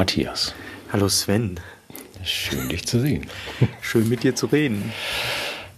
Matthias. 0.00 0.54
Hallo 0.94 1.10
Sven. 1.10 1.60
Schön 2.24 2.70
dich 2.70 2.86
zu 2.86 3.00
sehen. 3.00 3.26
Schön 3.82 4.08
mit 4.08 4.22
dir 4.22 4.34
zu 4.34 4.46
reden. 4.46 4.94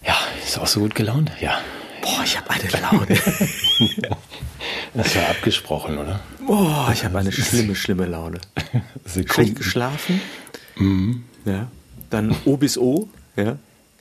Ja, 0.06 0.16
ist 0.46 0.60
auch 0.60 0.68
so 0.68 0.78
gut 0.78 0.94
gelaunt? 0.94 1.32
Ja. 1.40 1.58
Boah, 2.02 2.22
ich 2.24 2.38
habe 2.38 2.48
eine 2.50 2.68
Laune. 2.70 3.08
das 4.94 5.16
war 5.16 5.28
abgesprochen, 5.28 5.98
oder? 5.98 6.20
Boah, 6.46 6.90
ich 6.92 7.04
habe 7.04 7.18
eine 7.18 7.32
schlimme, 7.32 7.74
schlimme 7.74 8.06
Laune. 8.06 8.38
Schlecht 9.26 9.56
geschlafen. 9.56 10.20
Mhm. 10.76 11.24
Ja. 11.44 11.66
Dann 12.08 12.36
O 12.44 12.56
bis 12.56 12.78
O. 12.78 13.08
Ja. 13.34 13.56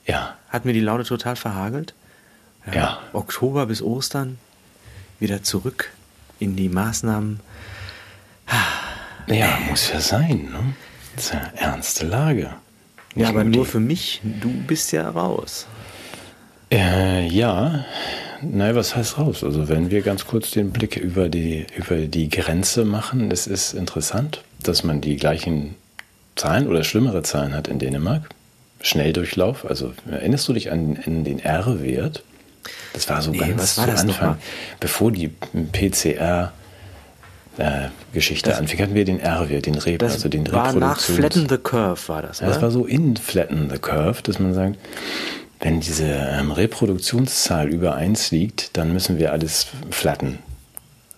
Ja. 0.05 0.37
Hat 0.49 0.65
mir 0.65 0.73
die 0.73 0.81
Laune 0.81 1.03
total 1.03 1.35
verhagelt. 1.35 1.95
Ja. 2.71 2.99
Oktober 3.13 3.65
bis 3.65 3.81
Ostern 3.81 4.37
wieder 5.19 5.41
zurück 5.41 5.89
in 6.37 6.55
die 6.55 6.69
Maßnahmen. 6.69 7.39
Ja, 9.31 9.57
muss 9.69 9.91
ja 9.91 9.99
sein, 9.99 10.49
ne? 10.51 10.73
Das 11.15 11.25
ist 11.25 11.33
ja 11.33 11.41
ernste 11.55 12.05
Lage. 12.05 12.51
Ja, 13.15 13.29
aber 13.29 13.43
Nicht 13.43 13.55
nur 13.55 13.65
die- 13.65 13.71
für 13.71 13.79
mich. 13.79 14.21
Du 14.23 14.49
bist 14.49 14.91
ja 14.91 15.09
raus. 15.09 15.67
Äh, 16.71 17.27
ja, 17.27 17.83
nein, 18.41 18.75
was 18.75 18.95
heißt 18.95 19.17
raus? 19.17 19.43
Also 19.43 19.67
wenn 19.67 19.91
wir 19.91 20.01
ganz 20.01 20.25
kurz 20.25 20.51
den 20.51 20.71
Blick 20.71 20.95
über 20.95 21.27
die, 21.27 21.65
über 21.75 21.97
die 21.97 22.29
Grenze 22.29 22.85
machen, 22.85 23.29
es 23.31 23.47
ist 23.47 23.73
interessant, 23.73 24.43
dass 24.63 24.83
man 24.83 25.01
die 25.01 25.17
gleichen 25.17 25.75
Zahlen 26.37 26.67
oder 26.67 26.83
schlimmere 26.85 27.23
Zahlen 27.23 27.53
hat 27.53 27.67
in 27.67 27.79
Dänemark. 27.79 28.29
Schnelldurchlauf, 28.83 29.65
also 29.69 29.93
erinnerst 30.09 30.47
du 30.47 30.53
dich 30.53 30.71
an, 30.71 30.97
an 31.05 31.23
den 31.23 31.39
R-Wert? 31.39 32.23
Das 32.93 33.07
war 33.09 33.21
so 33.21 33.31
Nee, 33.31 33.37
ganz 33.39 33.61
was 33.61 33.77
war 33.77 33.85
zu 33.85 33.91
das 33.91 34.01
Anfang, 34.01 34.37
bevor 34.79 35.11
die 35.11 35.27
PCR 35.71 36.51
äh, 37.57 37.89
Geschichte 38.13 38.55
anfing, 38.57 38.79
hatten 38.79 38.95
wir 38.95 39.05
den 39.05 39.19
R-Wert, 39.19 39.65
den 39.65 39.75
Re 39.75 39.97
Das 39.97 40.13
also 40.13 40.29
den 40.29 40.51
war 40.51 40.73
nach 40.73 40.99
Reproduktions- 40.99 41.15
Flatten 41.15 41.49
the 41.49 41.57
Curve, 41.57 41.99
war 42.07 42.21
das, 42.21 42.39
ja, 42.39 42.47
das 42.47 42.61
war 42.61 42.71
so 42.71 42.85
in 42.85 43.17
Flatten 43.17 43.69
the 43.69 43.77
Curve, 43.77 44.21
dass 44.23 44.39
man 44.39 44.53
sagt, 44.53 44.77
wenn 45.59 45.79
diese 45.79 46.05
ähm, 46.05 46.51
Reproduktionszahl 46.51 47.69
über 47.69 47.95
1 47.95 48.31
liegt, 48.31 48.77
dann 48.77 48.93
müssen 48.93 49.19
wir 49.19 49.31
alles 49.31 49.67
flatten. 49.91 50.39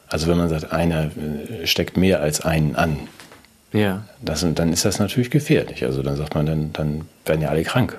Also 0.07 0.27
wenn 0.27 0.37
man 0.37 0.49
sagt, 0.49 0.71
einer 0.71 1.05
äh, 1.05 1.65
steckt 1.65 1.97
mehr 1.97 2.21
als 2.21 2.41
einen 2.41 2.75
an, 2.75 3.07
ja. 3.71 4.03
das, 4.21 4.45
dann 4.53 4.73
ist 4.73 4.85
das 4.85 4.99
natürlich 4.99 5.31
gefährlich. 5.31 5.85
Also 5.85 6.03
dann 6.03 6.17
sagt 6.17 6.35
man, 6.35 6.45
dann, 6.45 6.73
dann 6.73 7.01
werden 7.25 7.41
ja 7.41 7.49
alle 7.49 7.63
krank. 7.63 7.97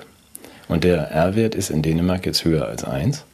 Und 0.67 0.83
der 0.83 1.09
R-Wert 1.11 1.55
ist 1.55 1.69
in 1.69 1.81
Dänemark 1.81 2.25
jetzt 2.25 2.45
höher 2.45 2.65
als 2.67 2.83
1. 2.83 3.25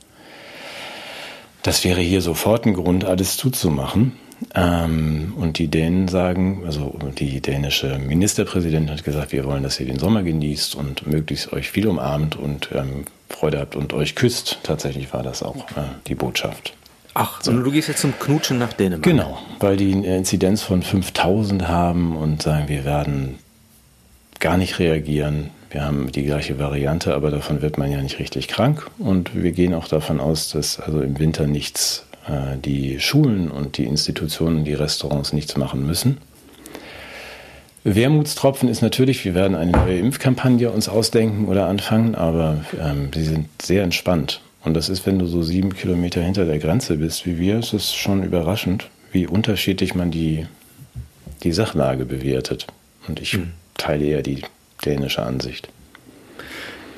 Das 1.63 1.83
wäre 1.83 2.01
hier 2.01 2.21
sofort 2.21 2.65
ein 2.65 2.73
Grund, 2.73 3.05
alles 3.05 3.37
zuzumachen. 3.37 4.13
Ähm, 4.55 5.33
und 5.37 5.57
die 5.59 5.67
Dänen 5.67 6.07
sagen, 6.07 6.63
also 6.65 6.97
die 7.17 7.41
dänische 7.41 7.99
Ministerpräsidentin 7.99 8.91
hat 8.91 9.03
gesagt, 9.03 9.31
wir 9.31 9.45
wollen, 9.45 9.63
dass 9.63 9.79
ihr 9.79 9.85
den 9.85 9.99
Sommer 9.99 10.23
genießt 10.23 10.75
und 10.75 11.07
möglichst 11.07 11.53
euch 11.53 11.69
viel 11.69 11.87
umarmt 11.87 12.35
und 12.35 12.69
ähm, 12.73 13.05
Freude 13.29 13.59
habt 13.59 13.75
und 13.75 13.93
euch 13.93 14.15
küsst. 14.15 14.59
Tatsächlich 14.63 15.13
war 15.13 15.23
das 15.23 15.43
auch 15.43 15.69
äh, 15.71 15.83
die 16.07 16.15
Botschaft. 16.15 16.73
Ach, 17.13 17.45
und 17.45 17.63
du 17.63 17.71
gehst 17.71 17.89
jetzt 17.89 18.01
zum 18.01 18.17
Knutschen 18.17 18.57
nach 18.57 18.73
Dänemark. 18.73 19.03
Genau, 19.03 19.37
weil 19.59 19.75
die 19.75 19.93
eine 19.93 20.17
Inzidenz 20.17 20.61
von 20.61 20.81
5000 20.81 21.67
haben 21.67 22.15
und 22.15 22.41
sagen, 22.41 22.69
wir 22.69 22.85
werden 22.85 23.39
gar 24.39 24.57
nicht 24.57 24.79
reagieren. 24.79 25.51
Wir 25.69 25.83
haben 25.83 26.11
die 26.11 26.23
gleiche 26.23 26.57
Variante, 26.59 27.13
aber 27.13 27.31
davon 27.31 27.61
wird 27.61 27.77
man 27.77 27.91
ja 27.91 28.01
nicht 28.01 28.19
richtig 28.19 28.47
krank. 28.47 28.89
Und 28.97 29.35
wir 29.35 29.51
gehen 29.51 29.73
auch 29.73 29.87
davon 29.87 30.19
aus, 30.19 30.49
dass 30.49 30.79
also 30.79 31.01
im 31.01 31.19
Winter 31.19 31.47
nichts, 31.47 32.05
die 32.63 32.99
Schulen 32.99 33.49
und 33.49 33.77
die 33.77 33.85
Institutionen, 33.85 34.63
die 34.63 34.73
Restaurants 34.73 35.33
nichts 35.33 35.57
machen 35.57 35.85
müssen. 35.85 36.17
Wermutstropfen 37.83 38.69
ist 38.69 38.81
natürlich, 38.81 39.25
wir 39.25 39.33
werden 39.33 39.55
eine 39.55 39.71
neue 39.71 39.97
Impfkampagne 39.97 40.69
uns 40.69 40.87
ausdenken 40.87 41.47
oder 41.47 41.67
anfangen, 41.67 42.13
aber 42.13 42.63
ähm, 42.79 43.09
sie 43.13 43.23
sind 43.23 43.47
sehr 43.59 43.83
entspannt. 43.83 44.41
Und 44.63 44.75
das 44.75 44.87
ist, 44.87 45.07
wenn 45.07 45.17
du 45.17 45.25
so 45.25 45.41
sieben 45.41 45.73
Kilometer 45.73 46.21
hinter 46.21 46.45
der 46.45 46.59
Grenze 46.59 46.97
bist 46.97 47.25
wie 47.25 47.39
wir, 47.39 47.57
ist 47.57 47.73
es 47.73 47.95
schon 47.95 48.23
überraschend, 48.23 48.87
wie 49.11 49.25
unterschiedlich 49.25 49.95
man 49.95 50.11
die, 50.11 50.45
die 51.41 51.51
Sachlage 51.51 52.05
bewertet. 52.05 52.67
Und 53.07 53.19
ich 53.19 53.39
teile 53.77 54.05
eher 54.05 54.21
die 54.21 54.43
dänische 54.85 55.23
Ansicht. 55.23 55.69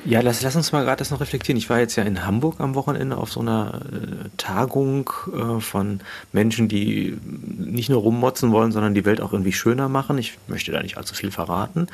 Ja, 0.04 0.20
lass, 0.20 0.42
lass 0.42 0.54
uns 0.54 0.70
mal 0.72 0.84
gerade 0.84 0.98
das 0.98 1.10
noch 1.10 1.20
reflektieren. 1.20 1.56
Ich 1.56 1.70
war 1.70 1.78
jetzt 1.78 1.96
ja 1.96 2.02
in 2.04 2.26
Hamburg 2.26 2.60
am 2.60 2.74
Wochenende 2.74 3.16
auf 3.16 3.32
so 3.32 3.40
einer 3.40 3.80
äh, 3.90 4.28
Tagung 4.36 5.08
äh, 5.34 5.60
von 5.60 6.00
Menschen, 6.32 6.68
die 6.68 7.16
nicht 7.58 7.88
nur 7.88 8.00
rummotzen 8.02 8.52
wollen, 8.52 8.70
sondern 8.70 8.94
die 8.94 9.04
Welt 9.06 9.20
auch 9.20 9.32
irgendwie 9.32 9.52
schöner 9.52 9.88
machen. 9.88 10.18
Ich 10.18 10.36
möchte 10.46 10.72
da 10.72 10.82
nicht 10.82 10.98
allzu 10.98 11.14
viel 11.14 11.30
verraten. 11.30 11.86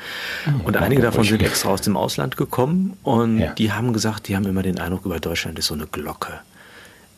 Und 0.65 0.75
einige 0.77 1.01
davon 1.01 1.23
sind 1.23 1.41
extra 1.41 1.69
aus 1.69 1.81
dem 1.81 1.95
Ausland 1.95 2.35
gekommen 2.37 2.97
und 3.03 3.39
Ja. 3.39 3.53
die 3.53 3.71
haben 3.71 3.93
gesagt, 3.93 4.27
die 4.27 4.35
haben 4.35 4.45
immer 4.45 4.63
den 4.63 4.79
Eindruck, 4.79 5.05
über 5.05 5.19
Deutschland 5.19 5.57
ist 5.57 5.67
so 5.67 5.73
eine 5.73 5.87
Glocke. 5.87 6.33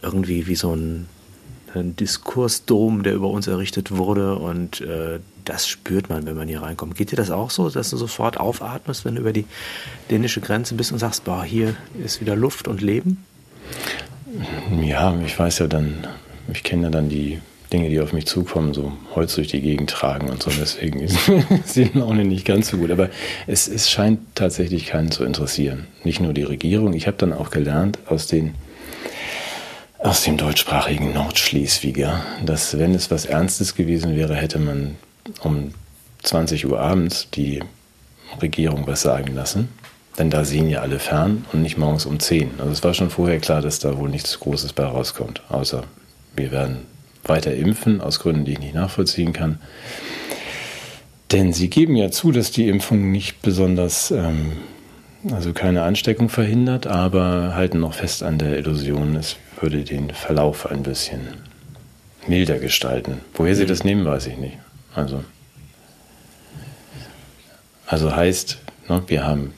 Irgendwie 0.01 0.47
wie 0.47 0.55
so 0.55 0.75
ein, 0.75 1.07
ein 1.73 1.95
Diskursdom, 1.95 3.03
der 3.03 3.13
über 3.13 3.29
uns 3.29 3.47
errichtet 3.47 3.91
wurde 3.91 4.35
und 4.35 4.81
äh, 4.81 5.19
das 5.45 5.67
spürt 5.67 6.09
man, 6.09 6.25
wenn 6.25 6.35
man 6.35 6.47
hier 6.47 6.61
reinkommt. 6.61 6.95
Geht 6.95 7.11
dir 7.11 7.15
das 7.15 7.31
auch 7.31 7.49
so, 7.49 7.69
dass 7.69 7.89
du 7.89 7.97
sofort 7.97 8.39
aufatmest, 8.39 9.05
wenn 9.05 9.15
du 9.15 9.21
über 9.21 9.33
die 9.33 9.45
dänische 10.09 10.41
Grenze 10.41 10.75
bist 10.75 10.91
und 10.91 10.99
sagst, 10.99 11.23
boah, 11.23 11.43
hier 11.43 11.75
ist 12.03 12.21
wieder 12.21 12.35
Luft 12.35 12.67
und 12.67 12.81
Leben? 12.81 13.23
Ja, 14.81 15.15
ich 15.25 15.37
weiß 15.37 15.59
ja 15.59 15.67
dann, 15.67 16.07
ich 16.51 16.63
kenne 16.63 16.83
ja 16.83 16.89
dann 16.89 17.09
die 17.09 17.39
Dinge, 17.71 17.89
die 17.89 17.99
auf 17.99 18.13
mich 18.13 18.27
zukommen, 18.27 18.73
so 18.73 18.93
Holz 19.15 19.35
durch 19.35 19.47
die 19.47 19.61
Gegend 19.61 19.89
tragen 19.89 20.29
und 20.29 20.43
so. 20.43 20.51
Deswegen 20.51 20.99
ist 20.99 21.17
ist 21.65 21.75
die 21.75 21.89
Laune 21.93 22.23
nicht 22.23 22.45
ganz 22.45 22.69
so 22.69 22.77
gut. 22.77 22.91
Aber 22.91 23.09
es, 23.47 23.67
es 23.67 23.89
scheint 23.89 24.19
tatsächlich 24.35 24.85
keinen 24.85 25.11
zu 25.11 25.23
interessieren. 25.23 25.87
Nicht 26.03 26.19
nur 26.19 26.33
die 26.33 26.43
Regierung. 26.43 26.93
Ich 26.93 27.07
habe 27.07 27.17
dann 27.17 27.33
auch 27.33 27.49
gelernt 27.49 27.99
aus 28.05 28.27
den 28.27 28.53
aus 30.03 30.21
dem 30.21 30.35
deutschsprachigen 30.35 31.13
Nordschleswiger, 31.13 32.21
dass 32.45 32.77
wenn 32.77 32.93
es 32.93 33.09
was 33.09 33.25
Ernstes 33.25 33.73
gewesen 33.73 34.17
wäre, 34.17 34.35
hätte 34.35 34.59
man 34.59 34.95
um 35.41 35.73
20 36.23 36.65
Uhr 36.67 36.79
abends 36.79 37.27
die 37.31 37.61
Regierung 38.41 38.87
was 38.87 39.01
sagen 39.01 39.35
lassen. 39.35 39.69
Denn 40.17 40.29
da 40.29 40.45
sehen 40.45 40.69
ja 40.69 40.81
alle 40.81 40.99
fern 40.99 41.45
und 41.53 41.61
nicht 41.63 41.77
morgens 41.77 42.05
um 42.05 42.19
10. 42.19 42.59
Also 42.59 42.71
es 42.71 42.83
war 42.83 42.93
schon 42.93 43.09
vorher 43.09 43.39
klar, 43.39 43.61
dass 43.61 43.79
da 43.79 43.97
wohl 43.97 44.09
nichts 44.09 44.39
Großes 44.39 44.73
bei 44.73 44.85
rauskommt. 44.85 45.41
Außer 45.49 45.83
wir 46.35 46.51
werden 46.51 46.85
weiter 47.23 47.53
impfen, 47.53 48.01
aus 48.01 48.19
Gründen, 48.19 48.45
die 48.45 48.53
ich 48.53 48.59
nicht 48.59 48.75
nachvollziehen 48.75 49.33
kann. 49.33 49.59
Denn 51.31 51.51
sie 51.51 51.69
geben 51.69 51.95
ja 51.95 52.11
zu, 52.11 52.31
dass 52.31 52.51
die 52.51 52.67
Impfung 52.67 53.11
nicht 53.11 53.41
besonders, 53.41 54.11
ähm, 54.11 54.51
also 55.31 55.51
keine 55.51 55.81
Ansteckung 55.81 56.29
verhindert, 56.29 56.85
aber 56.85 57.55
halten 57.55 57.79
noch 57.79 57.95
fest 57.95 58.21
an 58.21 58.37
der 58.37 58.57
Illusion, 58.57 59.15
es 59.15 59.37
würde 59.59 59.83
den 59.83 60.11
Verlauf 60.11 60.69
ein 60.69 60.83
bisschen 60.83 61.21
milder 62.27 62.59
gestalten. 62.59 63.21
Woher 63.33 63.55
sie 63.55 63.65
das 63.65 63.83
nehmen, 63.83 64.05
weiß 64.05 64.27
ich 64.27 64.37
nicht. 64.37 64.57
Also, 64.95 65.23
also 67.87 68.15
heißt, 68.15 68.59
ne, 68.89 69.03
wir 69.07 69.25
haben 69.25 69.53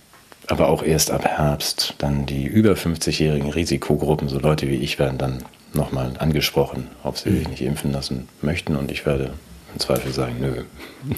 aber 0.47 0.69
auch 0.69 0.83
erst 0.83 1.11
ab 1.11 1.25
Herbst 1.25 1.95
dann 1.97 2.25
die 2.25 2.45
über 2.45 2.73
50-jährigen 2.73 3.49
Risikogruppen, 3.49 4.29
so 4.29 4.39
Leute 4.39 4.67
wie 4.67 4.75
ich, 4.75 4.99
werden 4.99 5.17
dann 5.17 5.43
nochmal 5.73 6.13
angesprochen, 6.19 6.87
ob 7.03 7.17
sie 7.17 7.35
sich 7.35 7.47
nicht 7.47 7.61
impfen 7.61 7.91
lassen 7.91 8.27
möchten. 8.41 8.75
Und 8.75 8.91
ich 8.91 9.05
werde 9.05 9.33
im 9.73 9.79
Zweifel 9.79 10.13
sagen, 10.13 10.37
nö. 10.39 10.63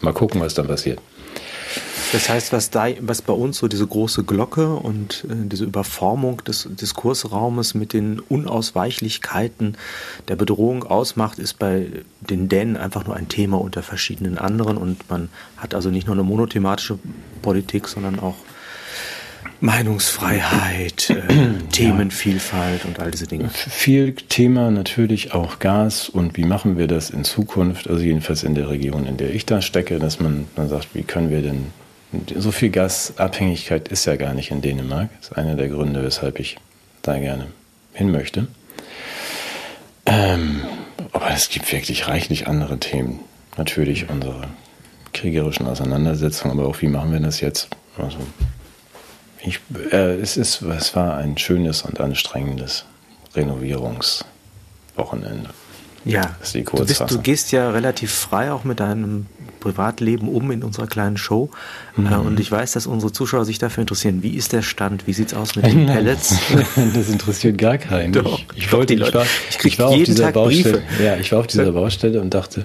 Mal 0.00 0.12
gucken, 0.12 0.40
was 0.40 0.54
dann 0.54 0.68
passiert. 0.68 1.00
Das 2.12 2.28
heißt, 2.28 2.52
was, 2.52 2.70
da, 2.70 2.86
was 3.00 3.20
bei 3.20 3.32
uns 3.32 3.58
so 3.58 3.68
diese 3.68 3.86
große 3.86 4.24
Glocke 4.24 4.74
und 4.74 5.24
äh, 5.28 5.34
diese 5.46 5.64
Überformung 5.64 6.42
des 6.44 6.68
Diskursraumes 6.70 7.74
mit 7.74 7.92
den 7.92 8.20
Unausweichlichkeiten 8.20 9.76
der 10.28 10.36
Bedrohung 10.36 10.84
ausmacht, 10.84 11.38
ist 11.38 11.58
bei 11.58 11.88
den 12.20 12.48
Dänen 12.48 12.76
einfach 12.76 13.04
nur 13.04 13.16
ein 13.16 13.28
Thema 13.28 13.60
unter 13.60 13.82
verschiedenen 13.82 14.38
anderen. 14.38 14.78
Und 14.78 15.08
man 15.10 15.28
hat 15.56 15.74
also 15.74 15.90
nicht 15.90 16.06
nur 16.06 16.16
eine 16.16 16.24
monothematische 16.24 16.98
Politik, 17.42 17.88
sondern 17.88 18.18
auch 18.18 18.36
Meinungsfreiheit, 19.60 21.10
äh, 21.10 21.22
Themenvielfalt 21.72 22.84
und 22.84 23.00
all 23.00 23.10
diese 23.10 23.26
Dinge. 23.26 23.50
Viel 23.50 24.12
Thema 24.12 24.70
natürlich 24.70 25.34
auch 25.34 25.58
Gas. 25.58 26.08
Und 26.08 26.36
wie 26.36 26.44
machen 26.44 26.78
wir 26.78 26.86
das 26.86 27.10
in 27.10 27.24
Zukunft, 27.24 27.88
also 27.88 28.02
jedenfalls 28.02 28.44
in 28.44 28.54
der 28.54 28.68
Region, 28.68 29.04
in 29.06 29.16
der 29.16 29.34
ich 29.34 29.46
da 29.46 29.60
stecke, 29.60 29.98
dass 29.98 30.20
man 30.20 30.46
dann 30.54 30.68
sagt, 30.68 30.94
wie 30.94 31.02
können 31.02 31.30
wir 31.30 31.42
denn, 31.42 31.66
so 32.36 32.52
viel 32.52 32.70
Gasabhängigkeit 32.70 33.88
ist 33.88 34.06
ja 34.06 34.16
gar 34.16 34.34
nicht 34.34 34.50
in 34.50 34.62
Dänemark, 34.62 35.10
das 35.18 35.30
ist 35.30 35.36
einer 35.36 35.56
der 35.56 35.68
Gründe, 35.68 36.02
weshalb 36.02 36.40
ich 36.40 36.56
da 37.02 37.18
gerne 37.18 37.48
hin 37.92 38.10
möchte. 38.10 38.46
Ähm, 40.06 40.62
aber 41.12 41.30
es 41.30 41.50
gibt 41.50 41.70
wirklich 41.70 42.08
reichlich 42.08 42.46
andere 42.46 42.78
Themen. 42.78 43.20
Natürlich 43.56 44.08
unsere 44.08 44.48
kriegerischen 45.12 45.66
Auseinandersetzungen, 45.66 46.58
aber 46.58 46.68
auch 46.68 46.80
wie 46.80 46.88
machen 46.88 47.12
wir 47.12 47.20
das 47.20 47.40
jetzt? 47.40 47.68
Also 47.96 48.18
ich, 49.42 49.60
äh, 49.92 50.18
es, 50.20 50.36
ist, 50.36 50.62
es 50.62 50.96
war 50.96 51.16
ein 51.16 51.36
schönes 51.36 51.82
und 51.82 52.00
anstrengendes 52.00 52.84
Renovierungswochenende. 53.34 55.50
Ja, 56.04 56.36
Das 56.38 56.48
ist 56.48 56.54
die 56.54 56.64
du, 56.64 56.84
bist, 56.84 57.02
du 57.08 57.18
gehst 57.20 57.52
ja 57.52 57.70
relativ 57.70 58.12
frei 58.12 58.52
auch 58.52 58.64
mit 58.64 58.80
deinem 58.80 59.26
Privatleben 59.60 60.28
um 60.28 60.50
in 60.50 60.62
unserer 60.62 60.86
kleinen 60.86 61.16
Show. 61.16 61.50
Mhm. 61.96 62.06
Äh, 62.06 62.16
und 62.16 62.40
ich 62.40 62.50
weiß, 62.50 62.72
dass 62.72 62.86
unsere 62.86 63.12
Zuschauer 63.12 63.44
sich 63.44 63.58
dafür 63.58 63.82
interessieren. 63.82 64.22
Wie 64.22 64.36
ist 64.36 64.52
der 64.52 64.62
Stand? 64.62 65.06
Wie 65.06 65.12
sieht 65.12 65.28
es 65.28 65.34
aus 65.34 65.56
mit 65.56 65.66
den 65.66 65.86
Pellets? 65.92 66.36
das 66.94 67.08
interessiert 67.08 67.58
gar 67.58 67.78
keinen. 67.78 68.12
Doch, 68.12 68.38
ich, 68.54 68.64
ich 68.64 68.72
wollte, 68.72 68.94
ich 68.94 69.14
war, 69.14 69.24
ich, 69.50 69.64
ich 69.64 69.78
war 69.78 69.88
auf 69.88 70.02
dieser 70.02 70.24
Tag 70.24 70.34
Baustelle. 70.34 70.78
Briefe. 70.78 71.04
Ja, 71.04 71.16
ich 71.16 71.32
war 71.32 71.40
auf 71.40 71.46
dieser 71.46 71.72
Baustelle 71.72 72.20
und 72.20 72.32
dachte, 72.32 72.64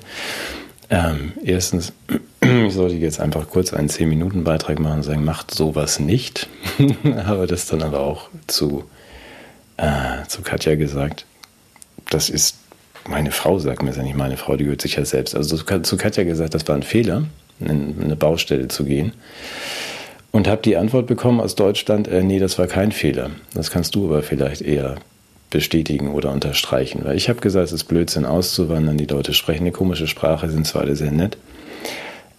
ähm, 0.90 1.34
erstens, 1.44 1.94
ich 2.42 2.74
sollte 2.74 2.96
jetzt 2.96 3.20
einfach 3.20 3.50
kurz 3.50 3.74
einen 3.74 3.90
10-Minuten-Beitrag 3.90 4.80
machen 4.80 4.98
und 4.98 5.04
sagen, 5.04 5.26
macht 5.26 5.54
sowas 5.54 6.00
nicht. 6.00 6.48
Habe 7.04 7.48
das 7.48 7.66
dann 7.66 7.82
aber 7.82 8.00
auch 8.02 8.30
zu, 8.48 8.84
äh, 9.78 10.26
zu 10.28 10.42
Katja 10.42 10.76
gesagt. 10.76 11.26
Das 12.10 12.30
ist 12.30 12.58
meine 13.08 13.32
Frau, 13.32 13.60
sagt 13.60 13.82
mir 13.82 13.90
das 13.90 13.98
ja 13.98 14.04
nicht 14.04 14.18
meine 14.18 14.38
Frau, 14.38 14.56
die 14.56 14.64
gehört 14.64 14.82
sich 14.82 14.96
ja 14.96 15.06
selbst. 15.06 15.36
Also 15.36 15.58
zu 15.58 15.98
Katja 15.98 16.24
gesagt, 16.24 16.54
das 16.54 16.68
war 16.68 16.76
ein 16.76 16.84
Fehler, 16.84 17.24
in 17.60 17.96
eine 18.02 18.16
Baustelle 18.16 18.68
zu 18.68 18.86
gehen. 18.86 19.14
Und 20.32 20.48
habe 20.48 20.62
die 20.64 20.78
Antwort 20.78 21.06
bekommen 21.06 21.40
aus 21.40 21.56
Deutschland, 21.56 22.08
äh, 22.08 22.24
nee, 22.24 22.40
das 22.40 22.58
war 22.58 22.66
kein 22.66 22.92
Fehler. 22.92 23.30
Das 23.54 23.70
kannst 23.70 23.94
du 23.94 24.06
aber 24.06 24.24
vielleicht 24.24 24.62
eher 24.62 24.96
bestätigen 25.52 26.12
oder 26.12 26.32
unterstreichen. 26.32 27.02
Weil 27.06 27.16
ich 27.16 27.30
habe 27.30 27.40
gesagt, 27.40 27.68
es 27.68 27.72
ist 27.72 27.84
Blödsinn 27.84 28.26
auszuwandern, 28.26 28.98
die 28.98 29.06
Leute 29.06 29.34
sprechen 29.34 29.62
eine 29.62 29.72
komische 29.72 30.08
Sprache, 30.08 30.50
sind 30.50 30.66
zwar 30.66 30.82
alle 30.82 30.96
sehr 30.96 31.12
nett. 31.12 31.38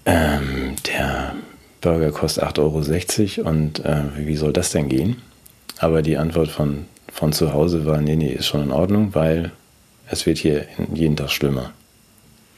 Ähm, 0.04 0.74
der 0.88 1.36
Burger 1.80 2.10
kostet 2.10 2.44
8,60 2.44 3.38
Euro 3.38 3.48
und 3.48 3.84
äh, 3.84 4.02
wie 4.16 4.36
soll 4.36 4.52
das 4.52 4.72
denn 4.72 4.88
gehen? 4.88 5.22
Aber 5.78 6.02
die 6.02 6.16
Antwort 6.16 6.48
von, 6.48 6.86
von 7.12 7.32
zu 7.32 7.52
Hause 7.52 7.86
war, 7.86 8.00
nee, 8.00 8.16
nee, 8.16 8.32
ist 8.32 8.46
schon 8.46 8.64
in 8.64 8.72
Ordnung, 8.72 9.14
weil 9.14 9.52
es 10.10 10.26
wird 10.26 10.38
hier 10.38 10.66
jeden 10.92 11.16
Tag 11.16 11.30
schlimmer. 11.30 11.72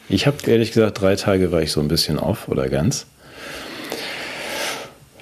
Ich 0.09 0.27
habe 0.27 0.37
ehrlich 0.47 0.73
gesagt, 0.73 1.01
drei 1.01 1.17
Tage 1.17 1.53
war 1.53 1.63
ich 1.63 1.73
so 1.73 1.81
ein 1.81 1.89
bisschen 1.89 2.19
off 2.19 2.49
oder 2.49 2.69
ganz 2.69 3.07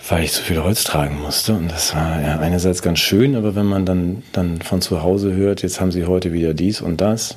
weil 0.09 0.25
ich 0.25 0.33
zu 0.33 0.43
viel 0.43 0.63
Holz 0.63 0.85
tragen 0.85 1.21
musste. 1.21 1.55
Und 1.55 1.71
das 1.71 1.95
war 1.95 2.21
ja 2.21 2.39
einerseits 2.39 2.83
ganz 2.83 2.99
schön, 2.99 3.37
aber 3.37 3.55
wenn 3.55 3.67
man 3.67 3.87
dann, 3.87 4.23
dann 4.33 4.61
von 4.61 4.83
zu 4.83 5.03
Hause 5.03 5.33
hört, 5.35 5.63
jetzt 5.63 5.81
haben 5.81 5.93
sie 5.93 6.05
heute 6.05 6.33
wieder 6.33 6.55
dies 6.55 6.81
und 6.81 7.01
das. 7.01 7.37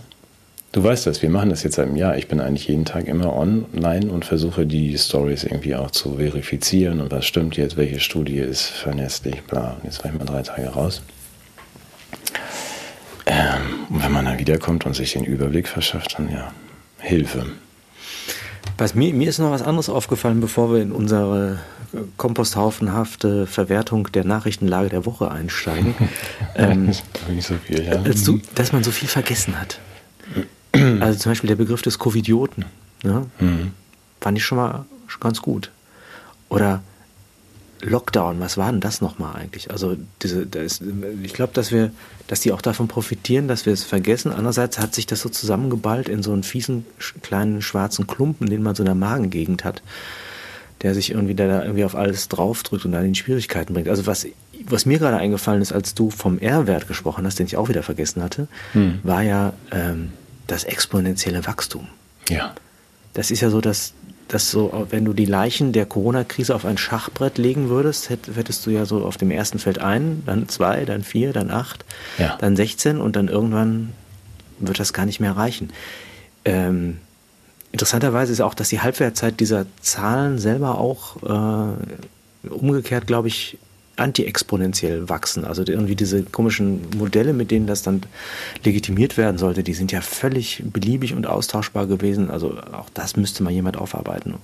Du 0.74 0.84
weißt 0.84 1.08
das, 1.08 1.22
wir 1.22 1.30
machen 1.30 1.50
das 1.50 1.64
jetzt 1.64 1.76
seit 1.76 1.88
einem 1.88 1.96
Jahr. 1.96 2.18
Ich 2.18 2.28
bin 2.28 2.42
eigentlich 2.42 2.68
jeden 2.68 2.86
Tag 2.86 3.08
immer 3.08 3.34
online 3.36 4.12
und 4.12 4.26
versuche 4.26 4.66
die 4.66 4.98
Stories 4.98 5.46
irgendwie 5.46 5.76
auch 5.76 5.92
zu 5.92 6.18
verifizieren 6.18 7.00
und 7.00 7.10
was 7.10 7.26
stimmt 7.26 7.56
jetzt, 7.56 7.78
welche 7.78 8.00
Studie 8.00 8.40
ist 8.40 8.66
verlässlich, 8.66 9.42
bla. 9.44 9.78
Und 9.78 9.86
jetzt 9.86 10.04
war 10.04 10.12
ich 10.12 10.18
mal 10.18 10.26
drei 10.26 10.42
Tage 10.42 10.68
raus. 10.68 11.02
Ähm, 13.28 13.86
und 13.90 14.02
wenn 14.02 14.12
man 14.12 14.26
dann 14.26 14.40
wiederkommt 14.40 14.86
und 14.86 14.96
sich 14.96 15.14
den 15.14 15.26
Überblick 15.26 15.68
verschafft, 15.68 16.16
dann 16.18 16.32
ja, 16.32 16.52
Hilfe. 17.00 17.46
Was 18.78 18.96
mir, 18.96 19.14
mir 19.14 19.28
ist 19.28 19.40
noch 19.40 19.52
was 19.52 19.62
anderes 19.62 19.90
aufgefallen, 19.90 20.40
bevor 20.40 20.72
wir 20.72 20.82
in 20.82 20.92
unsere 20.92 21.60
komposthaufenhafte 22.16 23.48
Verwertung 23.48 24.12
der 24.12 24.24
Nachrichtenlage 24.24 24.90
der 24.90 25.06
Woche 25.06 25.32
einsteigen. 25.32 25.96
ähm, 26.56 26.94
so 27.40 27.56
viel, 27.66 27.84
ja. 27.84 27.98
dass, 27.98 28.30
dass, 28.56 28.72
man 28.72 28.84
so 28.84 28.92
viel 28.92 29.08
vergessen 29.08 29.60
hat. 29.60 29.80
Also 31.00 31.18
zum 31.18 31.32
Beispiel 31.32 31.48
der 31.48 31.56
Begriff 31.56 31.82
des 31.82 31.98
Covidioten. 31.98 32.66
Ja? 33.04 33.24
Mhm. 33.40 33.72
Fand 34.22 34.38
ich 34.38 34.46
schon 34.46 34.60
mal 34.60 34.86
ganz 35.20 35.42
gut. 35.42 35.72
Oder 36.50 36.84
Lockdown, 37.82 38.40
was 38.40 38.58
war 38.58 38.72
denn 38.72 38.82
das 38.82 39.02
nochmal 39.02 39.36
eigentlich? 39.36 39.72
Also 39.72 39.96
diese, 40.24 40.42
ist, 40.42 40.82
ich 41.24 41.34
glaube, 41.34 41.54
dass 41.54 41.72
wir, 41.72 41.92
dass 42.28 42.40
die 42.40 42.52
auch 42.52 42.62
davon 42.62 42.88
profitieren, 42.88 43.48
dass 43.48 43.66
wir 43.66 43.74
es 43.74 43.84
vergessen. 43.84 44.32
Andererseits 44.32 44.80
hat 44.80 44.96
sich 44.96 45.06
das 45.06 45.22
so 45.22 45.30
zusammengeballt 45.30 46.10
in 46.10 46.24
so 46.24 46.34
einen 46.34 46.44
fiesen 46.44 46.86
kleinen 47.22 47.62
schwarzen 47.62 48.08
Klumpen, 48.08 48.50
den 48.50 48.64
man 48.64 48.76
so 48.76 48.84
in 48.84 48.88
der 48.88 48.96
Magengegend 48.96 49.64
hat, 49.64 49.84
der 50.82 50.94
sich 50.94 51.12
irgendwie 51.12 51.36
der 51.36 51.48
da 51.48 51.62
irgendwie 51.64 51.86
auf 51.86 51.96
alles 51.96 52.28
draufdrückt 52.30 52.86
und 52.86 52.92
dann 52.94 53.06
in 53.06 53.16
Schwierigkeiten 53.16 53.74
bringt. 53.74 53.90
Also 53.90 54.08
was, 54.08 54.26
was 54.66 54.86
mir 54.86 54.98
gerade 54.98 55.18
eingefallen 55.18 55.62
ist, 55.62 55.72
als 55.72 55.94
du 55.94 56.10
vom 56.10 56.40
R-Wert 56.40 56.88
gesprochen 56.88 57.26
hast, 57.26 57.38
den 57.38 57.46
ich 57.46 57.58
auch 57.58 57.70
wieder 57.70 57.84
vergessen 57.84 58.24
hatte, 58.24 58.48
hm. 58.74 59.00
war 59.04 59.22
ja 59.22 59.54
ähm, 59.72 60.14
das 60.48 60.64
exponentielle 60.64 61.46
Wachstum. 61.46 61.88
Ja. 62.30 62.56
Das 63.14 63.32
ist 63.32 63.42
ja 63.42 63.50
so, 63.50 63.62
dass 63.62 63.94
dass 64.28 64.52
so, 64.52 64.88
wenn 64.90 65.06
du 65.06 65.14
die 65.14 65.26
Leichen 65.26 65.72
der 65.72 65.86
Corona-Krise 65.86 66.54
auf 66.54 66.66
ein 66.66 66.78
Schachbrett 66.78 67.38
legen 67.38 67.70
würdest, 67.70 68.10
hättest 68.10 68.66
du 68.66 68.72
ja 68.72 68.86
so 68.86 69.06
auf 69.06 69.18
dem 69.18 69.32
ersten 69.32 69.60
Feld 69.60 69.80
ein, 69.80 70.24
dann 70.26 70.50
zwei, 70.50 70.86
dann 70.86 71.04
vier, 71.04 71.34
dann 71.34 71.50
acht, 71.50 71.86
ja. 72.18 72.38
dann 72.40 72.56
16 72.56 73.00
und 73.00 73.16
dann 73.16 73.28
irgendwann 73.30 73.94
wird 74.60 74.80
das 74.80 74.94
gar 74.94 75.06
nicht 75.06 75.20
mehr 75.20 75.38
reichen. 75.38 75.72
Ähm, 76.46 76.98
interessanterweise 77.72 78.32
ist 78.34 78.42
auch, 78.42 78.54
dass 78.54 78.70
die 78.70 78.82
Halbwertzeit 78.82 79.40
dieser 79.40 79.66
Zahlen 79.82 80.40
selber 80.40 80.78
auch 80.78 81.18
äh, 81.24 82.50
umgekehrt, 82.50 83.08
glaube 83.08 83.28
ich, 83.28 83.58
anti-exponentiell 83.98 85.10
wachsen. 85.10 85.46
Also 85.46 85.64
irgendwie 85.68 85.96
diese 85.96 86.24
komischen 86.24 86.82
Modelle, 86.98 87.34
mit 87.34 87.52
denen 87.52 87.68
das 87.68 87.82
dann 87.82 88.02
legitimiert 88.64 89.18
werden 89.18 89.38
sollte, 89.38 89.64
die 89.64 89.74
sind 89.74 89.92
ja 89.92 90.02
völlig 90.02 90.64
beliebig 90.66 91.14
und 91.14 91.28
austauschbar 91.28 91.88
gewesen. 91.88 92.32
Also 92.32 92.58
auch 92.72 92.90
das 92.94 93.18
müsste 93.18 93.44
mal 93.44 93.52
jemand 93.52 93.78
aufarbeiten. 93.78 94.36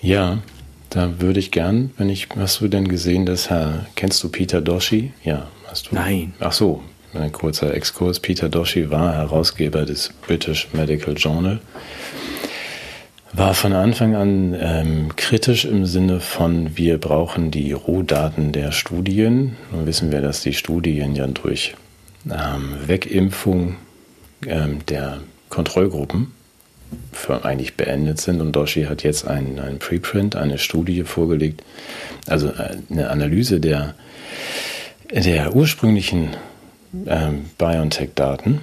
Ja, 0.00 0.38
da 0.90 1.20
würde 1.20 1.40
ich 1.40 1.50
gern, 1.50 1.90
wenn 1.96 2.08
ich, 2.08 2.28
hast 2.36 2.60
du 2.60 2.68
denn 2.68 2.88
gesehen, 2.88 3.26
dass 3.26 3.50
Herr, 3.50 3.86
kennst 3.96 4.22
du 4.22 4.28
Peter 4.28 4.60
Doshi? 4.60 5.12
Ja, 5.24 5.48
hast 5.66 5.90
du? 5.90 5.94
Nein. 5.94 6.34
Ach 6.40 6.52
so, 6.52 6.82
ein 7.12 7.32
kurzer 7.32 7.74
Exkurs. 7.74 8.20
Peter 8.20 8.48
Doshi 8.48 8.90
war 8.90 9.14
Herausgeber 9.14 9.84
des 9.84 10.10
British 10.26 10.68
Medical 10.72 11.14
Journal 11.14 11.60
war 13.32 13.54
von 13.54 13.72
Anfang 13.72 14.14
an 14.14 14.56
ähm, 14.58 15.16
kritisch 15.16 15.64
im 15.64 15.86
Sinne 15.86 16.20
von, 16.20 16.76
wir 16.76 16.98
brauchen 16.98 17.50
die 17.50 17.72
Rohdaten 17.72 18.52
der 18.52 18.72
Studien. 18.72 19.56
Nun 19.70 19.86
wissen 19.86 20.10
wir, 20.10 20.20
dass 20.20 20.40
die 20.40 20.54
Studien 20.54 21.14
ja 21.14 21.26
durch 21.26 21.74
ähm, 22.26 22.76
Wegimpfung 22.86 23.76
ähm, 24.46 24.84
der 24.86 25.18
Kontrollgruppen 25.50 26.32
für 27.12 27.44
eigentlich 27.44 27.76
beendet 27.76 28.20
sind. 28.20 28.40
Und 28.40 28.52
Doshi 28.52 28.84
hat 28.84 29.02
jetzt 29.02 29.26
einen, 29.26 29.58
einen 29.58 29.78
Preprint, 29.78 30.36
eine 30.36 30.58
Studie 30.58 31.02
vorgelegt, 31.04 31.62
also 32.26 32.48
äh, 32.48 32.78
eine 32.90 33.10
Analyse 33.10 33.60
der, 33.60 33.94
der 35.10 35.54
ursprünglichen 35.54 36.30
ähm, 37.06 37.46
BioNTech-Daten 37.58 38.60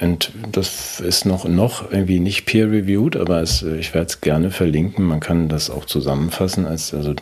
und 0.00 0.32
das 0.52 1.00
ist 1.00 1.24
noch, 1.24 1.44
noch 1.44 1.90
irgendwie 1.90 2.20
nicht 2.20 2.46
peer-reviewed, 2.46 3.16
aber 3.16 3.42
es, 3.42 3.62
ich 3.62 3.94
werde 3.94 4.06
es 4.06 4.20
gerne 4.20 4.50
verlinken. 4.50 5.04
Man 5.04 5.20
kann 5.20 5.48
das 5.48 5.70
auch 5.70 5.86
zusammenfassen. 5.86 6.66
Als, 6.66 6.94
also 6.94 7.14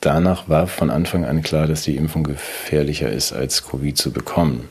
danach 0.00 0.48
war 0.48 0.68
von 0.68 0.90
Anfang 0.90 1.24
an 1.24 1.42
klar, 1.42 1.66
dass 1.66 1.82
die 1.82 1.96
Impfung 1.96 2.22
gefährlicher 2.22 3.10
ist, 3.10 3.32
als 3.32 3.66
Covid 3.66 3.96
zu 3.96 4.12
bekommen. 4.12 4.68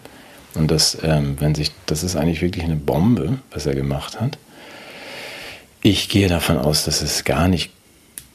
Und 0.55 0.71
das, 0.71 0.97
ähm, 1.03 1.35
wenn 1.39 1.53
sich, 1.53 1.71
das 1.85 2.03
ist 2.03 2.15
eigentlich 2.15 2.41
wirklich 2.41 2.63
eine 2.63 2.77
Bombe, 2.77 3.39
was 3.51 3.65
er 3.65 3.75
gemacht 3.75 4.19
hat. 4.19 4.37
Ich 5.81 6.09
gehe 6.09 6.29
davon 6.29 6.57
aus, 6.57 6.85
dass 6.85 7.01
es 7.01 7.25
gar 7.25 7.47
nicht 7.47 7.71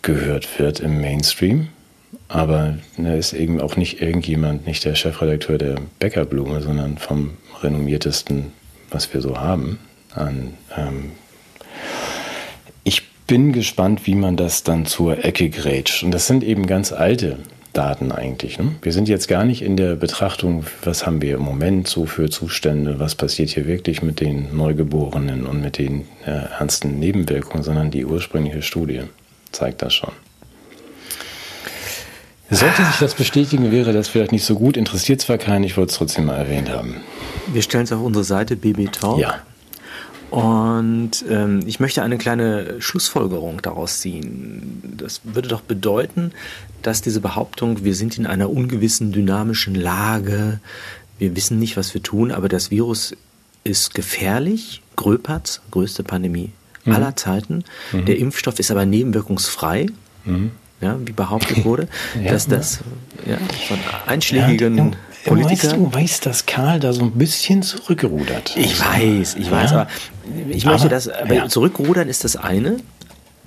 gehört 0.02 0.58
wird 0.58 0.80
im 0.80 1.00
Mainstream. 1.00 1.68
Aber 2.28 2.76
er 2.98 3.16
ist 3.16 3.32
eben 3.32 3.60
auch 3.60 3.76
nicht 3.76 4.02
irgendjemand, 4.02 4.66
nicht 4.66 4.84
der 4.84 4.94
Chefredakteur 4.94 5.58
der 5.58 5.76
Bäckerblume, 5.98 6.60
sondern 6.60 6.98
vom 6.98 7.32
renommiertesten 7.62 8.52
was 8.92 9.12
wir 9.12 9.20
so 9.20 9.38
haben. 9.38 9.78
An, 10.14 10.54
ähm, 10.76 11.12
ich 12.84 13.08
bin 13.26 13.52
gespannt, 13.52 14.06
wie 14.06 14.14
man 14.14 14.36
das 14.36 14.62
dann 14.62 14.86
zur 14.86 15.24
Ecke 15.24 15.48
grätscht. 15.48 16.02
Und 16.02 16.10
das 16.10 16.26
sind 16.26 16.44
eben 16.44 16.66
ganz 16.66 16.92
alte 16.92 17.38
Daten 17.72 18.12
eigentlich. 18.12 18.58
Ne? 18.58 18.74
Wir 18.82 18.92
sind 18.92 19.08
jetzt 19.08 19.28
gar 19.28 19.44
nicht 19.44 19.62
in 19.62 19.76
der 19.76 19.96
Betrachtung, 19.96 20.64
was 20.84 21.06
haben 21.06 21.22
wir 21.22 21.36
im 21.36 21.42
Moment 21.42 21.88
so 21.88 22.06
für 22.06 22.28
Zustände, 22.28 22.98
was 22.98 23.14
passiert 23.14 23.50
hier 23.50 23.66
wirklich 23.66 24.02
mit 24.02 24.20
den 24.20 24.54
Neugeborenen 24.54 25.46
und 25.46 25.62
mit 25.62 25.78
den 25.78 26.06
äh, 26.26 26.30
ernsten 26.30 26.98
Nebenwirkungen, 26.98 27.62
sondern 27.62 27.90
die 27.90 28.04
ursprüngliche 28.04 28.62
Studie 28.62 29.02
zeigt 29.52 29.82
das 29.82 29.94
schon. 29.94 30.12
Sollte 32.50 32.84
sich 32.84 32.98
das 32.98 33.14
bestätigen, 33.14 33.72
wäre 33.72 33.94
das 33.94 34.08
vielleicht 34.08 34.32
nicht 34.32 34.44
so 34.44 34.56
gut. 34.56 34.76
Interessiert 34.76 35.22
zwar 35.22 35.38
keinen, 35.38 35.64
ich 35.64 35.78
wollte 35.78 35.92
es 35.92 35.96
trotzdem 35.96 36.26
mal 36.26 36.36
erwähnt 36.36 36.68
haben. 36.68 36.96
Wir 37.52 37.62
stellen 37.62 37.84
es 37.84 37.92
auf 37.92 38.02
unsere 38.02 38.24
Seite 38.24 38.56
BB 38.56 38.92
Talk. 38.92 39.18
Ja. 39.18 39.42
Und 40.30 41.24
ähm, 41.28 41.60
ich 41.66 41.78
möchte 41.78 42.02
eine 42.02 42.16
kleine 42.16 42.80
Schlussfolgerung 42.80 43.60
daraus 43.60 44.00
ziehen. 44.00 44.94
Das 44.96 45.20
würde 45.24 45.48
doch 45.48 45.60
bedeuten, 45.60 46.32
dass 46.80 47.02
diese 47.02 47.20
Behauptung, 47.20 47.84
wir 47.84 47.94
sind 47.94 48.16
in 48.16 48.26
einer 48.26 48.48
ungewissen 48.48 49.12
dynamischen 49.12 49.74
Lage, 49.74 50.60
wir 51.18 51.36
wissen 51.36 51.58
nicht, 51.58 51.76
was 51.76 51.92
wir 51.92 52.02
tun, 52.02 52.32
aber 52.32 52.48
das 52.48 52.70
Virus 52.70 53.14
ist 53.62 53.94
gefährlich, 53.94 54.80
Gröpatz, 54.96 55.60
größte 55.70 56.02
Pandemie 56.02 56.50
mhm. 56.84 56.94
aller 56.94 57.14
Zeiten. 57.14 57.64
Mhm. 57.92 58.06
Der 58.06 58.18
Impfstoff 58.18 58.58
ist 58.58 58.70
aber 58.70 58.86
nebenwirkungsfrei. 58.86 59.86
Mhm 60.24 60.52
ja, 60.82 60.98
wie 61.04 61.12
behauptet 61.12 61.64
wurde, 61.64 61.88
ja, 62.22 62.32
dass 62.32 62.46
das 62.46 62.80
ja, 63.24 63.38
von 63.68 63.78
einschlägigen. 64.06 64.96
Politiker. 65.24 65.68
Weißt 65.68 65.76
du, 65.76 65.94
weißt, 65.94 66.26
dass 66.26 66.46
Karl 66.46 66.80
da 66.80 66.92
so 66.92 67.02
ein 67.02 67.12
bisschen 67.12 67.62
zurückgerudert. 67.62 68.56
Ich 68.56 68.78
weiß, 68.80 69.36
ich 69.36 69.50
weiß, 69.50 69.72
aber 69.72 69.88
ich 70.48 70.64
möchte 70.64 70.88
das, 70.88 71.08
aber 71.08 71.34
ja. 71.34 71.48
zurückrudern 71.48 72.08
ist 72.08 72.24
das 72.24 72.36
eine, 72.36 72.78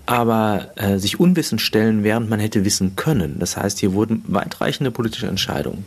aber 0.05 0.69
äh, 0.75 0.97
sich 0.97 1.19
unwissend 1.19 1.61
stellen, 1.61 2.03
während 2.03 2.29
man 2.29 2.39
hätte 2.39 2.65
wissen 2.65 2.95
können. 2.95 3.37
Das 3.39 3.57
heißt, 3.57 3.79
hier 3.79 3.93
wurden 3.93 4.23
weitreichende 4.27 4.91
politische 4.91 5.27
Entscheidungen 5.27 5.85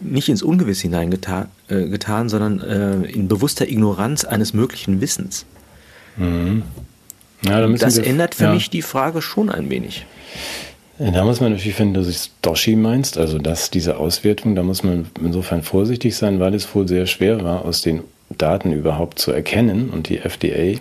nicht 0.00 0.28
ins 0.28 0.42
Ungewiss 0.42 0.80
hineingetan, 0.80 1.48
äh, 1.68 1.86
getan, 1.86 2.28
sondern 2.28 2.60
äh, 2.60 3.10
in 3.10 3.28
bewusster 3.28 3.68
Ignoranz 3.68 4.24
eines 4.24 4.52
möglichen 4.52 5.00
Wissens. 5.00 5.46
Mhm. 6.16 6.62
Ja, 7.42 7.66
das 7.66 7.96
wir, 7.96 8.06
ändert 8.06 8.34
für 8.34 8.44
ja. 8.44 8.54
mich 8.54 8.70
die 8.70 8.82
Frage 8.82 9.22
schon 9.22 9.50
ein 9.50 9.70
wenig. 9.70 10.06
Da 10.98 11.24
muss 11.24 11.40
man 11.40 11.52
natürlich, 11.52 11.78
wenn 11.78 11.92
du 11.92 12.02
sich 12.02 12.30
Doshi 12.40 12.74
meinst, 12.74 13.18
also 13.18 13.38
dass 13.38 13.70
diese 13.70 13.98
Auswertung, 13.98 14.54
da 14.54 14.62
muss 14.62 14.82
man 14.82 15.06
insofern 15.22 15.62
vorsichtig 15.62 16.16
sein, 16.16 16.40
weil 16.40 16.54
es 16.54 16.74
wohl 16.74 16.88
sehr 16.88 17.06
schwer 17.06 17.44
war, 17.44 17.64
aus 17.64 17.82
den 17.82 18.02
Daten 18.30 18.72
überhaupt 18.72 19.18
zu 19.18 19.30
erkennen. 19.30 19.90
Und 19.90 20.08
die 20.08 20.18
FDA, 20.18 20.78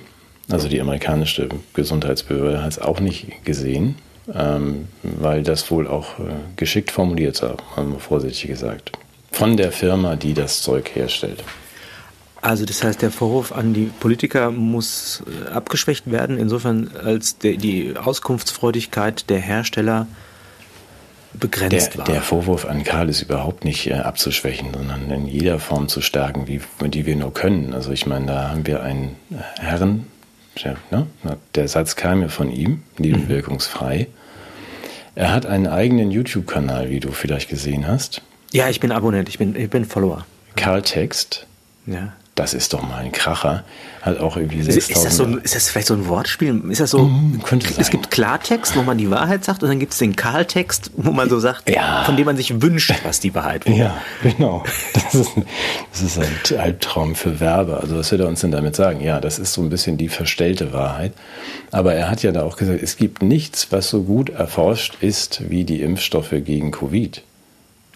also 0.49 0.69
die 0.69 0.79
amerikanische 0.79 1.49
Gesundheitsbehörde, 1.73 2.63
hat 2.63 2.71
es 2.71 2.79
auch 2.79 3.01
nicht 3.01 3.43
gesehen, 3.43 3.95
ähm, 4.33 4.87
weil 5.03 5.43
das 5.43 5.69
wohl 5.69 5.85
auch 5.85 6.19
äh, 6.19 6.23
geschickt 6.55 6.91
formuliert 6.91 7.41
war, 7.41 7.57
mal 7.75 7.99
vorsichtig 7.99 8.49
gesagt, 8.49 8.93
von 9.31 9.57
der 9.57 9.73
Firma, 9.73 10.15
die 10.15 10.33
das 10.33 10.61
Zeug 10.61 10.91
herstellt. 10.95 11.43
Also 12.45 12.63
das 12.63 12.83
heißt, 12.83 13.01
der 13.01 13.09
Vorwurf 13.09 13.51
an 13.51 13.73
die 13.73 13.85
Politiker 13.85 14.51
muss 14.51 15.23
äh, 15.25 15.49
abgeschwächt 15.49 16.11
werden, 16.11 16.37
insofern 16.37 16.91
als 17.03 17.39
die 17.39 17.95
Auskunftsfreudigkeit 17.97 19.31
der 19.31 19.39
Hersteller 19.39 20.05
begrenzt 21.33 21.93
der, 21.93 21.97
war. 21.97 22.05
Der 22.05 22.21
Vorwurf 22.21 22.65
an 22.65 22.83
Karl 22.83 23.09
ist 23.09 23.23
überhaupt 23.23 23.65
nicht 23.65 23.87
äh, 23.87 23.93
abzuschwächen, 23.93 24.75
sondern 24.75 25.09
in 25.09 25.25
jeder 25.25 25.57
Form 25.57 25.87
zu 25.87 26.01
stärken, 26.01 26.47
wie, 26.47 26.61
die 26.87 27.07
wir 27.07 27.15
nur 27.15 27.33
können. 27.33 27.73
Also 27.73 27.91
ich 27.91 28.05
meine, 28.05 28.27
da 28.27 28.49
haben 28.51 28.67
wir 28.67 28.83
einen 28.83 29.15
Herrn, 29.57 30.05
der, 30.63 30.77
ne? 30.91 31.07
der 31.55 31.67
Satz 31.67 31.95
kam 31.95 32.21
ja 32.21 32.27
von 32.27 32.51
ihm, 32.51 32.83
nebenwirkungsfrei. 32.99 34.01
Mhm. 34.07 34.13
Er 35.15 35.33
hat 35.33 35.47
einen 35.47 35.65
eigenen 35.65 36.11
YouTube-Kanal, 36.11 36.91
wie 36.91 36.99
du 36.99 37.09
vielleicht 37.11 37.49
gesehen 37.49 37.87
hast. 37.87 38.21
Ja, 38.51 38.69
ich 38.69 38.79
bin 38.79 38.91
Abonnent, 38.91 39.29
ich 39.29 39.39
bin, 39.39 39.55
ich 39.55 39.71
bin 39.71 39.83
Follower. 39.83 40.27
Karl 40.55 40.83
Text. 40.83 41.47
Ja 41.87 42.13
das 42.35 42.53
ist 42.53 42.73
doch 42.73 42.81
mal 42.81 42.97
ein 42.97 43.13
Kracher. 43.13 43.63
Hat 44.01 44.19
auch 44.19 44.35
irgendwie 44.35 44.61
6000. 44.61 44.77
Ist 44.77 45.05
das, 45.05 45.15
so, 45.15 45.25
ist 45.37 45.55
das 45.55 45.69
vielleicht 45.69 45.87
so 45.87 45.93
ein 45.93 46.07
Wortspiel? 46.07 46.61
Ist 46.69 46.81
das 46.81 46.91
so? 46.91 47.05
Mm, 47.05 47.41
könnte 47.43 47.67
sein. 47.67 47.77
Es 47.79 47.89
gibt 47.89 48.11
Klartext, 48.11 48.75
wo 48.75 48.83
man 48.83 48.97
die 48.97 49.09
Wahrheit 49.09 49.45
sagt, 49.45 49.63
und 49.63 49.69
dann 49.69 49.79
gibt 49.79 49.93
es 49.93 49.99
den 49.99 50.17
Karltext, 50.17 50.91
wo 50.97 51.11
man 51.11 51.29
so 51.29 51.39
sagt, 51.39 51.69
ja. 51.69 52.03
von 52.03 52.17
dem 52.17 52.25
man 52.25 52.35
sich 52.35 52.61
wünscht, 52.61 52.93
was 53.03 53.21
die 53.21 53.33
Wahrheit 53.33 53.65
wäre. 53.65 53.77
Ja, 53.77 54.01
genau. 54.21 54.63
Das 54.93 55.15
ist, 55.15 55.31
das 55.91 56.01
ist 56.01 56.19
ein 56.19 56.59
Albtraum 56.59 57.15
für 57.15 57.39
Werber. 57.39 57.79
Also 57.79 57.97
was 57.97 58.11
will 58.11 58.19
er 58.19 58.27
uns 58.27 58.41
denn 58.41 58.51
damit 58.51 58.75
sagen? 58.75 58.99
Ja, 59.01 59.21
das 59.21 59.39
ist 59.39 59.53
so 59.53 59.61
ein 59.61 59.69
bisschen 59.69 59.97
die 59.97 60.09
verstellte 60.09 60.73
Wahrheit. 60.73 61.13
Aber 61.71 61.93
er 61.93 62.09
hat 62.11 62.21
ja 62.21 62.33
da 62.33 62.43
auch 62.43 62.57
gesagt, 62.57 62.83
es 62.83 62.97
gibt 62.97 63.21
nichts, 63.21 63.71
was 63.71 63.89
so 63.89 64.03
gut 64.03 64.29
erforscht 64.29 64.97
ist 64.99 65.49
wie 65.49 65.63
die 65.63 65.81
Impfstoffe 65.81 66.31
gegen 66.31 66.71
Covid. 66.71 67.23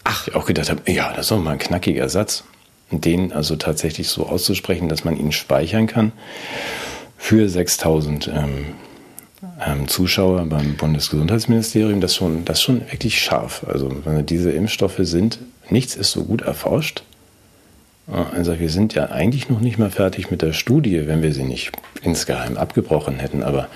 Ach. 0.04 0.28
Ich 0.28 0.34
auch 0.34 0.46
gedacht 0.46 0.70
habe, 0.70 0.90
ja, 0.90 1.10
das 1.10 1.26
ist 1.26 1.30
doch 1.30 1.38
mal 1.38 1.52
ein 1.52 1.58
knackiger 1.58 2.08
Satz 2.08 2.44
den 2.90 3.32
also 3.32 3.56
tatsächlich 3.56 4.08
so 4.08 4.26
auszusprechen, 4.26 4.88
dass 4.88 5.04
man 5.04 5.16
ihn 5.16 5.32
speichern 5.32 5.86
kann 5.86 6.12
für 7.16 7.48
6000 7.48 8.28
ähm, 8.28 8.66
ähm, 9.64 9.88
Zuschauer 9.88 10.46
beim 10.46 10.76
Bundesgesundheitsministerium, 10.76 12.00
das 12.00 12.16
schon, 12.16 12.44
das 12.44 12.62
schon 12.62 12.80
wirklich 12.90 13.20
scharf. 13.20 13.64
Also 13.66 13.90
diese 14.22 14.50
Impfstoffe 14.50 15.00
sind, 15.00 15.38
nichts 15.68 15.96
ist 15.96 16.12
so 16.12 16.24
gut 16.24 16.42
erforscht. 16.42 17.02
Also 18.34 18.58
wir 18.58 18.70
sind 18.70 18.94
ja 18.94 19.10
eigentlich 19.10 19.48
noch 19.48 19.60
nicht 19.60 19.78
mal 19.78 19.90
fertig 19.90 20.30
mit 20.30 20.42
der 20.42 20.52
Studie, 20.52 21.06
wenn 21.06 21.22
wir 21.22 21.32
sie 21.32 21.44
nicht 21.44 21.70
insgeheim 22.02 22.56
abgebrochen 22.56 23.20
hätten. 23.20 23.44
Aber 23.44 23.68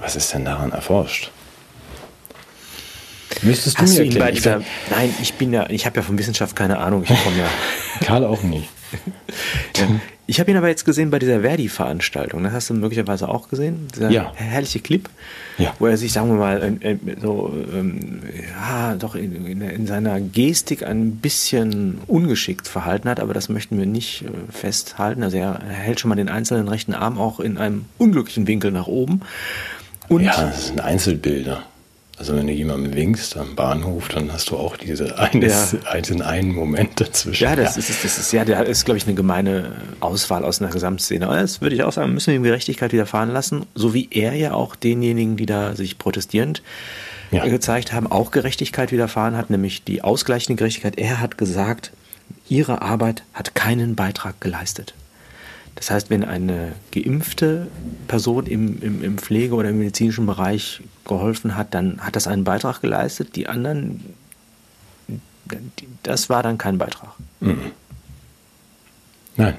was 0.00 0.16
ist 0.16 0.34
denn 0.34 0.44
daran 0.44 0.72
erforscht? 0.72 1.30
Müsstest 3.42 3.78
du 3.78 3.82
Hast 3.82 3.98
mir 3.98 4.04
erklären? 4.04 4.34
Dieser, 4.34 4.62
nein, 4.90 5.14
ich 5.22 5.34
bin 5.34 5.52
ja, 5.52 5.68
ich 5.70 5.86
habe 5.86 5.96
ja 5.96 6.02
von 6.02 6.18
Wissenschaft 6.18 6.56
keine 6.56 6.78
Ahnung. 6.78 7.04
Ich 7.04 7.08
komme 7.08 7.38
ja. 7.38 7.48
Karl 8.06 8.24
auch 8.24 8.42
nicht. 8.42 8.68
ja. 9.76 9.86
Ich 10.30 10.38
habe 10.38 10.48
ihn 10.48 10.56
aber 10.56 10.68
jetzt 10.68 10.84
gesehen 10.84 11.10
bei 11.10 11.18
dieser 11.18 11.40
Verdi-Veranstaltung. 11.40 12.44
Das 12.44 12.52
hast 12.52 12.70
du 12.70 12.74
möglicherweise 12.74 13.28
auch 13.28 13.48
gesehen. 13.48 13.88
Dieser 13.92 14.10
ja. 14.10 14.32
herrliche 14.36 14.78
Clip, 14.78 15.08
ja. 15.58 15.74
wo 15.80 15.88
er 15.88 15.96
sich, 15.96 16.12
sagen 16.12 16.28
wir 16.28 16.36
mal, 16.36 16.78
so, 17.20 17.52
ähm, 17.72 18.20
ja, 18.54 18.94
doch 18.94 19.16
in, 19.16 19.44
in, 19.44 19.60
in, 19.60 19.86
seiner 19.88 20.20
Gestik 20.20 20.84
ein 20.84 21.16
bisschen 21.16 21.98
ungeschickt 22.06 22.68
verhalten 22.68 23.08
hat, 23.08 23.18
aber 23.18 23.34
das 23.34 23.48
möchten 23.48 23.76
wir 23.76 23.86
nicht 23.86 24.22
äh, 24.22 24.52
festhalten. 24.52 25.24
Also 25.24 25.36
er 25.36 25.60
hält 25.64 25.98
schon 25.98 26.10
mal 26.10 26.14
den 26.14 26.28
einzelnen 26.28 26.68
rechten 26.68 26.94
Arm 26.94 27.18
auch 27.18 27.40
in 27.40 27.58
einem 27.58 27.86
unglücklichen 27.98 28.46
Winkel 28.46 28.70
nach 28.70 28.86
oben. 28.86 29.22
Und 30.08 30.22
ja, 30.22 30.40
das 30.40 30.68
sind 30.68 30.80
Einzelbilder. 30.80 31.64
Also 32.20 32.36
wenn 32.36 32.46
du 32.46 32.52
jemandem 32.52 32.92
winkst 32.92 33.38
am 33.38 33.54
Bahnhof, 33.54 34.08
dann 34.08 34.30
hast 34.30 34.50
du 34.50 34.58
auch 34.58 34.76
diese 34.76 35.18
eines, 35.18 35.72
ja. 35.72 35.98
diesen 36.02 36.20
einen 36.20 36.54
Moment 36.54 37.00
dazwischen. 37.00 37.42
Ja, 37.42 37.56
das, 37.56 37.76
ja. 37.76 37.78
Ist, 37.78 38.04
das 38.04 38.18
ist 38.18 38.30
ja, 38.34 38.44
der 38.44 38.66
ist, 38.66 38.84
glaube 38.84 38.98
ich, 38.98 39.06
eine 39.06 39.14
gemeine 39.14 39.72
Auswahl 40.00 40.44
aus 40.44 40.60
einer 40.60 40.70
Gesamtszene. 40.70 41.26
Aber 41.26 41.40
das 41.40 41.62
würde 41.62 41.74
ich 41.74 41.82
auch 41.82 41.92
sagen, 41.92 42.12
müssen 42.12 42.26
wir 42.26 42.34
ihm 42.34 42.42
Gerechtigkeit 42.42 42.92
widerfahren 42.92 43.30
lassen, 43.30 43.64
so 43.74 43.94
wie 43.94 44.06
er 44.10 44.34
ja 44.34 44.52
auch 44.52 44.76
denjenigen, 44.76 45.38
die 45.38 45.46
da 45.46 45.74
sich 45.74 45.96
protestierend 45.96 46.62
ja. 47.30 47.46
gezeigt 47.46 47.94
haben, 47.94 48.06
auch 48.06 48.32
Gerechtigkeit 48.32 48.92
widerfahren 48.92 49.34
hat, 49.34 49.48
nämlich 49.48 49.82
die 49.84 50.02
ausgleichende 50.02 50.58
Gerechtigkeit. 50.58 50.98
Er 50.98 51.20
hat 51.22 51.38
gesagt, 51.38 51.90
ihre 52.50 52.82
Arbeit 52.82 53.22
hat 53.32 53.54
keinen 53.54 53.96
Beitrag 53.96 54.38
geleistet. 54.42 54.92
Das 55.80 55.90
heißt, 55.90 56.10
wenn 56.10 56.24
eine 56.24 56.72
geimpfte 56.92 57.68
Person 58.06 58.44
im, 58.44 58.82
im, 58.82 59.02
im 59.02 59.16
Pflege- 59.16 59.54
oder 59.54 59.70
im 59.70 59.78
medizinischen 59.78 60.26
Bereich 60.26 60.82
geholfen 61.06 61.56
hat, 61.56 61.72
dann 61.72 62.02
hat 62.02 62.16
das 62.16 62.26
einen 62.26 62.44
Beitrag 62.44 62.82
geleistet. 62.82 63.34
Die 63.34 63.46
anderen, 63.46 64.04
das 66.02 66.28
war 66.28 66.42
dann 66.42 66.58
kein 66.58 66.76
Beitrag. 66.76 67.14
Mhm. 67.40 67.72
Nein. 69.36 69.54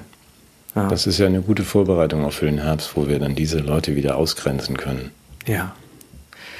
Ja. 0.76 0.86
Das 0.86 1.08
ist 1.08 1.18
ja 1.18 1.26
eine 1.26 1.42
gute 1.42 1.64
Vorbereitung 1.64 2.24
auch 2.24 2.32
für 2.32 2.46
den 2.46 2.58
Herbst, 2.58 2.92
wo 2.94 3.08
wir 3.08 3.18
dann 3.18 3.34
diese 3.34 3.58
Leute 3.58 3.96
wieder 3.96 4.16
ausgrenzen 4.16 4.76
können. 4.76 5.10
Ja. 5.46 5.74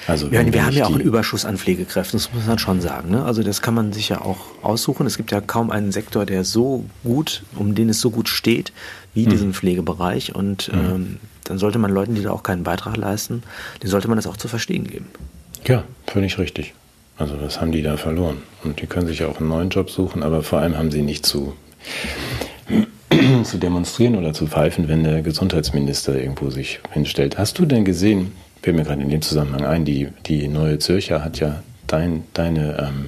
Also 0.08 0.26
ja, 0.26 0.52
wir 0.52 0.66
haben 0.66 0.74
ja 0.74 0.86
auch 0.86 0.90
einen 0.90 1.00
Überschuss 1.00 1.44
an 1.44 1.56
Pflegekräften, 1.56 2.18
das 2.18 2.32
muss 2.32 2.46
man 2.46 2.58
schon 2.58 2.80
sagen. 2.80 3.10
Ne? 3.10 3.24
Also 3.24 3.42
das 3.44 3.62
kann 3.62 3.74
man 3.74 3.92
sich 3.92 4.08
ja 4.08 4.20
auch 4.20 4.40
aussuchen. 4.62 5.06
Es 5.06 5.16
gibt 5.16 5.30
ja 5.30 5.40
kaum 5.40 5.70
einen 5.70 5.92
Sektor, 5.92 6.26
der 6.26 6.44
so 6.44 6.84
gut, 7.04 7.44
um 7.54 7.76
den 7.76 7.88
es 7.88 8.00
so 8.00 8.10
gut 8.10 8.28
steht, 8.28 8.72
wie 9.14 9.26
mhm. 9.26 9.30
diesen 9.30 9.54
Pflegebereich. 9.54 10.34
Und 10.34 10.72
mhm. 10.72 10.78
ähm, 10.78 11.16
dann 11.44 11.58
sollte 11.58 11.78
man 11.78 11.90
Leuten, 11.90 12.14
die 12.14 12.22
da 12.22 12.30
auch 12.30 12.42
keinen 12.42 12.62
Beitrag 12.62 12.96
leisten, 12.96 13.42
die 13.82 13.88
sollte 13.88 14.08
man 14.08 14.16
das 14.16 14.26
auch 14.26 14.36
zu 14.36 14.48
verstehen 14.48 14.86
geben. 14.86 15.06
Ja, 15.64 15.84
völlig 16.06 16.38
richtig. 16.38 16.74
Also 17.18 17.36
das 17.36 17.60
haben 17.60 17.72
die 17.72 17.82
da 17.82 17.96
verloren. 17.96 18.38
Und 18.64 18.80
die 18.80 18.86
können 18.86 19.06
sich 19.06 19.20
ja 19.20 19.28
auch 19.28 19.38
einen 19.38 19.48
neuen 19.48 19.70
Job 19.70 19.90
suchen, 19.90 20.22
aber 20.22 20.42
vor 20.42 20.60
allem 20.60 20.76
haben 20.76 20.90
sie 20.90 21.02
nicht 21.02 21.26
zu, 21.26 21.54
zu 23.44 23.58
demonstrieren 23.58 24.16
oder 24.16 24.32
zu 24.32 24.46
pfeifen, 24.46 24.88
wenn 24.88 25.04
der 25.04 25.22
Gesundheitsminister 25.22 26.18
irgendwo 26.18 26.50
sich 26.50 26.80
hinstellt. 26.90 27.38
Hast 27.38 27.58
du 27.58 27.66
denn 27.66 27.84
gesehen, 27.84 28.32
fällt 28.62 28.76
mir 28.76 28.84
gerade 28.84 29.02
in 29.02 29.10
dem 29.10 29.22
Zusammenhang 29.22 29.64
ein, 29.64 29.84
die, 29.84 30.08
die 30.26 30.48
Neue 30.48 30.78
Zürcher 30.78 31.24
hat 31.24 31.38
ja 31.38 31.62
dein, 31.86 32.24
deine 32.32 32.78
ähm, 32.78 33.06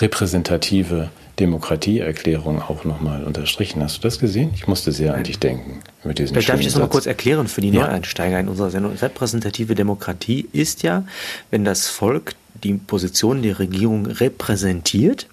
repräsentative 0.00 1.08
Demokratieerklärung 1.38 2.62
auch 2.62 2.84
nochmal 2.84 3.24
unterstrichen. 3.24 3.82
Hast 3.82 3.98
du 3.98 4.02
das 4.02 4.18
gesehen? 4.18 4.52
Ich 4.54 4.66
musste 4.66 4.92
sehr 4.92 5.14
an 5.14 5.24
dich 5.24 5.38
denken. 5.38 5.80
Mit 6.02 6.18
diesem 6.18 6.34
Vielleicht 6.34 6.48
darf 6.48 6.60
ich 6.60 6.66
das 6.66 6.74
nochmal 6.74 6.88
kurz 6.88 7.06
erklären 7.06 7.46
für 7.46 7.60
die 7.60 7.70
Neueinsteiger 7.70 8.40
in 8.40 8.48
unserer 8.48 8.70
Sendung. 8.70 8.94
Repräsentative 8.94 9.74
Demokratie 9.74 10.48
ist 10.52 10.82
ja, 10.82 11.04
wenn 11.50 11.64
das 11.64 11.88
Volk 11.88 12.34
die 12.64 12.74
Position 12.74 13.42
der 13.42 13.58
Regierung 13.58 14.06
repräsentiert 14.06 15.26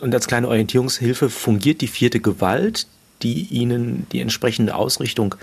und 0.00 0.14
als 0.14 0.26
kleine 0.26 0.48
Orientierungshilfe 0.48 1.28
fungiert 1.28 1.82
die 1.82 1.86
vierte 1.86 2.20
Gewalt, 2.20 2.86
die 3.22 3.42
ihnen 3.50 4.06
die 4.12 4.20
entsprechende 4.20 4.74
Ausrichtung 4.74 5.34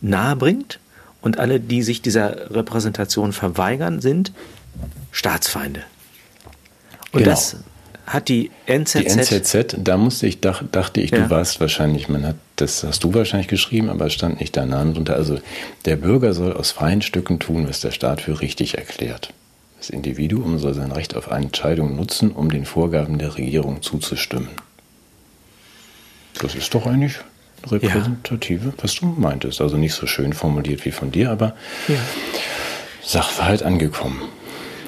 nahebringt 0.00 0.80
und 1.22 1.38
alle, 1.38 1.60
die 1.60 1.82
sich 1.82 2.02
dieser 2.02 2.50
Repräsentation 2.50 3.32
verweigern, 3.32 4.00
sind 4.00 4.32
Staatsfeinde. 5.12 5.82
Und 7.12 7.20
genau. 7.20 7.30
das 7.30 7.56
hat 8.06 8.28
die 8.28 8.50
NZZ. 8.66 8.94
Die 8.94 9.06
NZZ, 9.06 9.76
da 9.78 9.96
musste 9.96 10.26
ich, 10.26 10.40
dachte 10.40 11.00
ich, 11.00 11.10
ja. 11.10 11.18
du 11.18 11.30
warst 11.30 11.60
wahrscheinlich, 11.60 12.08
man 12.08 12.26
hat, 12.26 12.36
das 12.56 12.84
hast 12.84 13.04
du 13.04 13.14
wahrscheinlich 13.14 13.48
geschrieben, 13.48 13.88
aber 13.88 14.06
es 14.06 14.14
stand 14.14 14.40
nicht 14.40 14.56
da 14.56 14.66
Name 14.66 14.92
drunter. 14.92 15.14
Also, 15.14 15.38
der 15.84 15.96
Bürger 15.96 16.34
soll 16.34 16.52
aus 16.52 16.70
freien 16.70 17.02
Stücken 17.02 17.38
tun, 17.38 17.68
was 17.68 17.80
der 17.80 17.90
Staat 17.90 18.20
für 18.20 18.40
richtig 18.40 18.76
erklärt. 18.76 19.32
Das 19.78 19.90
Individuum 19.90 20.58
soll 20.58 20.74
sein 20.74 20.92
Recht 20.92 21.14
auf 21.14 21.30
eine 21.30 21.46
Entscheidung 21.46 21.96
nutzen, 21.96 22.30
um 22.30 22.50
den 22.50 22.64
Vorgaben 22.64 23.18
der 23.18 23.36
Regierung 23.36 23.82
zuzustimmen. 23.82 24.48
Das 26.40 26.54
ist 26.54 26.74
doch 26.74 26.86
eigentlich 26.86 27.18
repräsentative, 27.66 28.68
ja. 28.68 28.74
was 28.78 28.94
du 28.94 29.06
meintest. 29.06 29.60
Also 29.60 29.76
nicht 29.76 29.94
so 29.94 30.06
schön 30.06 30.32
formuliert 30.32 30.84
wie 30.84 30.90
von 30.90 31.10
dir, 31.10 31.30
aber 31.30 31.54
ja. 31.88 31.96
Sachverhalt 33.02 33.62
angekommen. 33.62 34.22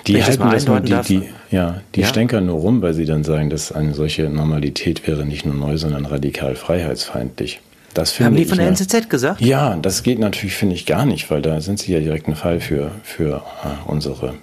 Die 0.07 0.23
halten 0.23 0.51
das 0.51 0.67
nur, 0.67 0.81
die, 0.81 0.97
die, 1.03 1.23
ja, 1.51 1.81
die 1.95 2.03
ja? 2.03 2.07
stänkern 2.07 2.47
nur 2.47 2.61
rum, 2.61 2.83
weil 2.83 2.95
sie 2.95 3.05
dann 3.05 3.25
sagen, 3.25 3.51
dass 3.51 3.73
eine 3.73 3.95
solche 3.95 4.29
Normalität 4.29 5.07
wäre 5.07 5.25
nicht 5.25 5.45
nur 5.45 5.55
neu, 5.55 5.77
sondern 5.79 6.07
radikal 6.07 6.55
freiheitsfeindlich. 6.55 7.61
Das 7.95 8.21
Haben 8.21 8.37
die 8.37 8.45
von 8.45 8.59
der 8.59 8.69
NZZ 8.69 9.09
gesagt? 9.09 9.41
Ja, 9.41 9.77
das 9.77 10.03
geht 10.03 10.19
natürlich, 10.19 10.55
finde 10.55 10.75
ich, 10.75 10.85
gar 10.85 11.07
nicht, 11.07 11.31
weil 11.31 11.41
da 11.41 11.61
sind 11.63 11.79
sie 11.79 11.93
ja 11.93 12.01
direkt 12.01 12.29
ein 12.29 12.37
Fall 12.37 12.61
für, 12.61 12.91
für 13.03 13.37
uh, 13.37 13.91
unsere 13.91 14.35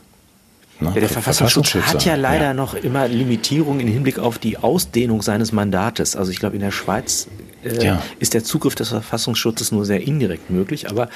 Ne? 0.83 0.91
Ja, 0.93 0.99
der 0.99 1.09
Verfassungsschutz 1.09 1.73
hat 1.73 2.05
ja 2.05 2.15
leider 2.15 2.45
ja. 2.45 2.53
noch 2.53 2.73
immer 2.73 3.07
Limitierungen 3.07 3.79
im 3.79 3.87
Hinblick 3.87 4.19
auf 4.19 4.37
die 4.37 4.57
Ausdehnung 4.57 5.21
seines 5.21 5.51
Mandates. 5.51 6.15
Also 6.15 6.31
ich 6.31 6.39
glaube, 6.39 6.55
in 6.55 6.61
der 6.61 6.71
Schweiz 6.71 7.27
äh, 7.63 7.85
ja. 7.85 8.03
ist 8.19 8.33
der 8.33 8.43
Zugriff 8.43 8.75
des 8.75 8.89
Verfassungsschutzes 8.89 9.71
nur 9.71 9.85
sehr 9.85 10.01
indirekt 10.01 10.49
möglich. 10.49 10.89
Aber 10.89 11.09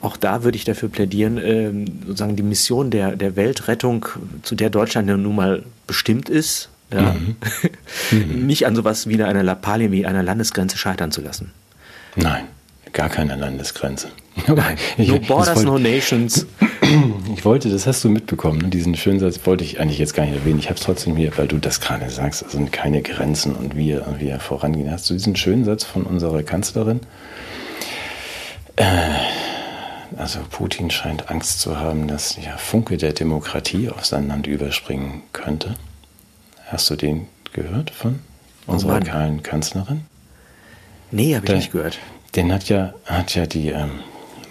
auch 0.00 0.16
da 0.16 0.44
würde 0.44 0.56
ich 0.56 0.64
dafür 0.64 0.88
plädieren, 0.88 1.38
äh, 1.38 1.70
sozusagen 2.06 2.36
die 2.36 2.42
Mission 2.42 2.90
der, 2.90 3.16
der 3.16 3.36
Weltrettung, 3.36 4.06
zu 4.42 4.54
der 4.54 4.70
Deutschland 4.70 5.08
ja 5.08 5.16
nun 5.16 5.36
mal 5.36 5.62
bestimmt 5.86 6.28
ist, 6.28 6.68
ja, 6.92 7.14
mhm. 8.10 8.46
nicht 8.46 8.66
an 8.66 8.76
sowas 8.76 9.08
wie 9.08 9.22
einer 9.22 9.42
Lappalie, 9.42 9.90
wie 9.90 10.06
einer 10.06 10.22
Landesgrenze 10.22 10.76
scheitern 10.76 11.10
zu 11.10 11.22
lassen. 11.22 11.52
Nein, 12.16 12.44
gar 12.92 13.08
keine 13.08 13.36
Landesgrenze. 13.36 14.08
Nein, 14.46 14.76
no 14.98 15.18
borders, 15.18 15.56
wollte, 15.56 15.70
no 15.70 15.78
nations. 15.78 16.46
Ich 17.34 17.44
wollte, 17.44 17.70
das 17.70 17.86
hast 17.86 18.04
du 18.04 18.10
mitbekommen, 18.10 18.58
ne? 18.58 18.68
diesen 18.68 18.94
schönen 18.94 19.18
Satz 19.18 19.40
wollte 19.44 19.64
ich 19.64 19.80
eigentlich 19.80 19.98
jetzt 19.98 20.14
gar 20.14 20.24
nicht 20.26 20.34
erwähnen. 20.34 20.58
Ich 20.58 20.66
habe 20.66 20.78
es 20.78 20.84
trotzdem 20.84 21.16
hier, 21.16 21.36
weil 21.36 21.48
du 21.48 21.58
das 21.58 21.80
gerade 21.80 22.10
sagst, 22.10 22.42
es 22.42 22.52
sind 22.52 22.72
keine 22.72 23.00
Grenzen 23.02 23.54
und 23.54 23.76
wir, 23.76 24.06
wir 24.18 24.38
vorangehen. 24.40 24.90
Hast 24.90 25.08
du 25.08 25.14
diesen 25.14 25.36
schönen 25.36 25.64
Satz 25.64 25.84
von 25.84 26.04
unserer 26.04 26.42
Kanzlerin? 26.42 27.00
Äh, 28.76 28.84
also 30.16 30.40
Putin 30.50 30.90
scheint 30.90 31.30
Angst 31.30 31.60
zu 31.60 31.78
haben, 31.78 32.06
dass 32.06 32.36
der 32.36 32.58
Funke 32.58 32.96
der 32.96 33.12
Demokratie 33.12 33.88
auf 33.88 34.04
sein 34.04 34.28
Land 34.28 34.46
überspringen 34.46 35.22
könnte. 35.32 35.74
Hast 36.66 36.90
du 36.90 36.96
den 36.96 37.28
gehört 37.52 37.90
von 37.90 38.20
unserer 38.66 39.00
oh 39.00 39.38
Kanzlerin? 39.42 40.02
Nee, 41.10 41.34
habe 41.34 41.46
ich 41.46 41.52
nicht 41.52 41.72
gehört. 41.72 41.98
Den 42.36 42.52
hat 42.52 42.68
ja, 42.68 42.94
hat 43.04 43.34
ja 43.34 43.46
die 43.46 43.68
ähm, 43.68 44.00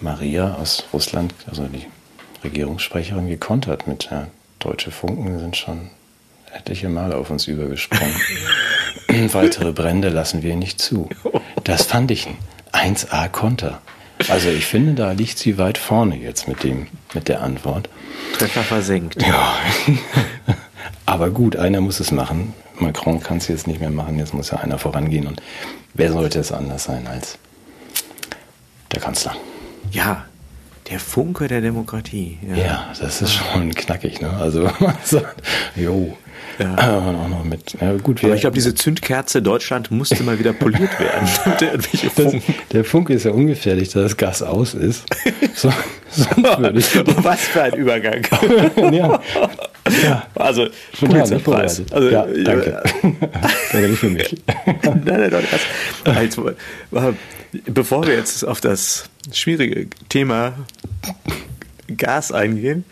Maria 0.00 0.54
aus 0.54 0.84
Russland, 0.92 1.34
also 1.46 1.64
die 1.66 1.86
Regierungssprecherin, 2.44 3.28
gekontert 3.28 3.86
mit 3.86 4.08
ja, 4.10 4.28
deutsche 4.58 4.90
Funken 4.90 5.38
sind 5.38 5.56
schon 5.56 5.90
etliche 6.54 6.88
Male 6.88 7.16
auf 7.16 7.30
uns 7.30 7.46
übergesprungen. 7.46 8.14
Weitere 9.32 9.72
Brände 9.72 10.08
lassen 10.08 10.42
wir 10.42 10.56
nicht 10.56 10.80
zu. 10.80 11.08
Das 11.64 11.86
fand 11.86 12.10
ich 12.10 12.28
ein 12.72 12.96
1A-Konter. 12.96 13.80
Also 14.28 14.48
ich 14.48 14.66
finde, 14.66 14.94
da 14.94 15.12
liegt 15.12 15.38
sie 15.38 15.58
weit 15.58 15.78
vorne 15.78 16.16
jetzt 16.16 16.46
mit 16.46 16.62
dem, 16.62 16.86
mit 17.12 17.28
der 17.28 17.42
Antwort. 17.42 17.88
Treffer 18.38 18.62
versenkt. 18.62 19.20
Ja. 19.20 19.56
Aber 21.06 21.30
gut, 21.30 21.56
einer 21.56 21.80
muss 21.80 22.00
es 22.00 22.10
machen. 22.10 22.54
Macron 22.78 23.20
kann 23.20 23.38
es 23.38 23.48
jetzt 23.48 23.66
nicht 23.66 23.80
mehr 23.80 23.90
machen, 23.90 24.18
jetzt 24.18 24.34
muss 24.34 24.50
ja 24.50 24.58
einer 24.58 24.78
vorangehen. 24.78 25.26
Und 25.26 25.42
wer 25.94 26.12
sollte 26.12 26.40
es 26.40 26.52
anders 26.52 26.84
sein 26.84 27.06
als 27.06 27.38
der 28.92 29.00
Kanzler? 29.00 29.36
Ja, 29.90 30.24
der 30.90 31.00
Funke 31.00 31.48
der 31.48 31.60
Demokratie. 31.60 32.38
Ja, 32.48 32.56
ja 32.56 32.92
das 33.00 33.22
ist 33.22 33.32
schon 33.32 33.74
knackig, 33.74 34.20
ne? 34.20 34.30
Also 34.30 34.62
man 34.80 34.96
sagt, 35.04 35.42
jo. 35.76 36.16
Ja. 36.58 36.98
auch 36.98 37.28
noch 37.28 37.42
mit, 37.42 37.76
ja, 37.80 37.94
gut, 37.94 38.22
Aber 38.22 38.34
ich 38.34 38.42
glaube, 38.42 38.54
diese 38.54 38.76
Zündkerze 38.76 39.42
Deutschland 39.42 39.90
musste 39.90 40.22
mal 40.22 40.38
wieder 40.38 40.52
poliert 40.52 40.90
werden. 41.00 41.28
das, 42.14 42.42
der 42.70 42.84
Funke 42.84 43.14
ist 43.14 43.24
ja 43.24 43.32
ungefährlich, 43.32 43.88
dass 43.88 44.02
das 44.04 44.16
Gas 44.16 44.42
aus 44.42 44.74
ist. 44.74 45.04
So, 45.54 45.70
Was 47.22 47.40
für 47.40 47.62
ein 47.62 47.74
Übergang. 47.74 48.22
ja. 48.92 49.20
ja. 50.02 50.26
Also, 50.34 50.68
Pulitzerpreis. 50.98 51.82
Also, 51.90 52.08
ja, 52.08 52.26
danke. 52.26 52.82
danke 53.72 53.88
nicht 53.88 53.98
für 53.98 54.10
mich. 54.10 54.36
nein, 54.66 55.02
nein, 55.04 55.30
nein, 55.30 55.44
das, 55.50 56.16
also, 56.16 56.52
bevor 57.66 58.06
wir 58.06 58.14
jetzt 58.14 58.44
auf 58.44 58.60
das 58.60 59.08
schwierige 59.32 59.88
Thema 60.08 60.54
Gas 61.96 62.32
eingehen, 62.32 62.84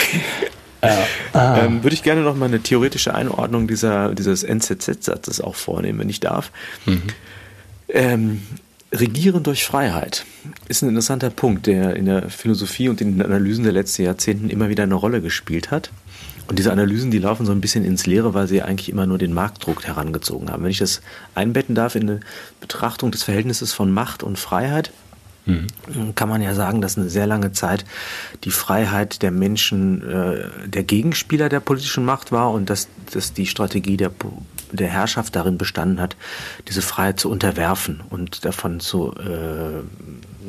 ah. 0.80 1.58
ähm, 1.58 1.82
würde 1.82 1.94
ich 1.94 2.02
gerne 2.02 2.22
noch 2.22 2.36
mal 2.36 2.46
eine 2.46 2.60
theoretische 2.60 3.14
Einordnung 3.14 3.68
dieser, 3.68 4.14
dieses 4.14 4.42
NZZ-Satzes 4.42 5.40
auch 5.40 5.54
vornehmen, 5.54 5.98
wenn 5.98 6.08
ich 6.08 6.20
darf. 6.20 6.50
Mhm. 6.86 7.02
Ähm, 7.88 8.42
Regieren 8.92 9.44
durch 9.44 9.64
Freiheit 9.64 10.24
ist 10.68 10.82
ein 10.82 10.88
interessanter 10.88 11.30
Punkt, 11.30 11.68
der 11.68 11.94
in 11.94 12.06
der 12.06 12.28
Philosophie 12.28 12.88
und 12.88 13.00
in 13.00 13.12
den 13.12 13.22
Analysen 13.22 13.62
der 13.62 13.72
letzten 13.72 14.02
Jahrzehnten 14.02 14.50
immer 14.50 14.68
wieder 14.68 14.82
eine 14.82 14.96
Rolle 14.96 15.20
gespielt 15.20 15.70
hat. 15.70 15.92
Und 16.50 16.58
diese 16.58 16.72
Analysen, 16.72 17.12
die 17.12 17.20
laufen 17.20 17.46
so 17.46 17.52
ein 17.52 17.60
bisschen 17.60 17.84
ins 17.84 18.06
Leere, 18.06 18.34
weil 18.34 18.48
sie 18.48 18.60
eigentlich 18.60 18.88
immer 18.88 19.06
nur 19.06 19.18
den 19.18 19.32
Marktdruck 19.32 19.86
herangezogen 19.86 20.50
haben. 20.50 20.64
Wenn 20.64 20.72
ich 20.72 20.78
das 20.78 21.00
einbetten 21.36 21.76
darf 21.76 21.94
in 21.94 22.10
eine 22.10 22.20
Betrachtung 22.60 23.12
des 23.12 23.22
Verhältnisses 23.22 23.72
von 23.72 23.92
Macht 23.92 24.24
und 24.24 24.36
Freiheit, 24.36 24.90
mhm. 25.46 25.68
kann 26.16 26.28
man 26.28 26.42
ja 26.42 26.56
sagen, 26.56 26.80
dass 26.80 26.98
eine 26.98 27.08
sehr 27.08 27.28
lange 27.28 27.52
Zeit 27.52 27.84
die 28.42 28.50
Freiheit 28.50 29.22
der 29.22 29.30
Menschen 29.30 30.02
äh, 30.02 30.68
der 30.68 30.82
Gegenspieler 30.82 31.48
der 31.48 31.60
politischen 31.60 32.04
Macht 32.04 32.32
war 32.32 32.50
und 32.50 32.68
dass, 32.68 32.88
dass 33.12 33.32
die 33.32 33.46
Strategie 33.46 33.96
der, 33.96 34.10
der 34.72 34.88
Herrschaft 34.88 35.36
darin 35.36 35.56
bestanden 35.56 36.00
hat, 36.00 36.16
diese 36.66 36.82
Freiheit 36.82 37.20
zu 37.20 37.30
unterwerfen 37.30 38.00
und 38.10 38.44
davon 38.44 38.80
zu 38.80 39.14
äh, 39.14 39.84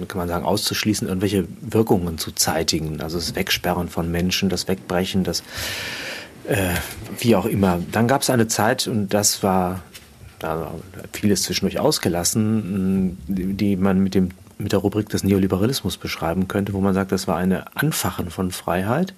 kann 0.07 0.17
man 0.17 0.27
sagen, 0.27 0.45
auszuschließen, 0.45 1.07
irgendwelche 1.07 1.47
Wirkungen 1.61 2.17
zu 2.17 2.31
zeitigen. 2.31 3.01
Also 3.01 3.17
das 3.17 3.35
Wegsperren 3.35 3.89
von 3.89 4.11
Menschen, 4.11 4.49
das 4.49 4.67
Wegbrechen, 4.67 5.23
das 5.23 5.43
äh, 6.47 6.73
wie 7.19 7.35
auch 7.35 7.45
immer. 7.45 7.79
Dann 7.91 8.07
gab 8.07 8.21
es 8.21 8.29
eine 8.29 8.47
Zeit, 8.47 8.87
und 8.87 9.13
das 9.13 9.43
war 9.43 9.81
da 10.39 10.71
vieles 11.13 11.43
zwischendurch 11.43 11.79
ausgelassen, 11.79 13.17
die 13.27 13.75
man 13.75 13.99
mit 13.99 14.15
dem 14.15 14.29
mit 14.61 14.71
der 14.71 14.79
Rubrik 14.79 15.09
des 15.09 15.23
Neoliberalismus 15.23 15.97
beschreiben 15.97 16.47
könnte, 16.47 16.73
wo 16.73 16.81
man 16.81 16.93
sagt, 16.93 17.11
das 17.11 17.27
war 17.27 17.37
eine 17.37 17.75
Anfachen 17.75 18.29
von 18.29 18.51
Freiheit, 18.51 19.13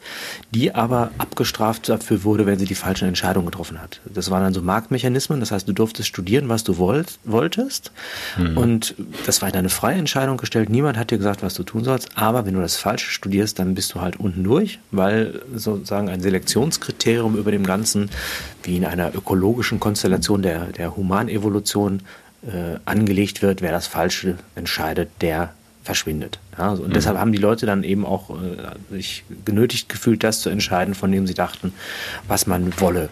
die 0.52 0.74
aber 0.74 1.12
abgestraft 1.18 1.90
dafür 1.90 2.24
wurde, 2.24 2.46
wenn 2.46 2.60
sie 2.60 2.66
die 2.66 2.76
falschen 2.76 3.08
Entscheidungen 3.08 3.46
getroffen 3.46 3.82
hat. 3.82 4.02
Das 4.06 4.32
waren 4.32 4.44
dann 4.44 4.54
so 4.54 4.62
Marktmechanismen, 4.62 5.40
das 5.40 5.52
heißt, 5.52 5.68
du 5.68 5.74
durftest 5.74 6.08
studieren, 6.08 6.50
was 6.50 6.64
du 6.64 6.78
wollt, 6.78 7.20
wolltest 7.24 7.92
mhm. 8.38 8.58
und 8.58 8.96
das 9.26 9.42
war 9.42 9.52
deine 9.52 9.70
freie 9.70 9.98
Entscheidung 9.98 10.38
gestellt. 10.38 10.70
Niemand 10.70 10.98
hat 10.98 11.12
dir 11.12 11.18
gesagt, 11.18 11.44
was 11.44 11.54
du 11.54 11.64
tun 11.64 11.84
sollst, 11.84 12.10
aber 12.16 12.46
wenn 12.46 12.54
du 12.54 12.62
das 12.62 12.76
Falsche 12.76 13.12
studierst, 13.12 13.60
dann 13.60 13.76
bist 13.76 13.94
du 13.94 14.02
halt 14.02 14.20
unten 14.20 14.44
durch, 14.44 14.80
weil 14.92 15.42
sozusagen 15.56 16.10
ein 16.10 16.22
Selektionskriterium 16.22 17.38
über 17.38 17.52
dem 17.52 17.66
Ganzen, 17.66 18.10
wie 18.64 18.78
in 18.78 18.86
einer 18.86 19.14
ökologischen 19.14 19.80
Konstellation 19.80 20.42
der, 20.42 20.68
der 20.68 20.96
Humanevolution, 20.96 22.02
äh, 22.46 22.80
angelegt 22.86 23.42
wird, 23.42 23.62
wer 23.62 23.72
das 23.72 23.88
Falsche 23.88 24.38
entscheidet, 24.56 25.10
der 25.22 25.54
verschwindet. 25.84 26.40
Ja, 26.58 26.72
und 26.72 26.90
mhm. 26.90 26.94
deshalb 26.94 27.18
haben 27.18 27.32
die 27.32 27.38
Leute 27.38 27.66
dann 27.66 27.84
eben 27.84 28.06
auch 28.06 28.30
äh, 28.30 28.94
sich 28.94 29.24
genötigt 29.46 29.90
gefühlt, 29.90 30.24
das 30.24 30.42
zu 30.42 30.50
entscheiden, 30.50 30.96
von 30.96 31.12
dem 31.12 31.28
sie 31.28 31.34
dachten, 31.34 31.74
was 32.28 32.48
man 32.48 32.80
wolle. 32.80 33.10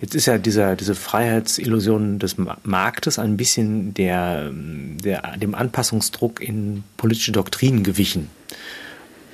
Jetzt 0.00 0.14
ist 0.14 0.26
ja 0.26 0.38
dieser, 0.38 0.76
diese 0.76 0.94
Freiheitsillusion 0.94 2.18
des 2.18 2.36
Marktes 2.64 3.18
ein 3.18 3.36
bisschen 3.36 3.94
der, 3.94 4.50
der, 4.52 5.36
dem 5.36 5.54
Anpassungsdruck 5.54 6.40
in 6.40 6.84
politische 6.96 7.32
Doktrinen 7.32 7.84
gewichen. 7.84 8.28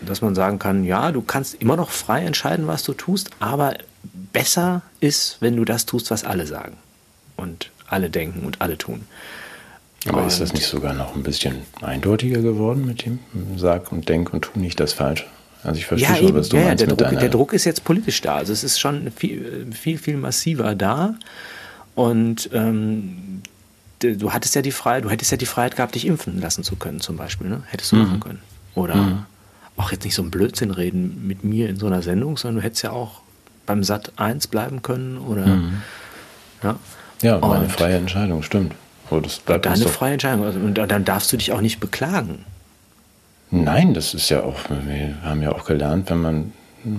Dass 0.00 0.22
man 0.22 0.34
sagen 0.34 0.58
kann, 0.58 0.84
ja, 0.84 1.12
du 1.12 1.22
kannst 1.22 1.54
immer 1.54 1.76
noch 1.76 1.90
frei 1.90 2.24
entscheiden, 2.24 2.66
was 2.66 2.84
du 2.84 2.92
tust, 2.92 3.30
aber 3.40 3.74
besser 4.32 4.82
ist, 5.00 5.38
wenn 5.40 5.56
du 5.56 5.64
das 5.64 5.86
tust, 5.86 6.10
was 6.10 6.24
alle 6.24 6.46
sagen. 6.46 6.76
Und 7.36 7.70
alle 7.90 8.10
denken 8.10 8.44
und 8.46 8.60
alle 8.60 8.78
tun. 8.78 9.02
Aber 10.08 10.22
und 10.22 10.28
ist 10.28 10.40
das 10.40 10.52
nicht 10.52 10.66
sogar 10.66 10.94
noch 10.94 11.14
ein 11.14 11.22
bisschen 11.22 11.56
eindeutiger 11.82 12.40
geworden 12.40 12.86
mit 12.86 13.04
dem 13.04 13.18
Sag 13.56 13.92
und 13.92 14.08
Denk 14.08 14.32
und 14.32 14.42
tu 14.42 14.58
nicht 14.58 14.80
das 14.80 14.92
Falsche? 14.92 15.26
Also 15.62 15.78
ich 15.78 15.86
verstehe 15.86 16.08
ja, 16.08 16.16
schon, 16.16 16.34
was 16.34 16.48
du 16.48 16.56
ja, 16.56 16.64
meinst. 16.64 16.86
Der 16.86 16.96
Druck, 16.96 17.18
der 17.18 17.28
Druck 17.28 17.52
ist 17.52 17.64
jetzt 17.66 17.84
politisch 17.84 18.20
da. 18.22 18.36
Also 18.36 18.52
es 18.52 18.64
ist 18.64 18.80
schon 18.80 19.10
viel, 19.10 19.66
viel, 19.72 19.98
viel 19.98 20.16
massiver 20.16 20.74
da. 20.74 21.16
Und 21.94 22.48
ähm, 22.54 23.42
du 23.98 24.32
hattest 24.32 24.54
ja 24.54 24.62
die 24.62 24.70
Freiheit, 24.70 25.04
du 25.04 25.10
hättest 25.10 25.30
ja 25.32 25.36
die 25.36 25.46
Freiheit 25.46 25.76
gehabt, 25.76 25.94
dich 25.94 26.06
impfen 26.06 26.40
lassen 26.40 26.64
zu 26.64 26.76
können, 26.76 27.00
zum 27.00 27.16
Beispiel. 27.16 27.48
Ne? 27.48 27.62
Hättest 27.66 27.92
du 27.92 27.96
mhm. 27.96 28.02
machen 28.02 28.20
können. 28.20 28.40
Oder 28.74 28.94
mhm. 28.94 29.24
auch 29.76 29.92
jetzt 29.92 30.04
nicht 30.04 30.14
so 30.14 30.22
ein 30.22 30.30
Blödsinn 30.30 30.70
reden 30.70 31.26
mit 31.26 31.44
mir 31.44 31.68
in 31.68 31.76
so 31.76 31.86
einer 31.86 32.00
Sendung, 32.00 32.38
sondern 32.38 32.60
du 32.60 32.64
hättest 32.64 32.82
ja 32.82 32.92
auch 32.92 33.20
beim 33.66 33.84
Sat 33.84 34.12
1 34.16 34.46
bleiben 34.46 34.80
können 34.80 35.18
oder 35.18 35.46
mhm. 35.46 35.82
ja. 36.62 36.78
Ja, 37.22 37.40
war 37.40 37.56
eine 37.56 37.68
freie 37.68 37.96
Entscheidung, 37.96 38.42
stimmt. 38.42 38.74
Aber 39.10 39.20
das 39.20 39.38
bleibt 39.40 39.66
deine 39.66 39.88
freie 39.88 40.14
Entscheidung. 40.14 40.44
Also, 40.44 40.58
und 40.60 40.74
dann 40.74 41.04
darfst 41.04 41.32
du 41.32 41.36
dich 41.36 41.52
auch 41.52 41.60
nicht 41.60 41.80
beklagen. 41.80 42.44
Nein, 43.50 43.94
das 43.94 44.14
ist 44.14 44.28
ja 44.28 44.42
auch, 44.42 44.56
wir 44.68 45.16
haben 45.24 45.42
ja 45.42 45.52
auch 45.52 45.64
gelernt, 45.64 46.08
wenn 46.10 46.22
man, 46.22 46.52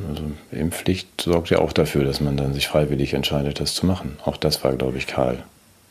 also 0.10 0.24
Impfpflicht 0.52 1.22
sorgt 1.22 1.50
ja 1.50 1.60
auch 1.60 1.72
dafür, 1.72 2.04
dass 2.04 2.20
man 2.20 2.36
dann 2.36 2.54
sich 2.54 2.68
freiwillig 2.68 3.14
entscheidet, 3.14 3.60
das 3.62 3.74
zu 3.74 3.86
machen. 3.86 4.18
Auch 4.26 4.36
das 4.36 4.64
war, 4.64 4.74
glaube 4.74 4.98
ich, 4.98 5.08
Karl 5.08 5.44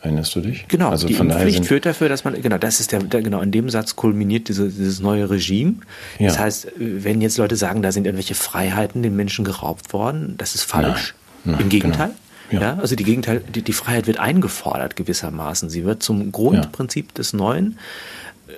Erinnerst 0.03 0.35
du 0.35 0.41
dich? 0.41 0.67
Genau, 0.67 0.89
also 0.89 1.07
die 1.07 1.13
von 1.13 1.29
daher 1.29 1.43
Pflicht 1.43 1.57
sind, 1.57 1.65
führt 1.65 1.85
dafür, 1.85 2.09
dass 2.09 2.23
man, 2.23 2.41
genau, 2.41 2.57
das 2.57 2.79
ist 2.79 2.91
der, 2.91 3.03
der 3.03 3.21
genau, 3.21 3.39
in 3.41 3.51
dem 3.51 3.69
Satz 3.69 3.95
kulminiert 3.95 4.47
diese, 4.47 4.67
dieses 4.67 4.99
neue 4.99 5.29
Regime. 5.29 5.75
Ja. 6.17 6.27
Das 6.27 6.39
heißt, 6.39 6.71
wenn 6.75 7.21
jetzt 7.21 7.37
Leute 7.37 7.55
sagen, 7.55 7.83
da 7.83 7.91
sind 7.91 8.07
irgendwelche 8.07 8.33
Freiheiten 8.33 9.03
den 9.03 9.15
Menschen 9.15 9.45
geraubt 9.45 9.93
worden, 9.93 10.33
das 10.39 10.55
ist 10.55 10.63
falsch. 10.63 11.13
Nein. 11.43 11.53
Nein, 11.53 11.61
Im 11.61 11.69
Gegenteil. 11.69 12.07
genau. 12.07 12.19
Ja. 12.59 12.77
also 12.79 12.95
die 12.95 13.03
Gegenteil, 13.03 13.41
die, 13.53 13.61
die 13.61 13.73
Freiheit 13.73 14.07
wird 14.07 14.19
eingefordert 14.19 14.95
gewissermaßen. 14.95 15.69
Sie 15.69 15.85
wird 15.85 16.03
zum 16.03 16.31
Grundprinzip 16.31 17.13
des 17.15 17.33
Neuen. 17.33 17.77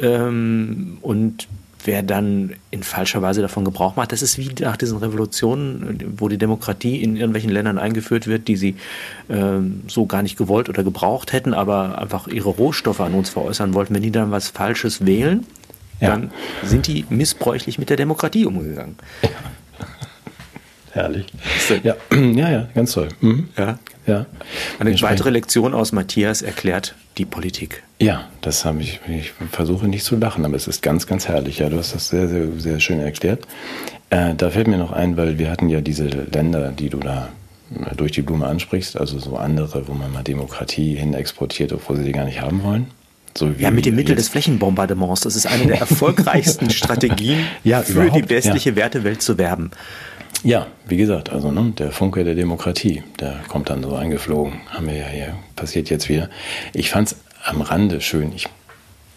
Ähm, 0.02 0.98
und 1.02 1.48
wer 1.86 2.02
dann 2.02 2.54
in 2.72 2.82
falscher 2.82 3.22
Weise 3.22 3.42
davon 3.42 3.66
Gebrauch 3.66 3.96
macht, 3.98 4.12
das 4.14 4.22
ist 4.22 4.38
wie 4.38 4.50
nach 4.64 4.78
diesen 4.78 4.98
Revolutionen, 5.00 6.14
wo 6.18 6.30
die 6.30 6.38
Demokratie 6.38 7.02
in 7.04 7.16
irgendwelchen 7.18 7.52
Ländern 7.52 7.78
eingeführt 7.78 8.26
wird, 8.26 8.48
die 8.48 8.56
sie 8.56 8.76
ähm, 9.30 9.82
so 9.88 10.06
gar 10.06 10.22
nicht 10.24 10.38
gewollt 10.38 10.70
oder 10.70 10.84
gebraucht 10.84 11.34
hätten, 11.34 11.54
aber 11.54 11.98
einfach 11.98 12.28
ihre 12.28 12.50
Rohstoffe 12.50 13.02
an 13.02 13.14
uns 13.14 13.30
veräußern 13.30 13.74
wollten. 13.74 13.94
Wenn 13.94 14.02
die 14.02 14.12
dann 14.12 14.32
was 14.32 14.48
Falsches 14.48 15.06
wählen, 15.06 15.46
Ja. 16.00 16.10
dann 16.12 16.32
sind 16.64 16.88
die 16.88 17.06
missbräuchlich 17.10 17.78
mit 17.80 17.90
der 17.90 17.98
Demokratie 17.98 18.46
umgegangen. 18.46 18.96
Herrlich. 20.94 21.26
Ja, 21.84 21.96
ja, 22.12 22.50
ja, 22.50 22.68
ganz 22.74 22.94
toll. 22.94 23.10
Mhm. 23.22 23.50
Ja. 23.58 23.80
Ja. 24.06 24.26
Eine 24.80 24.90
Wir 24.92 25.02
weitere 25.02 25.18
sprechen- 25.18 25.34
Lektion 25.34 25.74
aus 25.74 25.92
Matthias 25.94 26.42
erklärt 26.42 26.96
die 27.18 27.26
Politik. 27.26 27.84
Ja, 28.00 28.28
das 28.42 28.66
habe 28.66 28.82
ich. 28.82 29.00
Ich 29.08 29.32
versuche 29.52 29.88
nicht 29.88 30.04
zu 30.04 30.18
lachen, 30.18 30.44
aber 30.46 30.56
es 30.56 30.68
ist 30.68 30.82
ganz, 30.82 31.08
ganz 31.08 31.28
herrlich. 31.28 31.60
Ja, 31.60 31.70
du 31.70 31.78
hast 31.78 31.96
das 31.96 32.10
sehr, 32.10 32.28
sehr, 32.28 32.48
sehr 32.58 32.80
schön 32.82 33.00
erklärt. 33.00 33.48
Äh, 34.10 34.36
da 34.36 34.50
fällt 34.50 34.68
mir 34.68 34.78
noch 34.78 34.92
ein, 34.92 35.16
weil 35.16 35.38
wir 35.40 35.50
hatten 35.50 35.70
ja 35.70 35.80
diese 35.80 36.06
Länder, 36.08 36.72
die 36.72 36.90
du 36.90 36.98
da 36.98 37.30
äh, 37.74 37.96
durch 37.96 38.12
die 38.12 38.22
Blume 38.24 38.46
ansprichst, 38.48 38.98
also 39.00 39.20
so 39.20 39.38
andere, 39.38 39.88
wo 39.88 39.94
man 39.94 40.12
mal 40.12 40.24
Demokratie 40.24 40.96
hin 40.96 41.14
exportiert, 41.14 41.72
obwohl 41.72 41.96
sie 41.96 42.04
die 42.04 42.12
gar 42.12 42.26
nicht 42.26 42.42
haben 42.42 42.62
wollen. 42.64 42.88
So 43.38 43.50
Ja, 43.58 43.72
mit 43.72 43.86
dem 43.86 43.96
Mittel 43.96 44.16
des 44.16 44.26
jetzt- 44.26 44.32
Flächenbombardements. 44.34 45.22
Das 45.22 45.36
ist 45.38 45.46
eine 45.48 45.66
der 45.66 45.80
erfolgreichsten 45.80 46.70
Strategien, 46.72 47.40
Ja, 47.64 47.82
für 47.82 48.10
die 48.12 48.30
westliche 48.30 48.76
Wertewelt 48.76 49.22
zu 49.22 49.38
werben. 49.38 49.72
Ja, 50.44 50.68
wie 50.86 50.98
gesagt, 50.98 51.30
also 51.32 51.52
ne, 51.52 51.72
der 51.78 51.92
Funke 51.92 52.24
der 52.24 52.36
Demokratie, 52.36 53.04
der 53.20 53.40
kommt 53.48 53.70
dann 53.70 53.82
so 53.84 53.96
eingeflogen. 53.96 54.60
Haben 54.70 54.88
wir 54.88 54.96
ja 54.98 55.08
hier, 55.08 55.36
passiert 55.56 55.90
jetzt 55.90 56.10
wieder. 56.10 56.30
Ich 56.74 56.90
fand 56.90 57.10
es 57.10 57.16
am 57.46 57.62
Rande 57.62 58.02
schön, 58.02 58.34
ich 58.36 58.48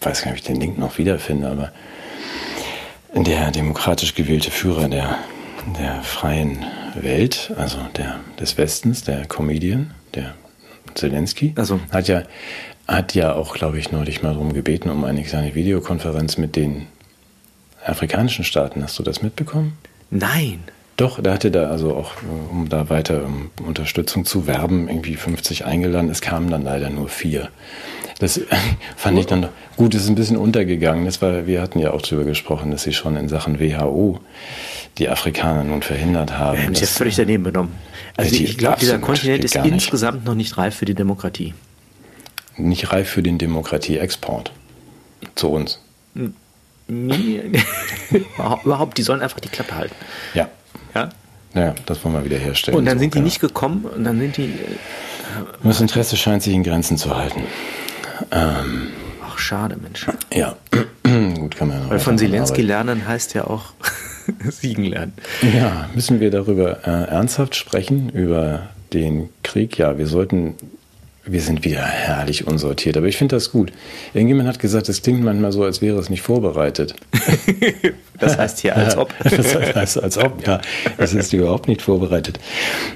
weiß 0.03 0.23
gar 0.23 0.31
nicht, 0.31 0.41
ob 0.43 0.47
ich 0.47 0.53
den 0.53 0.61
Link 0.61 0.79
noch 0.79 0.99
wiederfinde, 0.99 1.49
aber 1.49 1.73
der 3.15 3.51
demokratisch 3.51 4.15
gewählte 4.15 4.51
Führer 4.51 4.89
der, 4.89 5.19
der 5.79 6.03
freien 6.03 6.65
Welt, 6.95 7.53
also 7.57 7.79
der, 7.97 8.21
des 8.39 8.57
Westens, 8.57 9.03
der 9.03 9.27
Comedian, 9.27 9.95
der 10.15 10.35
Zelensky, 10.95 11.53
Also- 11.57 11.81
hat 11.91 12.07
ja, 12.09 12.23
hat 12.87 13.15
ja 13.15 13.35
auch, 13.35 13.55
glaube 13.55 13.79
ich, 13.81 13.91
neulich 13.91 14.23
mal 14.23 14.33
darum 14.35 14.53
gebeten, 14.53 14.91
um 14.91 15.03
eine 15.05 15.25
kleine 15.25 15.57
Videokonferenz 15.57 16.37
mit 16.37 16.55
den 16.55 16.87
afrikanischen 17.85 18.45
Staaten. 18.45 18.83
Hast 18.83 18.97
du 18.99 19.03
das 19.03 19.23
mitbekommen? 19.23 19.77
Nein. 20.11 20.63
Doch, 20.97 21.21
da 21.23 21.35
hatte 21.35 21.51
da 21.51 21.69
also 21.71 21.95
auch, 21.95 22.13
äh, 22.23 22.51
um 22.51 22.69
da 22.69 22.89
weiter 22.89 23.25
um 23.25 23.51
Unterstützung 23.67 24.25
zu 24.25 24.47
werben, 24.47 24.89
irgendwie 24.89 25.17
50 25.17 25.65
eingeladen. 25.67 26.09
Es 26.11 26.21
kamen 26.23 26.51
dann 26.51 26.63
leider 26.63 26.89
nur 26.91 27.09
vier. 27.09 27.49
Das 28.19 28.41
fand 28.97 29.19
ich 29.19 29.27
dann 29.27 29.43
doch, 29.43 29.49
gut, 29.77 29.95
es 29.95 30.05
ist 30.05 30.09
ein 30.09 30.15
bisschen 30.15 30.39
untergegangen. 30.39 31.05
Das 31.05 31.21
war, 31.21 31.47
wir 31.47 31.61
hatten 31.61 31.79
ja 31.81 31.91
auch 31.91 32.01
darüber 32.01 32.25
gesprochen, 32.25 32.71
dass 32.71 32.83
sie 32.85 32.95
schon 32.95 33.17
in 33.17 33.29
Sachen 33.29 33.61
WHO 33.61 34.21
die 34.97 35.11
Afrikaner 35.11 35.65
nun 35.65 35.83
verhindert 35.83 36.39
haben. 36.39 36.57
Wir 36.57 36.65
haben 36.65 36.73
es 36.73 36.81
ja 36.81 36.87
völlig 36.87 37.17
daneben 37.17 37.45
genommen. 37.45 37.75
Also 38.17 38.35
die- 38.35 38.45
ich 38.45 38.57
glaube, 38.57 38.79
dieser 38.81 38.99
Kontinent 38.99 39.45
ist 39.45 39.53
gar 39.53 39.65
nicht. 39.65 39.75
insgesamt 39.75 40.25
noch 40.25 40.35
nicht 40.35 40.57
reif 40.57 40.77
für 40.77 40.87
die 40.87 40.95
Demokratie. 40.95 41.53
nicht 42.57 42.91
reif 42.91 43.11
für 43.11 43.23
den 43.23 43.37
Demokratieexport 43.37 44.51
zu 45.35 45.51
uns. 45.51 45.79
Nie. 46.89 47.43
Überhaupt, 48.65 48.97
die 48.97 49.03
sollen 49.03 49.21
einfach 49.21 49.41
die 49.41 49.49
Klappe 49.51 49.75
halten. 49.75 49.95
Ja, 50.33 50.49
Ja? 50.97 51.09
naja, 51.55 51.75
das 51.87 52.05
wollen 52.05 52.15
wir 52.15 52.25
wieder 52.25 52.37
herstellen. 52.39 52.77
Und 52.77 52.85
dann 52.87 52.99
So, 52.99 53.01
sind 53.03 53.15
die 53.15 53.19
genau. 53.19 53.25
nicht 53.27 53.41
gekommen 53.41 53.85
und 53.85 54.05
dann 54.05 54.19
sind 54.19 54.37
die. 54.37 54.45
äh, 54.45 54.57
Das 55.63 55.81
Interesse 55.81 56.17
scheint 56.17 56.43
sich 56.43 56.55
in 56.55 56.63
Grenzen 56.63 56.97
zu 56.97 57.17
halten. 57.17 57.43
Ähm, 58.31 58.89
Ach, 59.27 59.39
schade, 59.39 59.77
Mensch. 59.77 60.07
ja, 60.33 60.57
gut, 61.39 61.57
kann 61.57 61.69
man 61.69 61.77
ja 61.79 61.83
noch 61.85 61.91
Weil 61.91 61.99
von 61.99 62.19
Zelensky 62.19 62.63
lernen 62.63 63.07
heißt 63.07 63.35
ja 63.35 63.47
auch 63.47 63.73
siegen 64.51 64.85
lernen. 64.85 65.13
Ja, 65.55 65.89
müssen 65.95 66.21
wir 66.21 66.31
darüber 66.31 66.87
äh, 66.87 67.09
ernsthaft 67.11 67.55
sprechen, 67.55 68.09
über 68.11 68.69
den 68.93 69.29
Krieg? 69.43 69.79
Ja, 69.79 69.99
wir 69.99 70.07
sollten, 70.07 70.55
wir 71.27 71.41
sind 71.41 71.65
wieder 71.65 71.83
herrlich 71.83 72.47
unsortiert, 72.47 72.97
aber 72.97 73.07
ich 73.07 73.17
finde 73.17 73.37
das 73.37 73.51
gut. 73.51 73.73
Irgendjemand 74.15 74.49
hat 74.49 74.61
gesagt, 74.61 74.89
es 74.89 75.03
klingt 75.03 75.23
manchmal 75.23 75.53
so, 75.53 75.65
als 75.65 75.83
wäre 75.83 75.99
es 75.99 76.09
nicht 76.11 76.23
vorbereitet. 76.23 76.95
Das 78.19 78.39
heißt 78.39 78.61
hier 78.61 78.75
als 78.75 78.97
ob. 78.97 79.13
Das 79.25 79.55
heißt, 79.55 80.03
als 80.03 80.17
ob, 80.17 80.47
ja, 80.47 80.63
es 80.97 81.13
ist 81.13 81.35
überhaupt 81.35 81.69
nicht 81.69 81.83
vorbereitet. 81.83 82.41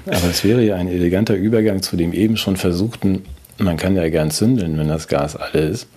Aber 0.07 0.27
es 0.31 0.43
wäre 0.43 0.63
ja 0.63 0.77
ein 0.77 0.87
eleganter 0.87 1.35
Übergang 1.35 1.83
zu 1.83 1.95
dem 1.95 2.11
eben 2.11 2.37
schon 2.37 2.57
versuchten, 2.57 3.21
man 3.59 3.77
kann 3.77 3.95
ja 3.95 4.09
gern 4.09 4.31
zündeln, 4.31 4.79
wenn 4.79 4.87
das 4.87 5.07
Gas 5.07 5.35
alle 5.35 5.59
ist. 5.59 5.87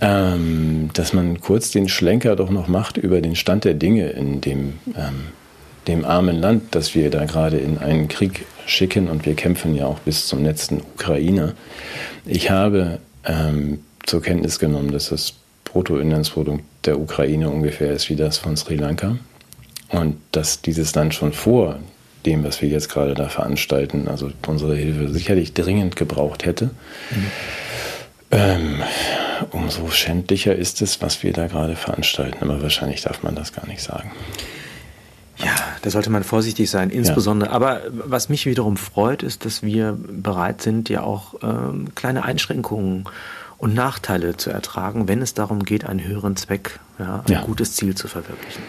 Ähm, 0.00 0.90
dass 0.94 1.12
man 1.12 1.40
kurz 1.40 1.70
den 1.72 1.88
Schlenker 1.88 2.36
doch 2.36 2.50
noch 2.50 2.68
macht 2.68 2.96
über 2.96 3.20
den 3.20 3.34
Stand 3.34 3.64
der 3.64 3.74
Dinge 3.74 4.10
in 4.10 4.40
dem, 4.40 4.74
ähm, 4.96 5.32
dem 5.86 6.04
armen 6.04 6.36
Land, 6.36 6.62
das 6.70 6.94
wir 6.94 7.10
da 7.10 7.24
gerade 7.24 7.58
in 7.58 7.78
einen 7.78 8.08
Krieg 8.08 8.46
schicken 8.68 9.08
und 9.08 9.26
wir 9.26 9.34
kämpfen 9.34 9.74
ja 9.74 9.86
auch 9.86 9.98
bis 10.00 10.26
zum 10.26 10.44
letzten 10.44 10.80
Ukrainer. 10.80 11.54
Ich 12.24 12.50
habe 12.50 12.98
ähm, 13.24 13.80
zur 14.04 14.22
Kenntnis 14.22 14.58
genommen, 14.58 14.92
dass 14.92 15.08
das 15.08 15.34
Bruttoinlandsprodukt 15.64 16.64
der 16.84 16.98
Ukraine 16.98 17.50
ungefähr 17.50 17.92
ist 17.92 18.08
wie 18.08 18.16
das 18.16 18.38
von 18.38 18.56
Sri 18.56 18.76
Lanka 18.76 19.16
und 19.88 20.16
dass 20.32 20.62
dieses 20.62 20.94
Land 20.94 21.14
schon 21.14 21.32
vor 21.32 21.78
dem, 22.26 22.44
was 22.44 22.60
wir 22.62 22.68
jetzt 22.68 22.88
gerade 22.88 23.14
da 23.14 23.28
veranstalten, 23.28 24.08
also 24.08 24.30
unsere 24.46 24.76
Hilfe 24.76 25.08
sicherlich 25.08 25.54
dringend 25.54 25.96
gebraucht 25.96 26.44
hätte. 26.44 26.70
Ähm, 28.30 28.82
umso 29.50 29.88
schändlicher 29.88 30.54
ist 30.54 30.82
es, 30.82 31.00
was 31.00 31.22
wir 31.22 31.32
da 31.32 31.46
gerade 31.46 31.76
veranstalten. 31.76 32.38
Aber 32.42 32.62
wahrscheinlich 32.62 33.02
darf 33.02 33.22
man 33.22 33.34
das 33.34 33.52
gar 33.52 33.66
nicht 33.66 33.80
sagen. 33.80 34.10
Ja, 35.44 35.54
da 35.82 35.90
sollte 35.90 36.10
man 36.10 36.24
vorsichtig 36.24 36.68
sein, 36.68 36.90
insbesondere. 36.90 37.50
Aber 37.50 37.82
was 37.90 38.28
mich 38.28 38.44
wiederum 38.46 38.76
freut, 38.76 39.22
ist, 39.22 39.44
dass 39.44 39.62
wir 39.62 39.96
bereit 39.96 40.62
sind, 40.62 40.88
ja 40.88 41.02
auch 41.02 41.34
ähm, 41.42 41.94
kleine 41.94 42.24
Einschränkungen 42.24 43.04
und 43.56 43.74
Nachteile 43.74 44.36
zu 44.36 44.50
ertragen, 44.50 45.06
wenn 45.08 45.22
es 45.22 45.34
darum 45.34 45.64
geht, 45.64 45.84
einen 45.84 46.02
höheren 46.02 46.34
Zweck, 46.36 46.80
ja, 46.98 47.22
ein 47.26 47.32
Ja. 47.32 47.42
gutes 47.42 47.74
Ziel 47.74 47.94
zu 47.94 48.08
verwirklichen. 48.08 48.62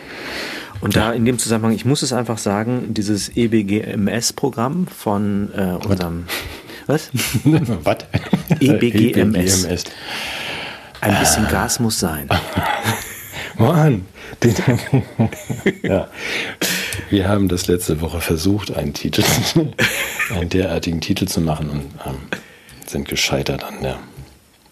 Und 0.81 0.95
da 0.95 1.11
in 1.11 1.25
dem 1.25 1.37
Zusammenhang, 1.39 1.73
ich 1.73 1.85
muss 1.85 2.03
es 2.03 2.13
einfach 2.13 2.37
sagen, 2.37 2.93
dieses 2.93 3.29
EBGMS-Programm 3.35 4.87
von 4.87 5.49
äh, 5.55 5.73
unserem, 5.85 6.25
was? 6.87 7.09
was? 7.83 7.97
EBGMS. 8.59 9.65
EBGMS. 9.65 9.83
Ein 11.01 11.19
bisschen 11.19 11.47
Gas 11.49 11.79
muss 11.79 11.99
sein. 11.99 12.29
Mann, 13.57 14.05
den, 14.43 14.53
ja. 15.83 16.07
wir 17.09 17.27
haben 17.27 17.47
das 17.49 17.67
letzte 17.67 17.99
Woche 18.01 18.21
versucht, 18.21 18.75
einen 18.75 18.93
Titel, 18.93 19.23
einen 20.33 20.49
derartigen 20.49 21.01
Titel 21.01 21.25
zu 21.27 21.41
machen 21.41 21.69
und 21.69 21.79
ähm, 22.05 22.15
sind 22.87 23.07
gescheitert 23.07 23.63
an 23.63 23.81
der, 23.81 23.99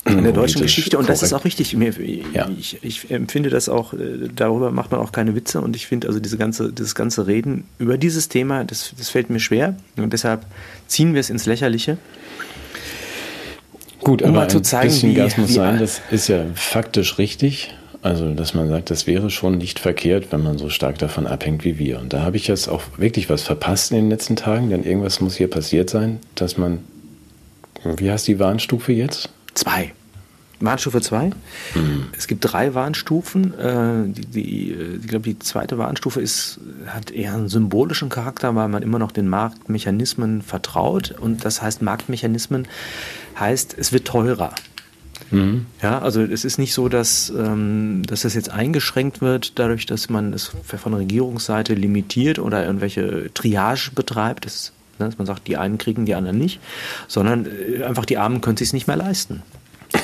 in 0.06 0.24
der 0.24 0.32
deutschen 0.32 0.62
Geschichte 0.62 0.98
und 0.98 1.10
das 1.10 1.22
ist 1.22 1.32
korrekt. 1.32 1.42
auch 1.42 1.46
richtig. 1.46 1.74
Mir, 1.76 1.94
Ja. 2.34 2.50
ich, 2.58 2.78
ich 2.82 3.12
empfinde 3.12 3.50
das 3.50 3.68
auch, 3.68 3.94
äh, 3.94 4.30
darüber 4.34 4.72
macht 4.72 4.92
man 4.92 5.02
auch 5.02 5.12
keine 5.12 5.36
Witze 5.36 5.60
und 5.60 5.76
ich 5.76 5.86
finde 5.86 6.08
also 6.08 6.20
diese 6.22 6.38
ganze, 6.38 6.72
dieses 6.72 6.96
ganze 6.96 7.28
Reden 7.28 7.66
über 7.78 7.98
dieses 7.98 8.30
Thema, 8.30 8.64
das, 8.64 8.94
das 8.98 9.10
fällt 9.10 9.30
mir 9.30 9.40
schwer 9.42 9.76
und 9.98 10.14
deshalb 10.14 10.46
ziehen 10.88 11.14
wir 11.14 11.20
es 11.20 11.30
ins 11.30 11.46
Lächerliche. 11.46 11.98
Gut, 14.00 14.22
Um 14.22 14.30
aber 14.30 14.40
mal 14.42 14.50
zu 14.50 14.58
ein 14.60 14.64
zeigen, 14.64 14.90
bisschen 14.94 15.12
wie- 15.12 15.16
Gas 15.16 15.38
muss 15.38 15.50
wie- 15.50 15.54
sein, 15.54 15.80
das 15.80 16.02
ist 16.12 16.30
ja 16.30 16.46
faktisch 16.56 17.18
richtig. 17.18 17.74
Also, 18.02 18.34
dass 18.34 18.54
man 18.54 18.70
sagt, 18.70 18.90
das 18.90 19.08
wäre 19.08 19.30
schon 19.30 19.58
nicht 19.58 19.80
verkehrt, 19.80 20.32
wenn 20.32 20.44
man 20.44 20.58
so 20.58 20.70
stark 20.70 20.98
davon 21.00 21.28
abhängt 21.28 21.64
wie 21.66 21.80
wir. 21.80 22.00
Und 22.00 22.14
da 22.14 22.22
habe 22.22 22.38
ich 22.38 22.48
jetzt 22.48 22.68
auch 22.68 22.84
wirklich 22.98 23.30
was 23.30 23.44
verpasst 23.44 23.92
in 23.92 23.98
den 23.98 24.10
letzten 24.10 24.36
Tagen, 24.36 24.70
denn 24.70 24.84
irgendwas 24.84 25.20
muss 25.20 25.36
hier 25.36 25.50
passiert 25.50 25.90
sein, 25.90 26.20
dass 26.36 26.58
man, 26.58 26.80
wie 27.84 28.12
heißt 28.12 28.28
die 28.28 28.40
Warnstufe 28.40 28.94
jetzt? 28.94 29.30
Zwei. 29.56 29.94
Warnstufe 30.60 31.02
2. 31.02 31.32
Es 32.18 32.28
gibt 32.28 32.52
drei 32.52 32.74
Warnstufen. 32.74 33.54
Äh, 33.60 34.12
die, 34.12 34.26
die, 34.26 34.72
äh, 34.72 34.98
ich 34.98 35.08
glaube, 35.08 35.24
die 35.24 35.38
zweite 35.38 35.78
Warnstufe 35.78 36.20
ist, 36.20 36.60
hat 36.88 37.12
eher 37.12 37.34
einen 37.34 37.48
symbolischen 37.48 38.10
Charakter, 38.10 38.56
weil 38.56 38.68
man 38.68 38.82
immer 38.82 38.98
noch 38.98 39.12
den 39.12 39.28
Marktmechanismen 39.28 40.42
vertraut. 40.42 41.12
Und 41.20 41.46
das 41.46 41.62
heißt, 41.62 41.84
Marktmechanismen 41.84 42.68
heißt, 43.40 43.76
es 43.78 43.94
wird 43.94 44.06
teurer. 44.06 44.54
Ja, 45.82 46.00
also 46.00 46.22
es 46.22 46.46
ist 46.46 46.58
nicht 46.58 46.74
so, 46.74 46.88
dass, 46.90 47.30
ähm, 47.30 48.04
dass 48.08 48.22
das 48.22 48.34
jetzt 48.34 48.50
eingeschränkt 48.50 49.20
wird, 49.22 49.60
dadurch, 49.60 49.86
dass 49.86 50.10
man 50.10 50.32
es 50.34 50.52
von 50.64 50.94
Regierungsseite 50.94 51.74
limitiert 51.74 52.40
oder 52.40 52.66
irgendwelche 52.66 53.32
Triage 53.34 53.92
betreibt. 53.94 54.46
Das 54.46 54.72
ne? 55.00 55.06
dass 55.08 55.18
man 55.18 55.28
sagt, 55.28 55.48
die 55.48 55.58
einen 55.58 55.78
kriegen, 55.78 56.06
die 56.06 56.16
anderen 56.16 56.38
nicht, 56.38 56.60
sondern 57.08 57.46
äh, 57.46 57.84
einfach 57.84 58.06
die 58.06 58.18
Armen 58.18 58.42
können 58.42 58.58
sich 58.58 58.70
es 58.70 58.74
nicht 58.74 58.88
mehr 58.88 58.96
leisten. 58.98 59.44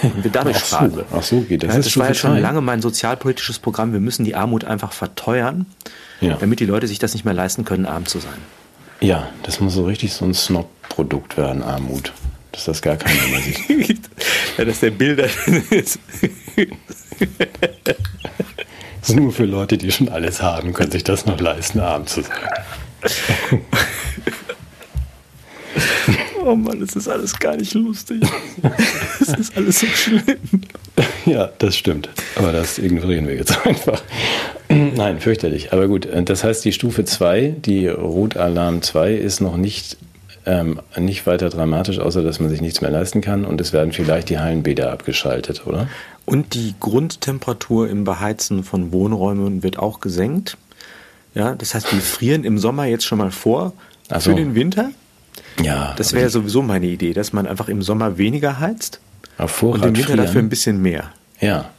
Und 0.02 0.24
wir 0.24 0.32
dadurch 0.32 0.58
Ach 0.62 0.62
so, 0.66 0.76
sparen. 0.76 1.00
ach 1.14 1.24
so 1.24 1.42
geht 1.42 1.64
das. 1.64 1.72
Ja, 1.72 1.78
Das 1.78 1.88
ist 1.88 1.98
war 1.98 2.08
ja 2.08 2.14
schon 2.14 2.38
lange 2.40 2.62
mein 2.62 2.82
sozialpolitisches 2.82 3.60
Programm. 3.60 3.94
Wir 3.94 4.00
müssen 4.00 4.24
die 4.26 4.36
Armut 4.36 4.64
einfach 4.66 4.92
verteuern, 4.94 5.66
Ja. 6.22 6.36
damit 6.36 6.60
die 6.60 6.66
Leute 6.66 6.88
sich 6.88 7.00
das 7.00 7.14
nicht 7.14 7.26
mehr 7.26 7.34
leisten 7.34 7.66
können, 7.66 7.86
arm 7.86 8.06
zu 8.06 8.20
sein. 8.20 8.32
Ja, 9.02 9.28
das 9.44 9.60
muss 9.60 9.74
so 9.74 9.86
richtig 9.86 10.14
so 10.14 10.24
ein 10.26 10.34
Snob-Produkt 10.34 11.36
werden, 11.38 11.62
Armut. 11.64 12.14
Dass 12.54 12.66
das 12.66 12.82
gar 12.82 12.96
keiner 12.96 13.28
mehr 13.28 13.42
sieht. 13.42 14.00
ja, 14.58 14.64
dass 14.64 14.80
der 14.80 14.92
Bilder 14.92 15.26
ist. 15.72 16.00
Das 19.02 19.10
ist 19.10 19.16
nur 19.16 19.34
für 19.34 19.46
Leute, 19.46 19.78
die 19.78 19.92
schon 19.92 20.08
alles 20.08 20.42
haben, 20.42 20.72
können 20.72 20.92
sich 20.92 21.04
das 21.04 21.26
noch 21.26 21.40
leisten, 21.42 21.82
arm 21.82 22.08
zu 22.08 22.22
sein. 22.22 22.32
Oh 26.46 26.56
Mann, 26.56 26.82
es 26.82 26.96
ist 26.96 27.08
alles 27.08 27.38
gar 27.40 27.56
nicht 27.56 27.74
lustig. 27.74 28.22
Es 29.22 29.30
ist 29.30 29.58
alles 29.58 29.80
so 29.80 29.88
schlimm. 29.88 30.62
Ja, 31.26 31.50
das 31.58 31.76
stimmt. 31.76 32.10
Aber 32.36 32.52
das 32.52 32.78
ignorieren 32.78 33.28
wir 33.28 33.36
jetzt 33.36 33.66
einfach. 33.66 34.02
Nein, 34.70 35.20
fürchterlich. 35.20 35.72
Aber 35.72 35.88
gut, 35.88 36.06
äh, 36.06 36.24
das 36.24 36.44
heißt, 36.44 36.66
die 36.66 36.74
Stufe 36.74 37.06
2, 37.06 37.56
die 37.60 37.88
Rotalarm 37.88 38.82
2, 38.82 39.14
ist 39.14 39.40
noch 39.40 39.58
nicht, 39.58 39.98
ähm, 40.46 40.80
nicht 40.98 41.26
weiter 41.26 41.50
dramatisch, 41.50 42.00
außer 42.00 42.22
dass 42.24 42.40
man 42.40 42.50
sich 42.50 42.62
nichts 42.62 42.82
mehr 42.82 42.92
leisten 42.92 43.22
kann 43.22 43.46
und 43.46 43.62
es 43.62 43.72
werden 43.74 43.92
vielleicht 43.94 44.30
die 44.30 44.40
Hallenbäder 44.40 44.92
abgeschaltet, 44.92 45.66
oder? 45.66 45.88
Und 46.26 46.54
die 46.54 46.76
Grundtemperatur 46.80 47.90
im 47.90 48.04
Beheizen 48.04 48.64
von 48.64 48.92
Wohnräumen 48.92 49.64
wird 49.64 49.78
auch 49.80 50.00
gesenkt. 50.00 50.58
Ja, 51.36 51.56
das 51.56 51.74
heißt, 51.74 51.92
wir 51.94 52.00
frieren 52.02 52.44
im 52.44 52.58
Sommer 52.58 52.86
jetzt 52.86 53.06
schon 53.06 53.18
mal 53.18 53.32
vor 53.32 53.74
so. 54.10 54.20
für 54.20 54.36
den 54.36 54.54
Winter. 54.56 54.92
Ja. 55.62 55.94
Das 55.98 56.14
wäre 56.14 56.30
sowieso 56.30 56.62
meine 56.62 56.86
Idee, 56.88 57.14
dass 57.14 57.34
man 57.34 57.48
einfach 57.48 57.70
im 57.70 57.82
Sommer 57.82 58.18
weniger 58.18 58.60
heizt 58.60 59.00
und 59.38 59.50
im 59.84 59.84
Winter 59.84 60.04
frieren. 60.04 60.18
dafür 60.18 60.42
ein 60.42 60.50
bisschen 60.50 60.82
mehr. 60.82 61.06
Ja. 61.40 61.70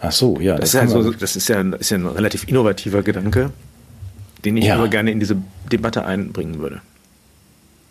Ach 0.00 0.12
so, 0.12 0.38
ja. 0.38 0.56
Das 0.56 0.68
ist, 0.70 0.74
ja 0.74 0.80
kann 0.80 0.88
so, 0.90 0.98
man- 1.02 1.16
das, 1.18 1.34
ist 1.36 1.48
ja, 1.48 1.58
ein- 1.58 1.72
ist 1.72 1.90
ja 1.90 1.96
ein 1.98 2.06
relativ 2.06 2.46
innovativer 2.48 3.02
Gedanke, 3.02 3.50
den 4.44 4.56
ich 4.56 4.66
Ja. 4.66 4.74
aber 4.76 4.88
gerne 4.88 5.10
in 5.10 5.18
diese 5.20 5.36
Debatte 5.72 6.04
einbringen 6.04 6.58
würde. 6.60 6.80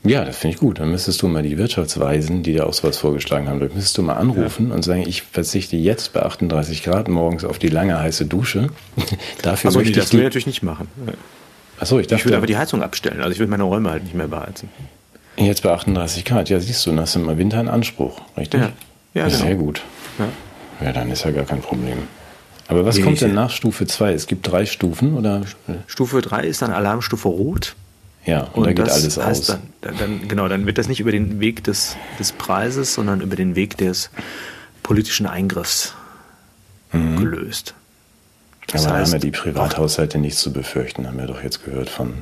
Ja, 0.06 0.26
das 0.26 0.38
finde 0.38 0.56
ich 0.56 0.60
gut. 0.60 0.80
Dann 0.80 0.92
müsstest 0.92 1.22
du 1.22 1.28
mal 1.30 1.44
die 1.44 1.58
Wirtschaftsweisen, 1.58 2.44
die 2.44 2.54
da 2.56 2.66
auch 2.66 2.74
sowas 2.74 2.98
vorgeschlagen 2.98 3.48
haben, 3.48 3.60
da 3.62 3.68
müsstest 3.68 3.98
du 3.98 4.02
mal 4.04 4.16
anrufen 4.16 4.72
und 4.72 4.84
sagen, 4.84 5.04
ich 5.08 5.22
verzichte 5.24 5.78
jetzt 5.78 6.12
bei 6.14 6.24
38 6.24 6.84
Grad 6.84 7.08
morgens 7.08 7.46
auf 7.46 7.58
die 7.58 7.70
lange 7.70 7.98
heiße 8.00 8.26
Dusche. 8.26 8.68
Dafür 9.42 9.72
nee, 9.72 9.78
möchte 9.78 9.94
das 10.00 10.08
ich 10.08 10.14
will 10.14 10.20
ich 10.20 10.22
die. 10.22 10.24
natürlich 10.26 10.48
nicht 10.48 10.64
machen. 10.64 10.88
Achso, 11.80 12.00
ich 12.00 12.06
Ich 12.06 12.12
will 12.12 12.18
dachte, 12.18 12.38
aber 12.38 12.48
die 12.48 12.58
Heizung 12.58 12.84
abstellen. 12.84 13.20
Also 13.22 13.32
ich 13.32 13.40
will 13.40 13.48
meine 13.48 13.64
Räume 13.64 13.92
halt 13.92 14.04
nicht 14.04 14.14
mehr 14.16 14.28
beheizen. 14.28 14.70
jetzt 15.38 15.64
bei 15.64 15.72
38 15.72 16.26
Grad. 16.26 16.50
Ja, 16.50 16.60
siehst 16.60 16.86
du, 16.86 16.90
dann 16.92 17.00
hast 17.00 17.16
du 17.16 17.20
mal 17.20 17.38
Winter 17.38 17.62
in 17.62 17.70
Anspruch, 17.70 18.20
richtig? 18.38 18.60
Ja. 18.62 18.70
Ja, 19.14 19.24
Das 19.26 19.34
genau. 19.34 19.46
Sehr 19.46 19.56
gut. 19.56 19.82
Ja. 20.20 20.86
Ja, 20.88 20.92
dann 20.92 21.12
ist 21.12 21.24
ja 21.24 21.32
gar 21.32 21.46
kein 21.46 21.62
Problem. 21.62 21.98
Aber 22.68 22.86
was 22.86 22.98
Nee, 22.98 23.04
kommt 23.04 23.14
ich- 23.16 23.20
denn 23.22 23.34
nach 23.34 23.52
Stufe 23.52 23.86
2? 23.88 24.12
Es 24.14 24.28
gibt 24.28 24.50
drei 24.52 24.66
Stufen 24.66 25.16
oder? 25.18 25.44
Stufe 25.88 26.22
3 26.22 26.44
ist 26.46 26.62
dann 26.62 26.72
Alarmstufe 26.72 27.28
Rot. 27.30 27.76
Ja, 28.26 28.44
und, 28.54 28.66
da 28.66 28.74
geht 28.74 28.88
das 28.88 28.94
alles 28.94 29.18
heißt 29.18 29.52
aus. 29.52 29.60
Dann, 29.82 29.98
dann, 29.98 30.28
genau, 30.28 30.48
dann 30.48 30.66
wird 30.66 30.78
das 30.78 30.88
nicht 30.88 31.00
über 31.00 31.12
den 31.12 31.40
Weg 31.40 31.64
des, 31.64 31.98
des 32.20 32.32
Preises, 32.32 32.94
sondern 32.94 33.22
über 33.22 33.36
den 33.36 33.56
Weg 33.56 33.78
des 33.78 34.10
politischen 34.82 35.26
Eingriffs 35.26 35.94
gelöst. 36.92 37.74
Das 38.68 38.84
Mhm. 38.84 38.88
Aber 38.88 38.88
da 38.88 38.94
haben 38.94 39.02
heißt, 39.02 39.14
ja 39.14 39.20
die 39.20 39.32
Privathaushalte 39.32 40.18
nichts 40.20 40.40
zu 40.40 40.54
befürchten, 40.54 41.08
haben 41.08 41.18
wir 41.18 41.28
doch 41.28 41.44
jetzt 41.44 41.66
gehört 41.66 41.90
von, 41.90 42.14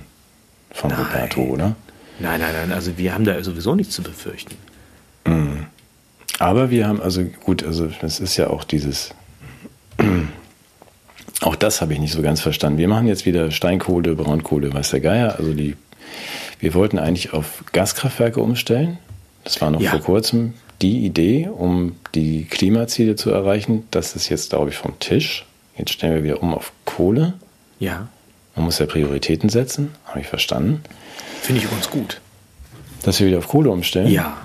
von 0.71 0.89
Nein. 0.89 0.99
Roberto, 0.99 1.41
oder? 1.41 1.75
Nein, 2.19 2.39
nein, 2.39 2.53
nein, 2.53 2.71
also 2.71 2.97
wir 2.97 3.13
haben 3.13 3.25
da 3.25 3.41
sowieso 3.43 3.75
nichts 3.75 3.93
zu 3.93 4.01
befürchten. 4.01 4.55
Aber 6.41 6.71
wir 6.71 6.87
haben, 6.87 6.99
also 6.99 7.23
gut, 7.23 7.63
also 7.63 7.87
es 8.01 8.19
ist 8.19 8.35
ja 8.35 8.49
auch 8.49 8.63
dieses, 8.63 9.11
auch 11.41 11.55
das 11.55 11.81
habe 11.81 11.93
ich 11.93 11.99
nicht 11.99 12.13
so 12.13 12.23
ganz 12.23 12.41
verstanden. 12.41 12.79
Wir 12.79 12.87
machen 12.87 13.05
jetzt 13.05 13.27
wieder 13.27 13.51
Steinkohle, 13.51 14.15
Braunkohle, 14.15 14.73
weiß 14.73 14.89
der 14.89 15.01
Geier. 15.01 15.35
Also 15.37 15.53
die, 15.53 15.75
wir 16.59 16.73
wollten 16.73 16.99
eigentlich 16.99 17.33
auf 17.33 17.63
Gaskraftwerke 17.71 18.39
umstellen. 18.41 18.97
Das 19.43 19.59
war 19.61 19.71
noch 19.71 19.81
Ja. 19.81 19.91
vor 19.91 20.01
kurzem 20.01 20.53
die 20.81 21.05
Idee, 21.05 21.47
um 21.47 21.95
die 22.15 22.45
Klimaziele 22.45 23.15
zu 23.15 23.29
erreichen. 23.31 23.85
Das 23.91 24.15
ist 24.15 24.29
jetzt, 24.29 24.49
glaube 24.51 24.69
ich, 24.71 24.77
vom 24.77 24.97
Tisch. 24.99 25.45
Jetzt 25.77 25.91
stellen 25.93 26.15
wir 26.15 26.23
wieder 26.23 26.41
um 26.43 26.53
auf 26.53 26.71
Kohle. 26.85 27.33
Ja, 27.79 28.07
Man 28.55 28.65
muss 28.65 28.79
ja 28.79 28.85
Prioritäten 28.85 29.49
setzen, 29.49 29.91
habe 30.05 30.19
ich 30.19 30.27
verstanden. 30.27 30.83
finde 31.41 31.61
ich 31.61 31.71
uns 31.71 31.89
gut. 31.89 32.19
Dass 33.03 33.19
wir 33.19 33.27
wieder 33.27 33.37
auf 33.39 33.47
Kohle 33.47 33.69
umstellen. 33.71 34.11
Ja. 34.11 34.37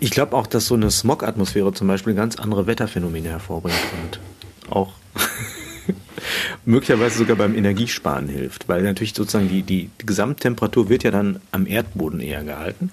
Ich 0.00 0.10
glaube 0.12 0.34
auch, 0.36 0.46
dass 0.46 0.66
so 0.66 0.74
eine 0.74 0.90
Smog-Atmosphäre 0.90 1.72
zum 1.74 1.88
Beispiel 1.88 2.14
ganz 2.14 2.36
andere 2.36 2.66
Wetterphänomene 2.66 3.28
hervorbringt 3.28 3.76
und 4.02 4.20
auch 4.74 4.92
möglicherweise 6.64 7.18
sogar 7.18 7.36
beim 7.36 7.54
Energiesparen 7.54 8.28
hilft, 8.28 8.68
weil 8.68 8.82
natürlich 8.82 9.14
sozusagen 9.14 9.48
die, 9.48 9.62
die, 9.62 9.90
Gesamttemperatur 9.98 10.88
wird 10.88 11.02
ja 11.02 11.10
dann 11.10 11.40
am 11.52 11.66
Erdboden 11.66 12.20
eher 12.20 12.44
gehalten. 12.44 12.90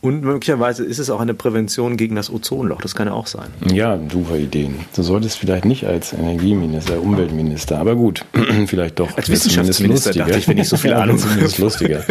Und 0.00 0.22
möglicherweise 0.22 0.84
ist 0.84 0.98
es 0.98 1.10
auch 1.10 1.20
eine 1.20 1.34
Prävention 1.34 1.96
gegen 1.96 2.14
das 2.16 2.30
Ozonloch, 2.30 2.82
das 2.82 2.94
kann 2.94 3.08
ja 3.08 3.14
auch 3.14 3.26
sein. 3.26 3.48
Ja, 3.72 3.98
super 4.10 4.36
Ideen. 4.36 4.76
Du 4.94 5.02
solltest 5.02 5.38
vielleicht 5.38 5.64
nicht 5.64 5.86
als 5.86 6.12
Energieminister, 6.12 7.00
Umweltminister, 7.00 7.78
aber 7.78 7.94
gut, 7.96 8.24
vielleicht 8.66 8.98
doch. 8.98 9.16
Als 9.16 9.28
Wissenschaftsminister 9.28 10.12
dachte 10.12 10.38
ich, 10.38 10.48
wenn 10.48 10.58
ich 10.58 10.68
so 10.68 10.76
viel 10.76 10.92
Ahnung 10.94 11.18
zumindest 11.18 11.58
lustiger. 11.58 12.04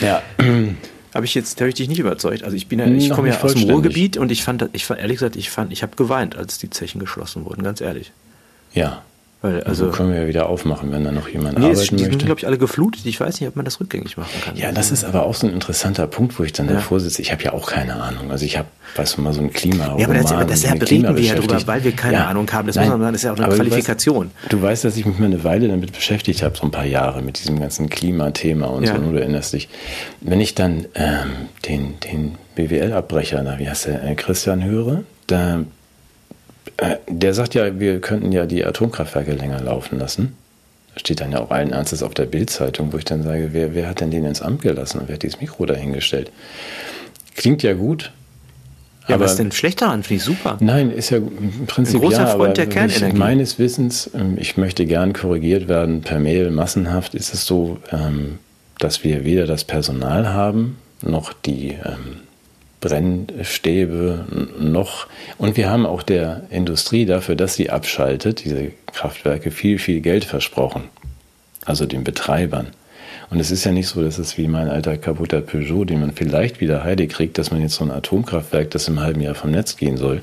Ja, 0.00 0.22
Habe 1.18 1.26
ich 1.26 1.34
jetzt, 1.34 1.60
habe 1.60 1.68
ich 1.68 1.74
dich 1.74 1.88
nicht 1.88 1.98
überzeugt. 1.98 2.44
Also 2.44 2.54
ich 2.54 2.68
bin 2.68 2.78
ja, 2.78 2.86
ich 2.86 3.10
komme 3.10 3.30
ja 3.30 3.40
aus 3.40 3.52
dem. 3.52 3.68
Ruhrgebiet 3.68 4.16
und 4.16 4.30
ich 4.30 4.44
fand, 4.44 4.70
ich 4.72 4.84
fand, 4.84 5.00
ehrlich 5.00 5.16
gesagt, 5.16 5.34
ich 5.34 5.50
fand, 5.50 5.72
ich 5.72 5.82
habe 5.82 5.96
geweint, 5.96 6.36
als 6.36 6.58
die 6.58 6.70
Zechen 6.70 7.00
geschlossen 7.00 7.44
wurden, 7.44 7.64
ganz 7.64 7.80
ehrlich. 7.80 8.12
ja. 8.72 9.02
Weil, 9.40 9.62
Also 9.62 9.84
also, 9.84 9.96
können 9.96 10.12
wir 10.12 10.22
ja 10.22 10.26
wieder 10.26 10.48
aufmachen, 10.48 10.90
wenn 10.90 11.04
da 11.04 11.12
noch 11.12 11.28
jemand 11.28 11.58
nee, 11.60 11.70
es, 11.70 11.78
arbeiten 11.78 11.96
die 11.96 12.02
sind, 12.02 12.12
möchte. 12.14 12.26
glaube 12.26 12.40
ich, 12.40 12.46
alle 12.48 12.58
geflutet. 12.58 13.06
Ich 13.06 13.20
weiß 13.20 13.40
nicht, 13.40 13.48
ob 13.48 13.54
man 13.54 13.64
das 13.64 13.78
rückgängig 13.78 14.16
machen 14.16 14.32
kann. 14.44 14.56
Ja, 14.56 14.72
das 14.72 14.90
ist 14.90 15.04
aber 15.04 15.22
auch 15.26 15.34
so 15.36 15.46
ein 15.46 15.52
interessanter 15.52 16.08
Punkt, 16.08 16.36
wo 16.40 16.42
ich 16.42 16.52
dann 16.52 16.66
Ja. 16.66 16.74
davor 16.74 16.98
sitze. 16.98 17.22
Ich 17.22 17.30
habe 17.30 17.44
ja 17.44 17.52
auch 17.52 17.70
keine 17.70 17.94
Ahnung. 18.02 18.32
Also 18.32 18.44
ich 18.44 18.58
habe, 18.58 18.66
weißt 18.96 19.16
du 19.16 19.20
mal, 19.22 19.32
so 19.32 19.40
ein 19.40 19.52
Klima. 19.52 19.96
Ja, 19.96 20.06
aber 20.08 20.14
das, 20.14 20.62
das 20.62 20.70
mit 20.74 20.90
reden 20.90 21.14
wir 21.16 21.22
ja 21.22 21.36
drüber, 21.36 21.60
weil 21.66 21.84
wir 21.84 21.92
keine 21.92 22.14
Ja. 22.14 22.26
Ahnung 22.26 22.50
haben. 22.52 22.66
Das 22.66 22.74
Nein, 22.74 22.86
muss 22.88 22.98
man 22.98 23.00
sagen, 23.02 23.12
das 23.12 23.20
ist 23.20 23.24
ja 23.26 23.32
auch 23.32 23.36
eine 23.36 23.46
aber 23.46 23.54
du 23.54 23.60
Qualifikation. 23.62 24.30
Weißt, 24.42 24.52
du 24.52 24.62
weißt, 24.62 24.84
dass 24.84 24.96
ich 24.96 25.06
mich 25.06 25.18
mal 25.20 25.26
eine 25.26 25.44
Weile 25.44 25.68
damit 25.68 25.92
beschäftigt 25.92 26.42
habe, 26.42 26.56
so 26.56 26.64
ein 26.64 26.72
paar 26.72 26.86
Jahre 26.86 27.22
mit 27.22 27.38
diesem 27.38 27.60
ganzen 27.60 27.88
Klimathema 27.88 28.66
und 28.66 28.84
Ja. 28.84 28.96
so. 28.96 29.00
ne, 29.00 29.12
Du 29.12 29.20
erinnerst 29.20 29.52
dich. 29.52 29.68
Wenn 30.20 30.40
ich 30.40 30.56
dann 30.56 30.86
ähm, 30.96 31.30
den, 31.68 32.00
den 32.00 32.34
BWL-Abbrecher, 32.56 33.44
wie 33.58 33.68
heißt 33.68 33.86
der, 33.86 34.02
äh, 34.04 34.14
Christian 34.16 34.64
höre, 34.64 35.02
da, 35.28 35.60
der 37.08 37.34
sagt 37.34 37.54
ja, 37.54 37.78
wir 37.78 38.00
könnten 38.00 38.32
ja 38.32 38.46
die 38.46 38.64
Atomkraftwerke 38.64 39.32
länger 39.32 39.60
laufen 39.60 39.98
lassen. 39.98 40.36
Das 40.94 41.00
steht 41.00 41.20
dann 41.20 41.32
ja 41.32 41.40
auch 41.40 41.50
allen 41.50 41.72
Ernstes 41.72 42.02
auf 42.02 42.14
der 42.14 42.26
Bildzeitung, 42.26 42.92
wo 42.92 42.98
ich 42.98 43.04
dann 43.04 43.22
sage, 43.22 43.50
wer, 43.52 43.74
wer 43.74 43.88
hat 43.88 44.00
denn 44.00 44.10
den 44.10 44.24
ins 44.24 44.42
Amt 44.42 44.62
gelassen 44.62 45.00
und 45.00 45.08
wer 45.08 45.14
hat 45.14 45.22
dieses 45.22 45.40
Mikro 45.40 45.66
dahingestellt? 45.66 46.32
Klingt 47.36 47.62
ja 47.62 47.74
gut. 47.74 48.12
Ja, 49.06 49.14
aber 49.14 49.24
was 49.24 49.36
denn 49.36 49.52
schlecht 49.52 49.80
daran? 49.80 50.02
Finde 50.02 50.18
ich 50.18 50.24
super. 50.24 50.58
Nein, 50.60 50.90
ist 50.90 51.10
ja 51.10 51.16
im 51.16 51.66
Prinzip 51.66 51.96
Ein 51.96 52.00
großer 52.02 52.22
ja, 52.22 52.26
Freund 52.26 52.56
der 52.58 52.66
Kernenergie. 52.66 53.16
meines 53.16 53.58
Wissens, 53.58 54.10
ähm, 54.14 54.36
ich 54.38 54.56
möchte 54.58 54.84
gern 54.84 55.14
korrigiert 55.14 55.66
werden 55.66 56.02
per 56.02 56.18
Mail 56.18 56.50
massenhaft, 56.50 57.14
ist 57.14 57.32
es 57.32 57.46
so, 57.46 57.78
ähm, 57.90 58.38
dass 58.78 59.04
wir 59.04 59.24
weder 59.24 59.46
das 59.46 59.64
Personal 59.64 60.28
haben, 60.28 60.76
noch 61.00 61.32
die 61.32 61.68
ähm, 61.68 62.20
Brennstäbe, 62.80 64.26
noch 64.58 65.06
und 65.36 65.56
wir 65.56 65.68
haben 65.68 65.86
auch 65.86 66.02
der 66.02 66.42
Industrie 66.50 67.06
dafür, 67.06 67.34
dass 67.34 67.54
sie 67.54 67.70
abschaltet, 67.70 68.44
diese 68.44 68.72
Kraftwerke, 68.92 69.50
viel, 69.50 69.78
viel 69.78 70.00
Geld 70.00 70.24
versprochen. 70.24 70.84
Also 71.64 71.86
den 71.86 72.04
Betreibern. 72.04 72.68
Und 73.30 73.40
es 73.40 73.50
ist 73.50 73.64
ja 73.64 73.72
nicht 73.72 73.88
so, 73.88 74.02
dass 74.02 74.18
es 74.18 74.38
wie 74.38 74.48
mein 74.48 74.68
alter 74.68 74.96
kaputter 74.96 75.40
Peugeot, 75.40 75.84
den 75.84 76.00
man 76.00 76.12
vielleicht 76.12 76.60
wieder 76.60 76.82
heile 76.82 77.06
kriegt, 77.08 77.36
dass 77.36 77.50
man 77.50 77.60
jetzt 77.60 77.74
so 77.74 77.84
ein 77.84 77.90
Atomkraftwerk, 77.90 78.70
das 78.70 78.88
im 78.88 79.00
halben 79.00 79.20
Jahr 79.20 79.34
vom 79.34 79.50
Netz 79.50 79.76
gehen 79.76 79.98
soll, 79.98 80.22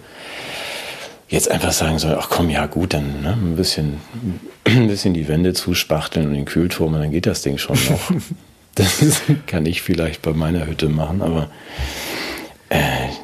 jetzt 1.27 1.51
einfach 1.51 1.71
sagen 1.71 1.99
soll, 1.99 2.15
ach 2.19 2.29
komm, 2.29 2.49
ja 2.49 2.65
gut, 2.65 2.93
dann 2.93 3.21
ne, 3.21 3.33
ein, 3.33 3.55
bisschen, 3.55 4.01
ein 4.65 4.87
bisschen 4.87 5.13
die 5.13 5.27
Wände 5.27 5.53
zuspachteln 5.53 6.27
und 6.27 6.33
den 6.33 6.45
Kühlturm 6.45 6.93
und 6.93 6.99
dann 6.99 7.11
geht 7.11 7.25
das 7.25 7.41
Ding 7.41 7.57
schon 7.57 7.77
noch. 7.89 8.11
das 8.75 9.21
kann 9.45 9.65
ich 9.65 9.81
vielleicht 9.81 10.21
bei 10.21 10.33
meiner 10.33 10.65
Hütte 10.65 10.89
machen, 10.89 11.21
aber 11.21 11.49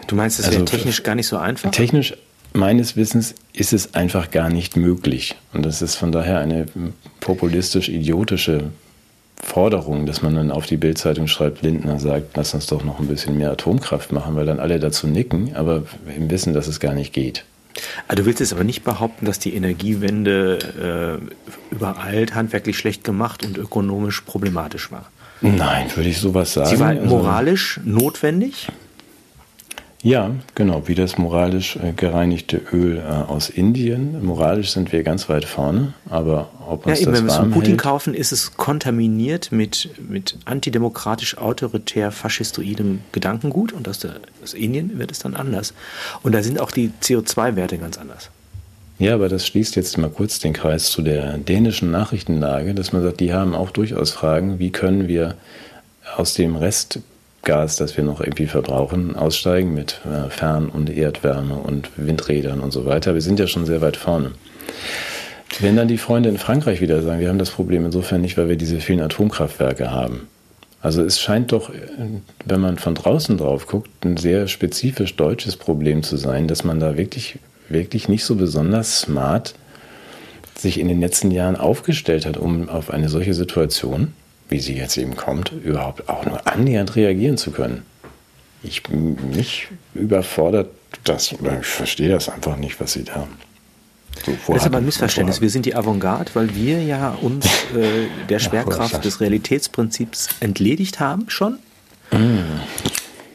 Du 0.07 0.15
meinst, 0.15 0.39
das 0.39 0.47
Also, 0.47 0.59
wäre 0.59 0.65
technisch 0.65 1.03
gar 1.03 1.15
nicht 1.15 1.27
so 1.27 1.37
einfach? 1.37 1.71
technisch 1.71 2.13
meines 2.53 2.97
Wissens 2.97 3.35
ist 3.53 3.73
es 3.73 3.93
einfach 3.95 4.31
gar 4.31 4.49
nicht 4.49 4.75
möglich. 4.75 5.35
Und 5.53 5.65
das 5.65 5.81
ist 5.81 5.95
von 5.95 6.11
daher 6.11 6.39
eine 6.39 6.65
populistisch-idiotische 7.21 8.71
Forderung, 9.41 10.05
dass 10.05 10.21
man 10.21 10.35
dann 10.35 10.51
auf 10.51 10.65
die 10.65 10.77
Bildzeitung 10.77 11.27
schreibt, 11.27 11.61
Lindner 11.63 11.99
sagt, 11.99 12.37
lass 12.37 12.53
uns 12.53 12.67
doch 12.67 12.83
noch 12.83 12.99
ein 12.99 13.07
bisschen 13.07 13.37
mehr 13.37 13.51
Atomkraft 13.51 14.11
machen, 14.11 14.35
weil 14.35 14.45
dann 14.45 14.59
alle 14.59 14.79
dazu 14.79 15.07
nicken, 15.07 15.55
aber 15.55 15.83
im 16.15 16.29
Wissen, 16.29 16.53
dass 16.53 16.67
es 16.67 16.79
gar 16.79 16.93
nicht 16.93 17.13
geht. 17.13 17.43
Also 18.07 18.21
du 18.21 18.25
willst 18.27 18.39
jetzt 18.39 18.53
aber 18.53 18.63
nicht 18.63 18.83
behaupten, 18.83 19.25
dass 19.25 19.39
die 19.39 19.55
Energiewende 19.55 21.19
äh, 21.71 21.73
übereilt, 21.73 22.35
handwerklich 22.35 22.77
schlecht 22.77 23.03
gemacht 23.03 23.45
und 23.45 23.57
ökonomisch 23.57 24.21
problematisch 24.21 24.91
war. 24.91 25.05
Nein, 25.41 25.87
würde 25.95 26.09
ich 26.09 26.19
sowas 26.19 26.53
sagen. 26.53 26.69
Sie 26.69 26.79
war 26.79 26.89
also 26.89 27.05
moralisch 27.05 27.79
also, 27.79 27.89
notwendig? 27.89 28.67
Ja, 30.03 30.31
genau, 30.55 30.87
wie 30.87 30.95
das 30.95 31.19
moralisch 31.19 31.75
äh, 31.75 31.93
gereinigte 31.95 32.59
Öl 32.73 32.97
äh, 32.97 33.01
aus 33.01 33.49
Indien. 33.49 34.25
Moralisch 34.25 34.71
sind 34.71 34.91
wir 34.91 35.03
ganz 35.03 35.29
weit 35.29 35.45
vorne, 35.45 35.93
aber 36.09 36.49
ob 36.67 36.87
uns 36.87 36.99
ja, 36.99 37.03
eben, 37.03 37.11
das 37.11 37.19
wenn 37.19 37.27
wir 37.27 37.31
es 37.31 37.37
von 37.37 37.51
Putin 37.51 37.69
hält, 37.71 37.81
kaufen, 37.81 38.13
ist 38.15 38.31
es 38.31 38.57
kontaminiert 38.57 39.51
mit, 39.51 39.89
mit 40.09 40.39
antidemokratisch, 40.45 41.37
autoritär, 41.37 42.11
faschistoidem 42.11 43.01
Gedankengut 43.11 43.73
und 43.73 43.87
aus, 43.87 43.99
der, 43.99 44.15
aus 44.41 44.55
Indien 44.55 44.97
wird 44.97 45.11
es 45.11 45.19
dann 45.19 45.35
anders. 45.35 45.75
Und 46.23 46.33
da 46.33 46.41
sind 46.41 46.59
auch 46.59 46.71
die 46.71 46.91
CO2-Werte 47.03 47.77
ganz 47.77 47.99
anders. 47.99 48.31
Ja, 48.97 49.13
aber 49.13 49.29
das 49.29 49.45
schließt 49.45 49.75
jetzt 49.75 49.97
mal 49.99 50.09
kurz 50.09 50.39
den 50.39 50.53
Kreis 50.53 50.89
zu 50.91 51.03
der 51.03 51.37
dänischen 51.37 51.91
Nachrichtenlage, 51.91 52.73
dass 52.73 52.91
man 52.91 53.03
sagt, 53.03 53.19
die 53.19 53.33
haben 53.33 53.53
auch 53.53 53.69
durchaus 53.69 54.11
Fragen, 54.11 54.57
wie 54.57 54.71
können 54.71 55.07
wir 55.07 55.35
aus 56.17 56.33
dem 56.33 56.55
Rest 56.55 56.99
Gas, 57.43 57.75
das 57.75 57.97
wir 57.97 58.03
noch 58.03 58.21
irgendwie 58.21 58.45
verbrauchen, 58.45 59.15
aussteigen 59.15 59.73
mit 59.73 60.01
äh, 60.05 60.29
Fern- 60.29 60.69
und 60.69 60.89
Erdwärme 60.89 61.55
und 61.55 61.89
Windrädern 61.97 62.59
und 62.59 62.71
so 62.71 62.85
weiter. 62.85 63.13
Wir 63.13 63.21
sind 63.21 63.39
ja 63.39 63.47
schon 63.47 63.65
sehr 63.65 63.81
weit 63.81 63.97
vorne. 63.97 64.31
Wenn 65.59 65.75
dann 65.75 65.87
die 65.87 65.97
Freunde 65.97 66.29
in 66.29 66.37
Frankreich 66.37 66.81
wieder 66.81 67.01
sagen, 67.01 67.19
wir 67.19 67.29
haben 67.29 67.39
das 67.39 67.51
Problem 67.51 67.85
insofern 67.85 68.21
nicht, 68.21 68.37
weil 68.37 68.47
wir 68.47 68.55
diese 68.55 68.79
vielen 68.79 69.01
Atomkraftwerke 69.01 69.91
haben. 69.91 70.27
Also 70.81 71.03
es 71.03 71.19
scheint 71.19 71.51
doch, 71.51 71.71
wenn 72.45 72.61
man 72.61 72.77
von 72.77 72.95
draußen 72.95 73.37
drauf 73.37 73.67
guckt, 73.67 73.89
ein 74.03 74.17
sehr 74.17 74.47
spezifisch 74.47 75.15
deutsches 75.15 75.55
Problem 75.55 76.01
zu 76.01 76.17
sein, 76.17 76.47
dass 76.47 76.63
man 76.63 76.79
da 76.79 76.97
wirklich, 76.97 77.37
wirklich 77.69 78.07
nicht 78.07 78.23
so 78.23 78.35
besonders 78.35 79.01
smart 79.01 79.53
sich 80.57 80.79
in 80.79 80.87
den 80.87 80.99
letzten 80.99 81.31
Jahren 81.31 81.55
aufgestellt 81.55 82.25
hat, 82.25 82.37
um 82.37 82.69
auf 82.69 82.91
eine 82.91 83.09
solche 83.09 83.33
Situation 83.33 84.13
wie 84.51 84.59
sie 84.59 84.75
jetzt 84.75 84.97
eben 84.97 85.15
kommt, 85.15 85.51
überhaupt 85.63 86.07
auch 86.09 86.25
nur 86.25 86.45
annähernd 86.45 86.95
reagieren 86.95 87.37
zu 87.37 87.51
können. 87.51 87.83
Ich 88.61 88.83
mich 88.89 89.69
überfordert 89.95 90.69
das, 91.05 91.33
oder 91.33 91.59
ich 91.59 91.65
verstehe 91.65 92.09
das 92.09 92.29
einfach 92.29 92.57
nicht, 92.57 92.79
was 92.79 92.93
sie 92.93 93.05
da. 93.05 93.27
So 94.25 94.33
das 94.47 94.57
ist 94.57 94.65
aber 94.65 94.77
ein 94.77 94.85
Missverständnis. 94.85 95.41
Wir 95.41 95.49
sind 95.49 95.65
die 95.65 95.73
Avantgarde, 95.73 96.31
weil 96.33 96.53
wir 96.53 96.83
ja 96.83 97.11
uns 97.21 97.45
äh, 97.75 98.07
der 98.29 98.39
Schwerkraft 98.39 99.03
des 99.03 99.21
Realitätsprinzips 99.21 100.27
entledigt 100.41 100.99
haben 100.99 101.29
schon. 101.29 101.57
Mm. 102.11 102.59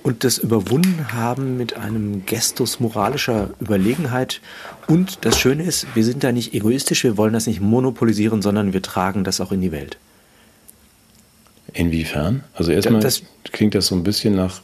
Und 0.02 0.22
das 0.22 0.38
überwunden 0.38 1.12
haben 1.12 1.56
mit 1.56 1.76
einem 1.76 2.26
Gestus 2.26 2.78
moralischer 2.78 3.50
Überlegenheit. 3.58 4.40
Und 4.86 5.18
das 5.22 5.40
Schöne 5.40 5.64
ist, 5.64 5.86
wir 5.94 6.04
sind 6.04 6.22
da 6.22 6.30
nicht 6.30 6.54
egoistisch, 6.54 7.02
wir 7.02 7.16
wollen 7.16 7.32
das 7.32 7.48
nicht 7.48 7.60
monopolisieren, 7.60 8.42
sondern 8.42 8.72
wir 8.72 8.82
tragen 8.82 9.24
das 9.24 9.40
auch 9.40 9.50
in 9.50 9.62
die 9.62 9.72
Welt. 9.72 9.96
Inwiefern? 11.72 12.44
Also 12.54 12.72
erstmal 12.72 13.00
das, 13.00 13.22
klingt 13.52 13.74
das 13.74 13.86
so 13.86 13.94
ein 13.94 14.02
bisschen 14.02 14.34
nach 14.34 14.60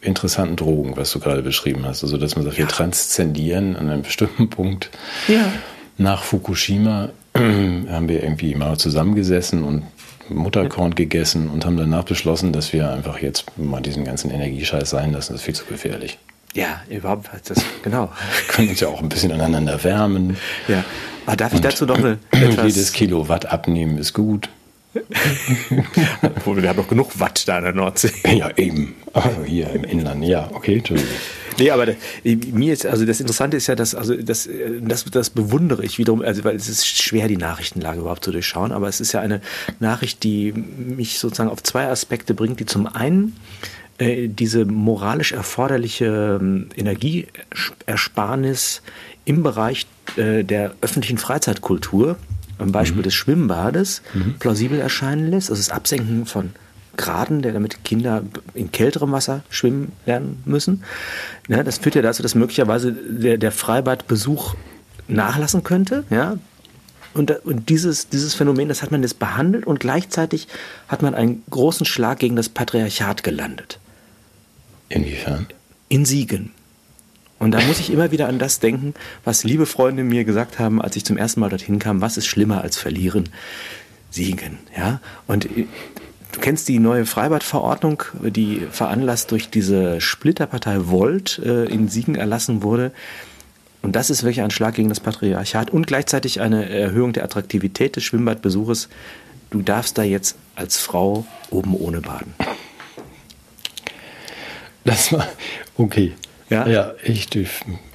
interessanten 0.00 0.56
Drogen, 0.56 0.96
was 0.96 1.10
du 1.12 1.20
gerade 1.20 1.42
beschrieben 1.42 1.84
hast. 1.84 2.02
Also 2.02 2.18
dass 2.18 2.36
man 2.36 2.44
sagt, 2.44 2.58
ja. 2.58 2.64
wir 2.64 2.68
transzendieren 2.68 3.76
an 3.76 3.90
einem 3.90 4.02
bestimmten 4.02 4.48
Punkt. 4.50 4.90
Ja. 5.28 5.50
Nach 5.98 6.22
Fukushima 6.22 7.10
haben 7.34 8.08
wir 8.08 8.22
irgendwie 8.22 8.54
mal 8.54 8.78
zusammengesessen 8.78 9.62
und 9.62 9.82
Mutterkorn 10.28 10.94
gegessen 10.94 11.48
und 11.48 11.64
haben 11.64 11.76
danach 11.76 12.04
beschlossen, 12.04 12.52
dass 12.52 12.72
wir 12.72 12.90
einfach 12.90 13.18
jetzt 13.18 13.46
mal 13.58 13.80
diesen 13.80 14.04
ganzen 14.04 14.30
Energiescheiß 14.30 14.90
sein 14.90 15.12
lassen. 15.12 15.32
Das 15.32 15.40
ist 15.40 15.44
viel 15.44 15.54
zu 15.54 15.64
gefährlich. 15.66 16.18
Ja, 16.54 16.80
überhaupt, 16.88 17.28
das, 17.48 17.58
genau. 17.82 18.10
Wir 18.46 18.54
können 18.54 18.68
uns 18.70 18.80
ja 18.80 18.88
auch 18.88 19.02
ein 19.02 19.08
bisschen 19.08 19.30
aneinander 19.32 19.82
wärmen. 19.84 20.36
Ja. 20.68 20.84
Aber 21.26 21.36
darf 21.36 21.52
ich 21.52 21.60
dazu 21.60 21.84
noch 21.84 21.98
eine 21.98 22.18
etwas 22.30 22.74
Jedes 22.74 22.92
Kilowatt 22.92 23.46
abnehmen 23.46 23.98
ist 23.98 24.14
gut. 24.14 24.48
wir 26.44 26.68
haben 26.68 26.76
doch 26.76 26.88
genug 26.88 27.18
Watt 27.18 27.46
da 27.46 27.58
in 27.58 27.64
der 27.64 27.74
Nordsee. 27.74 28.12
Ja, 28.26 28.50
eben. 28.56 28.94
Also 29.12 29.44
hier 29.44 29.70
im 29.70 29.84
Inland. 29.84 30.24
Ja, 30.24 30.50
okay, 30.52 30.78
Entschuldigung. 30.78 31.12
Nee, 31.58 31.70
aber 31.70 31.86
mir 32.28 32.72
ist, 32.72 32.84
also 32.84 33.06
das 33.06 33.20
Interessante 33.20 33.56
ist 33.56 33.66
ja, 33.66 33.74
dass, 33.74 33.94
also 33.94 34.14
das, 34.14 34.48
das, 34.80 35.04
das 35.04 35.30
bewundere 35.30 35.84
ich 35.84 35.98
wiederum, 35.98 36.20
also 36.20 36.44
weil 36.44 36.54
es 36.54 36.68
ist 36.68 36.86
schwer, 36.86 37.28
die 37.28 37.38
Nachrichtenlage 37.38 38.00
überhaupt 38.00 38.24
zu 38.24 38.30
durchschauen, 38.30 38.72
aber 38.72 38.88
es 38.88 39.00
ist 39.00 39.12
ja 39.12 39.20
eine 39.20 39.40
Nachricht, 39.80 40.22
die 40.22 40.52
mich 40.52 41.18
sozusagen 41.18 41.48
auf 41.48 41.62
zwei 41.62 41.88
Aspekte 41.88 42.34
bringt, 42.34 42.60
die 42.60 42.66
zum 42.66 42.86
einen 42.86 43.36
äh, 43.98 44.28
diese 44.28 44.66
moralisch 44.66 45.32
erforderliche 45.32 46.38
äh, 46.42 46.78
Energieersparnis 46.78 48.82
im 49.24 49.42
Bereich 49.42 49.86
äh, 50.16 50.44
der 50.44 50.74
öffentlichen 50.82 51.16
Freizeitkultur 51.16 52.18
am 52.58 52.72
Beispiel 52.72 52.98
mhm. 52.98 53.04
des 53.04 53.14
Schwimmbades 53.14 54.02
mhm. 54.14 54.34
plausibel 54.38 54.80
erscheinen 54.80 55.30
lässt. 55.30 55.50
Also 55.50 55.60
das 55.60 55.70
Absenken 55.70 56.26
von 56.26 56.52
Graden, 56.96 57.42
der 57.42 57.52
damit 57.52 57.84
Kinder 57.84 58.22
in 58.54 58.72
kälterem 58.72 59.12
Wasser 59.12 59.42
schwimmen 59.50 59.92
lernen 60.06 60.42
müssen. 60.44 60.82
Ja, 61.48 61.62
das 61.62 61.78
führt 61.78 61.94
ja 61.94 62.02
dazu, 62.02 62.22
dass 62.22 62.34
möglicherweise 62.34 62.92
der, 62.92 63.38
der 63.38 63.52
Freibadbesuch 63.52 64.54
nachlassen 65.08 65.62
könnte. 65.62 66.04
Ja? 66.10 66.38
Und, 67.14 67.30
und 67.44 67.68
dieses, 67.68 68.08
dieses 68.08 68.34
Phänomen, 68.34 68.68
das 68.68 68.82
hat 68.82 68.90
man 68.90 69.02
jetzt 69.02 69.18
behandelt 69.18 69.66
und 69.66 69.80
gleichzeitig 69.80 70.48
hat 70.88 71.02
man 71.02 71.14
einen 71.14 71.42
großen 71.50 71.86
Schlag 71.86 72.18
gegen 72.18 72.36
das 72.36 72.48
Patriarchat 72.48 73.22
gelandet. 73.22 73.78
Inwiefern? 74.88 75.46
In 75.88 76.04
Siegen. 76.04 76.52
Und 77.38 77.52
da 77.52 77.60
muss 77.62 77.80
ich 77.80 77.92
immer 77.92 78.10
wieder 78.12 78.28
an 78.28 78.38
das 78.38 78.60
denken, 78.60 78.94
was 79.24 79.44
liebe 79.44 79.66
Freunde 79.66 80.04
mir 80.04 80.24
gesagt 80.24 80.58
haben, 80.58 80.80
als 80.80 80.96
ich 80.96 81.04
zum 81.04 81.18
ersten 81.18 81.40
Mal 81.40 81.50
dorthin 81.50 81.78
kam. 81.78 82.00
Was 82.00 82.16
ist 82.16 82.26
schlimmer 82.26 82.62
als 82.62 82.78
verlieren? 82.78 83.28
Siegen, 84.10 84.58
ja. 84.76 85.00
Und 85.26 85.44
äh, 85.44 85.66
du 86.32 86.40
kennst 86.40 86.68
die 86.68 86.78
neue 86.78 87.04
Freibadverordnung, 87.04 88.02
die 88.22 88.66
veranlasst 88.70 89.30
durch 89.30 89.50
diese 89.50 90.00
Splitterpartei 90.00 90.88
Volt 90.88 91.38
äh, 91.44 91.64
in 91.64 91.88
Siegen 91.88 92.14
erlassen 92.14 92.62
wurde. 92.62 92.92
Und 93.82 93.94
das 93.94 94.10
ist 94.10 94.22
wirklich 94.22 94.40
ein 94.40 94.50
Schlag 94.50 94.74
gegen 94.74 94.88
das 94.88 95.00
Patriarchat 95.00 95.70
und 95.70 95.86
gleichzeitig 95.86 96.40
eine 96.40 96.68
Erhöhung 96.68 97.12
der 97.12 97.24
Attraktivität 97.24 97.96
des 97.96 98.04
Schwimmbadbesuches. 98.04 98.88
Du 99.50 99.62
darfst 99.62 99.98
da 99.98 100.02
jetzt 100.02 100.36
als 100.54 100.78
Frau 100.78 101.26
oben 101.50 101.74
ohne 101.74 102.00
baden. 102.00 102.34
Das 104.84 105.12
war 105.12 105.28
okay. 105.76 106.14
Ja, 106.48 106.66
ja 106.68 106.94
ich 107.02 107.28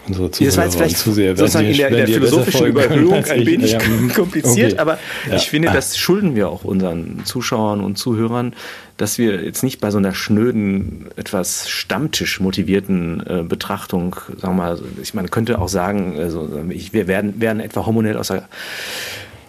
unsere 0.07 0.31
Zuhörer 0.31 0.49
das 0.49 0.57
war 0.57 0.65
jetzt 0.65 0.75
vielleicht 0.75 0.97
zu 0.97 1.13
sehr, 1.13 1.37
sozusagen 1.37 1.67
in 1.67 1.77
der, 1.77 1.89
in 1.89 1.95
der 1.97 2.07
philosophischen 2.07 2.67
Überhöhung 2.67 3.23
ein 3.23 3.45
wenig 3.45 3.77
kompliziert, 4.13 4.73
okay. 4.73 4.81
aber 4.81 4.99
ja. 5.29 5.35
ich 5.35 5.49
finde, 5.49 5.69
das 5.71 5.97
schulden 5.97 6.35
wir 6.35 6.49
auch 6.49 6.63
unseren 6.63 7.21
Zuschauern 7.23 7.81
und 7.81 7.97
Zuhörern, 7.97 8.53
dass 8.97 9.17
wir 9.17 9.43
jetzt 9.43 9.63
nicht 9.63 9.79
bei 9.79 9.91
so 9.91 9.97
einer 9.97 10.13
schnöden, 10.13 11.07
etwas 11.15 11.69
Stammtisch 11.69 12.39
motivierten 12.39 13.23
äh, 13.25 13.43
Betrachtung, 13.43 14.15
sagen 14.37 14.55
wir 14.55 14.63
mal, 14.63 14.79
ich 15.01 15.13
meine, 15.13 15.27
könnte 15.27 15.59
auch 15.59 15.69
sagen, 15.69 16.19
also 16.19 16.49
ich, 16.69 16.93
wir 16.93 17.07
werden, 17.07 17.39
werden 17.39 17.59
etwa 17.59 17.85
hormonell 17.85 18.17
außer 18.17 18.47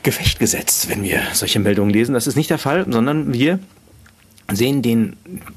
Gefecht 0.02 0.38
gesetzt, 0.38 0.88
wenn 0.90 1.02
wir 1.02 1.20
solche 1.32 1.60
Meldungen 1.60 1.92
lesen. 1.92 2.14
Das 2.14 2.26
ist 2.26 2.36
nicht 2.36 2.50
der 2.50 2.58
Fall, 2.58 2.86
sondern 2.88 3.32
wir 3.32 3.58
sehen 4.50 4.82
den 4.82 5.16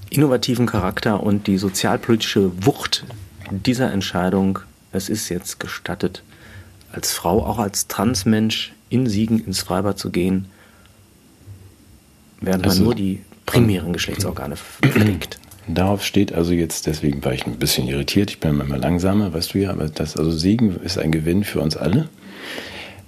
innovativen 0.10 0.67
Charakter 0.67 1.21
und 1.21 1.47
die 1.47 1.58
sozialpolitische 1.58 2.51
Wucht 2.65 3.05
dieser 3.51 3.91
Entscheidung, 3.91 4.60
es 4.91 5.10
ist 5.10 5.29
jetzt 5.29 5.60
gestattet, 5.60 6.23
als 6.91 7.13
Frau, 7.13 7.45
auch 7.45 7.60
als 7.60 7.88
Transmensch 7.88 8.73
in 8.89 9.08
Siegen 9.08 9.43
ins 9.45 9.62
Freibad 9.62 9.99
zu 9.99 10.10
gehen, 10.10 10.47
während 12.41 12.65
also, 12.65 12.77
man 12.79 12.86
nur 12.86 12.95
die 12.95 13.21
primären 13.45 13.93
Geschlechtsorgane 13.93 14.55
pflegt. 14.58 15.39
Darauf 15.67 16.05
steht 16.05 16.31
also 16.31 16.53
jetzt, 16.53 16.86
deswegen 16.86 17.25
war 17.25 17.34
ich 17.34 17.45
ein 17.47 17.58
bisschen 17.58 17.88
irritiert, 17.88 18.29
ich 18.29 18.39
bin 18.39 18.60
immer 18.60 18.77
langsamer, 18.77 19.34
weißt 19.34 19.55
du 19.55 19.60
ja, 19.60 19.71
aber 19.71 19.89
das, 19.89 20.15
also 20.15 20.31
Siegen 20.31 20.79
ist 20.81 20.99
ein 20.99 21.12
Gewinn 21.12 21.43
für 21.43 21.60
uns 21.60 21.75
alle. 21.75 22.08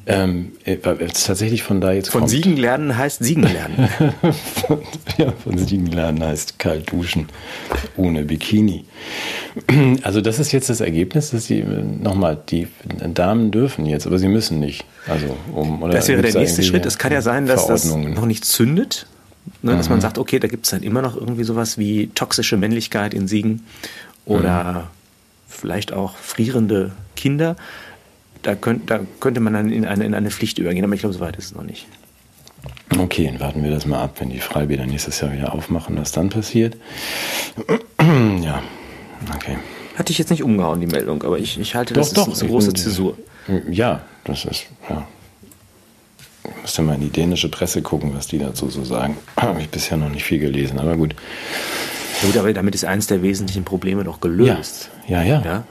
Ähm, 0.10 0.54
äh, 0.64 0.78
tatsächlich 0.78 1.64
von 1.64 1.82
da 1.82 1.92
jetzt 1.92 2.10
Von 2.10 2.22
kommt. 2.22 2.32
Siegen 2.32 2.56
lernen 2.56 2.98
heißt 2.98 3.22
Siegen 3.22 3.44
lernen. 3.44 3.90
von, 4.66 4.82
ja, 5.18 5.34
von 5.44 5.58
Siegen 5.58 5.88
lernen 5.88 6.24
heißt 6.24 6.58
kalt 6.58 6.90
duschen 6.92 7.28
ohne 7.98 8.24
Bikini. 8.24 8.86
Also 10.04 10.22
das 10.22 10.40
ist 10.40 10.52
jetzt 10.52 10.70
das 10.70 10.82
Ergebnis, 10.82 11.32
dass 11.32 11.46
sie 11.46 11.64
nochmal 11.64 12.38
die 12.50 12.68
Damen 13.14 13.52
dürfen 13.52 13.86
jetzt, 13.86 14.06
aber 14.08 14.18
sie 14.20 14.28
müssen 14.28 14.60
nicht. 14.60 14.86
Also 15.08 15.36
um 15.54 15.82
oder 15.84 15.94
das 15.94 16.08
wäre 16.08 16.22
der 16.22 16.34
nächste 16.34 16.64
Schritt. 16.64 16.86
Es 16.86 16.98
kann 16.98 17.12
ja 17.12 17.22
sein, 17.22 17.46
dass 17.46 17.68
das 17.68 17.86
noch 17.86 18.26
nicht 18.26 18.46
zündet, 18.46 19.08
ne, 19.62 19.76
dass 19.76 19.88
mhm. 19.88 19.96
man 19.96 20.02
sagt, 20.02 20.18
okay, 20.18 20.40
da 20.40 20.48
gibt 20.48 20.66
es 20.66 20.72
dann 20.72 20.84
immer 20.84 21.02
noch 21.02 21.16
irgendwie 21.16 21.44
sowas 21.44 21.78
wie 21.78 22.08
toxische 22.14 22.58
Männlichkeit 22.58 23.14
in 23.14 23.28
Siegen 23.28 23.64
oder 24.26 24.74
mhm. 24.74 24.84
vielleicht 25.48 25.94
auch 25.94 26.16
frierende 26.18 26.92
Kinder 27.16 27.56
da, 28.48 28.56
könnt, 28.56 28.90
da 28.90 29.00
könnte 29.20 29.40
man 29.40 29.54
dann 29.54 29.72
in 29.72 29.86
eine, 29.86 30.06
in 30.06 30.14
eine 30.14 30.32
Pflicht 30.32 30.58
übergehen, 30.58 30.86
aber 30.86 30.94
ich 30.94 31.02
glaube, 31.02 31.14
so 31.14 31.20
weit 31.20 31.36
ist 31.38 31.46
es 31.46 31.56
noch 31.56 31.64
nicht. 31.64 31.86
Okay, 32.98 33.26
dann 33.26 33.40
warten 33.40 33.64
wir 33.64 33.72
das 33.72 33.86
mal 33.86 34.02
ab, 34.02 34.16
wenn 34.20 34.30
die 34.30 34.40
Freibäder 34.40 34.86
nächstes 34.86 35.20
Jahr 35.20 35.34
wieder 35.34 35.54
aufmachen, 35.54 35.98
was 35.98 36.12
dann 36.12 36.30
passiert. 36.30 36.78
ja, 38.42 38.62
okay. 39.34 39.58
Hatte 39.98 40.12
ich 40.12 40.18
jetzt 40.18 40.30
nicht 40.30 40.44
umgehauen, 40.44 40.80
die 40.80 40.88
Meldung, 40.88 41.24
aber 41.24 41.40
ich, 41.40 41.60
ich 41.60 41.76
halte 41.76 41.94
das 41.94 42.14
doch, 42.14 42.28
ist 42.28 42.42
eine 42.42 42.52
große 42.52 42.74
Zäsur. 42.74 43.18
Ja, 43.70 44.02
das 44.26 44.46
ist, 44.46 44.68
ja. 44.90 45.08
Ich 46.44 46.62
müsste 46.62 46.82
mal 46.82 46.96
in 46.96 47.02
die 47.02 47.10
dänische 47.10 47.50
Presse 47.50 47.82
gucken, 47.82 48.14
was 48.16 48.28
die 48.28 48.38
dazu 48.38 48.70
so 48.70 48.84
sagen. 48.84 49.18
Habe 49.38 49.62
ich 49.62 49.70
bisher 49.70 49.98
noch 49.98 50.10
nicht 50.10 50.24
viel 50.24 50.40
gelesen, 50.40 50.80
aber 50.80 50.96
gut. 50.98 51.16
Ja, 52.22 52.28
gut, 52.28 52.38
aber 52.38 52.54
damit 52.54 52.76
ist 52.76 52.86
eines 52.86 53.08
der 53.08 53.22
wesentlichen 53.22 53.64
Probleme 53.64 54.04
doch 54.04 54.22
gelöst. 54.22 54.90
Ja, 55.08 55.24
ja. 55.24 55.40
ja. 55.40 55.46
ja? 55.46 55.64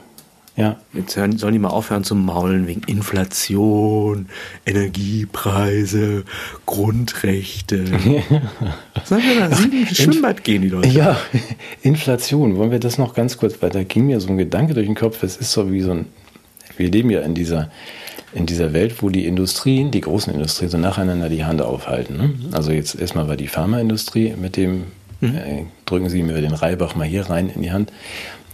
Ja. 0.57 0.77
Jetzt 0.91 1.15
hören, 1.15 1.37
sollen 1.37 1.53
die 1.53 1.59
mal 1.59 1.69
aufhören 1.69 2.03
zu 2.03 2.15
maulen 2.15 2.65
wegen 2.65 2.81
Inflation, 2.87 4.27
Energiepreise, 4.65 6.25
Grundrechte. 6.65 7.85
Sollen 9.05 9.21
wir 9.21 9.47
nach 9.47 9.55
sieben 9.55 9.85
Schwimmbad 9.85 10.43
gehen, 10.43 10.63
die 10.63 10.69
Leute? 10.69 10.87
Ja, 10.87 11.15
Inflation. 11.83 12.57
Wollen 12.57 12.71
wir 12.71 12.79
das 12.79 12.97
noch 12.97 13.13
ganz 13.13 13.37
kurz, 13.37 13.61
weil 13.61 13.69
da 13.69 13.83
ging 13.83 14.07
mir 14.07 14.19
so 14.19 14.29
ein 14.29 14.37
Gedanke 14.37 14.73
durch 14.73 14.87
den 14.87 14.95
Kopf. 14.95 15.21
Es 15.21 15.37
ist 15.37 15.51
so 15.51 15.71
wie 15.71 15.81
so 15.81 15.91
ein, 15.91 16.07
wir 16.75 16.89
leben 16.89 17.11
ja 17.11 17.21
in 17.21 17.35
dieser, 17.35 17.69
in 18.33 18.47
dieser 18.47 18.73
Welt, 18.73 19.03
wo 19.03 19.09
die 19.09 19.27
Industrien, 19.27 19.91
die 19.91 20.01
großen 20.01 20.33
Industrien, 20.33 20.71
so 20.71 20.79
nacheinander 20.79 21.29
die 21.29 21.45
Hand 21.45 21.61
aufhalten. 21.61 22.17
Ne? 22.17 22.33
Also 22.51 22.71
jetzt 22.71 22.99
erstmal 22.99 23.27
war 23.27 23.37
die 23.37 23.47
Pharmaindustrie 23.47 24.33
mit 24.35 24.57
dem, 24.57 24.85
mhm. 25.21 25.35
äh, 25.35 25.65
drücken 25.85 26.09
Sie 26.09 26.23
mir 26.23 26.41
den 26.41 26.53
Reibach 26.53 26.95
mal 26.95 27.05
hier 27.05 27.29
rein 27.29 27.51
in 27.53 27.61
die 27.61 27.71
Hand. 27.71 27.91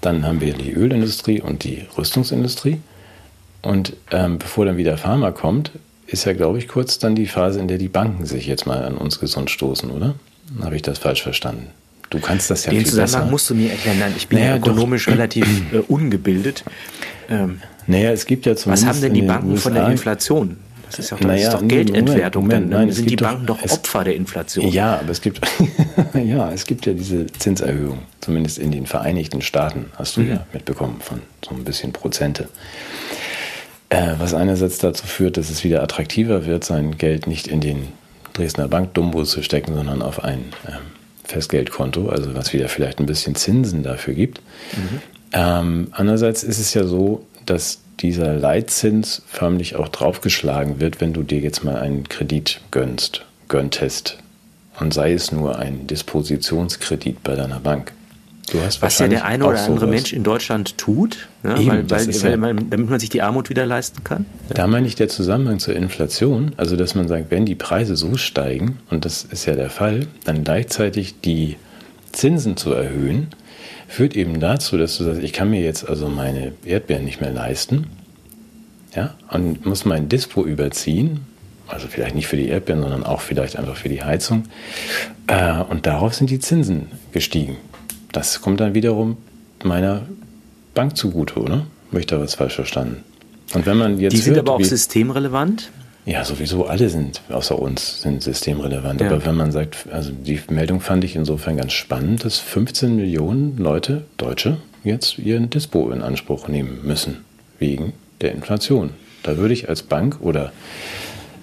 Dann 0.03 0.25
haben 0.25 0.41
wir 0.41 0.53
die 0.53 0.73
Ölindustrie 0.73 1.41
und 1.41 1.63
die 1.63 1.85
Rüstungsindustrie. 1.97 2.79
Und 3.61 3.93
ähm, 4.11 4.37
bevor 4.37 4.65
dann 4.65 4.75
wieder 4.77 4.97
Pharma 4.97 5.31
kommt, 5.31 5.71
ist 6.07 6.25
ja, 6.25 6.33
glaube 6.33 6.57
ich, 6.59 6.67
kurz 6.67 6.99
dann 6.99 7.15
die 7.15 7.25
Phase, 7.25 7.59
in 7.59 7.69
der 7.69 7.77
die 7.77 7.87
Banken 7.87 8.25
sich 8.25 8.45
jetzt 8.45 8.65
mal 8.67 8.83
an 8.83 8.97
uns 8.97 9.19
gesund 9.19 9.49
stoßen, 9.49 9.89
oder? 9.89 10.15
Habe 10.61 10.75
ich 10.75 10.81
das 10.81 10.99
falsch 10.99 11.23
verstanden? 11.23 11.67
Du 12.09 12.19
kannst 12.19 12.51
das 12.51 12.65
ja 12.65 12.71
Den 12.71 12.81
viel 12.81 12.89
Zusammenhang 12.89 13.21
besser. 13.21 13.31
musst 13.31 13.49
du 13.49 13.55
mir 13.55 13.71
erklären. 13.71 13.99
Nein, 13.99 14.13
ich 14.17 14.27
bin 14.27 14.39
naja, 14.39 14.51
ja 14.51 14.57
ökonomisch 14.57 15.05
doch. 15.05 15.13
relativ 15.13 15.47
äh, 15.73 15.77
ungebildet. 15.87 16.65
Ähm, 17.29 17.61
naja, 17.87 18.11
es 18.11 18.25
gibt 18.25 18.45
ja 18.45 18.55
zumindest. 18.55 18.85
Was 18.85 18.95
haben 18.95 19.01
denn 19.01 19.13
die 19.13 19.21
Banken 19.21 19.57
von 19.57 19.73
der 19.73 19.87
Inflation? 19.87 20.57
Das 20.95 21.05
ist, 21.05 21.11
ja, 21.11 21.17
das 21.17 21.27
naja, 21.27 21.47
ist 21.47 21.53
doch 21.53 21.67
Geldentwertung. 21.67 22.43
Moment, 22.43 22.69
Moment, 22.69 22.89
dann 22.89 22.95
sind 22.95 23.09
die 23.09 23.15
Banken 23.15 23.47
doch, 23.47 23.59
doch 23.59 23.71
Opfer 23.71 24.03
der 24.03 24.15
Inflation. 24.15 24.67
Ja, 24.67 24.99
aber 24.99 25.09
es 25.09 25.21
gibt, 25.21 25.41
ja, 26.13 26.51
es 26.51 26.65
gibt 26.65 26.85
ja 26.85 26.93
diese 26.93 27.25
Zinserhöhung, 27.27 27.99
zumindest 28.21 28.59
in 28.59 28.71
den 28.71 28.85
Vereinigten 28.85 29.41
Staaten, 29.41 29.87
hast 29.95 30.17
du 30.17 30.21
mhm. 30.21 30.29
ja 30.29 30.45
mitbekommen, 30.53 30.97
von 30.99 31.21
so 31.43 31.55
ein 31.55 31.63
bisschen 31.63 31.93
Prozente. 31.93 32.47
Äh, 33.89 34.13
was 34.19 34.33
einerseits 34.33 34.77
dazu 34.77 35.05
führt, 35.07 35.37
dass 35.37 35.49
es 35.49 35.63
wieder 35.63 35.81
attraktiver 35.81 36.45
wird, 36.45 36.63
sein 36.63 36.97
Geld 36.97 37.27
nicht 37.27 37.47
in 37.47 37.59
den 37.59 37.87
Dresdner 38.33 38.67
Bank 38.67 38.93
Dumbo 38.93 39.23
zu 39.23 39.41
stecken, 39.43 39.73
sondern 39.75 40.01
auf 40.01 40.23
ein 40.23 40.39
äh, 40.65 40.71
Festgeldkonto, 41.25 42.09
also 42.09 42.35
was 42.35 42.53
wieder 42.53 42.69
vielleicht 42.69 42.99
ein 42.99 43.05
bisschen 43.05 43.35
Zinsen 43.35 43.83
dafür 43.83 44.13
gibt. 44.13 44.41
Mhm. 44.75 45.01
Ähm, 45.31 45.87
andererseits 45.91 46.43
ist 46.43 46.59
es 46.59 46.73
ja 46.73 46.85
so, 46.85 47.25
dass 47.45 47.82
dieser 47.99 48.33
Leitzins 48.33 49.21
förmlich 49.27 49.75
auch 49.75 49.87
draufgeschlagen 49.87 50.79
wird, 50.79 51.01
wenn 51.01 51.13
du 51.13 51.23
dir 51.23 51.39
jetzt 51.39 51.63
mal 51.63 51.77
einen 51.77 52.09
Kredit 52.09 52.61
gönnst, 52.71 53.25
gönntest. 53.47 54.17
Und 54.79 54.93
sei 54.93 55.13
es 55.13 55.31
nur 55.31 55.59
ein 55.59 55.85
Dispositionskredit 55.87 57.23
bei 57.23 57.35
deiner 57.35 57.59
Bank. 57.59 57.93
Was 58.81 58.99
ja 58.99 59.07
der 59.07 59.25
eine 59.25 59.45
oder 59.45 59.63
andere 59.63 59.87
Mensch 59.87 60.11
in 60.11 60.23
Deutschland 60.23 60.77
tut, 60.77 61.29
ne? 61.43 61.57
Eben, 61.57 61.89
weil, 61.89 62.07
weil, 62.07 62.23
weil 62.23 62.37
man, 62.37 62.69
damit 62.69 62.89
man 62.89 62.99
sich 62.99 63.09
die 63.09 63.21
Armut 63.21 63.49
wieder 63.49 63.65
leisten 63.65 64.03
kann. 64.03 64.25
Da 64.49 64.67
meine 64.67 64.85
ich 64.85 64.95
der 64.95 65.07
Zusammenhang 65.07 65.59
zur 65.59 65.75
Inflation, 65.75 66.51
also 66.57 66.75
dass 66.75 66.93
man 66.93 67.07
sagt, 67.07 67.31
wenn 67.31 67.45
die 67.45 67.55
Preise 67.55 67.95
so 67.95 68.17
steigen, 68.17 68.79
und 68.89 69.05
das 69.05 69.23
ist 69.23 69.45
ja 69.45 69.55
der 69.55 69.69
Fall, 69.69 70.07
dann 70.25 70.43
gleichzeitig 70.43 71.21
die 71.21 71.55
Zinsen 72.11 72.57
zu 72.57 72.73
erhöhen, 72.73 73.27
führt 73.93 74.15
eben 74.15 74.39
dazu, 74.39 74.75
dass 74.75 74.97
du 74.97 75.03
sagst, 75.03 75.21
ich 75.21 75.33
kann 75.33 75.51
mir 75.51 75.61
jetzt 75.61 75.87
also 75.87 76.07
meine 76.07 76.53
Erdbeeren 76.65 77.05
nicht 77.05 77.21
mehr 77.21 77.29
leisten, 77.29 77.85
ja, 78.95 79.13
und 79.29 79.67
muss 79.67 79.85
mein 79.85 80.09
Dispo 80.09 80.43
überziehen, 80.43 81.19
also 81.67 81.87
vielleicht 81.87 82.15
nicht 82.15 82.25
für 82.25 82.35
die 82.35 82.47
Erdbeeren, 82.47 82.81
sondern 82.81 83.03
auch 83.03 83.21
vielleicht 83.21 83.55
einfach 83.55 83.75
für 83.75 83.89
die 83.89 84.03
Heizung. 84.03 84.45
Äh, 85.27 85.61
und 85.61 85.85
darauf 85.85 86.15
sind 86.15 86.31
die 86.31 86.39
Zinsen 86.39 86.87
gestiegen. 87.11 87.57
Das 88.11 88.41
kommt 88.41 88.59
dann 88.61 88.73
wiederum 88.73 89.17
meiner 89.63 90.01
Bank 90.73 90.97
zugute, 90.97 91.39
oder? 91.39 91.67
Habe 91.91 91.99
ich 91.99 92.07
da 92.07 92.19
was 92.19 92.33
falsch 92.33 92.55
verstanden? 92.55 93.03
Und 93.53 93.67
wenn 93.67 93.77
man 93.77 93.99
jetzt. 93.99 94.13
Die 94.13 94.17
sind 94.17 94.35
hört, 94.35 94.49
aber 94.49 94.57
auch 94.57 94.63
systemrelevant? 94.63 95.69
Ja, 96.05 96.25
sowieso 96.25 96.65
alle 96.65 96.89
sind, 96.89 97.21
außer 97.29 97.57
uns, 97.57 98.01
sind 98.01 98.21
systemrelevant. 98.21 98.99
Ja. 98.99 99.07
Aber 99.07 99.25
wenn 99.25 99.35
man 99.35 99.51
sagt, 99.51 99.87
also 99.89 100.11
die 100.11 100.39
Meldung 100.49 100.81
fand 100.81 101.03
ich 101.03 101.15
insofern 101.15 101.57
ganz 101.57 101.71
spannend, 101.73 102.25
dass 102.25 102.39
15 102.39 102.95
Millionen 102.95 103.57
Leute, 103.57 104.03
Deutsche, 104.17 104.57
jetzt 104.83 105.17
ihren 105.17 105.49
Dispo 105.49 105.89
in 105.91 106.01
Anspruch 106.01 106.49
nehmen 106.49 106.79
müssen, 106.83 107.23
wegen 107.57 107.93
der 108.19 108.33
Inflation. 108.33 108.91
Da 109.23 109.37
würde 109.37 109.53
ich 109.53 109.69
als 109.69 109.83
Bank 109.83 110.17
oder 110.19 110.51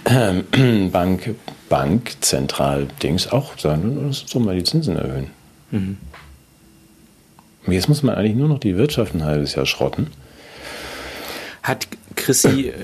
äh, 0.04 0.42
Bank, 0.88 1.34
Bank, 1.70 2.16
Zentral-Dings 2.20 3.32
auch 3.32 3.58
sagen, 3.58 3.96
lass 3.96 4.22
uns 4.22 4.32
doch 4.32 4.40
mal 4.40 4.56
die 4.56 4.64
Zinsen 4.64 4.96
erhöhen. 4.96 5.30
Mhm. 5.70 5.96
Jetzt 7.66 7.88
muss 7.88 8.02
man 8.02 8.14
eigentlich 8.14 8.36
nur 8.36 8.48
noch 8.48 8.58
die 8.58 8.76
Wirtschaft 8.76 9.14
ein 9.14 9.24
halbes 9.24 9.54
Jahr 9.54 9.66
schrotten. 9.66 10.08
Hat 11.62 11.86
Chrissy 12.16 12.68
äh, 12.68 12.74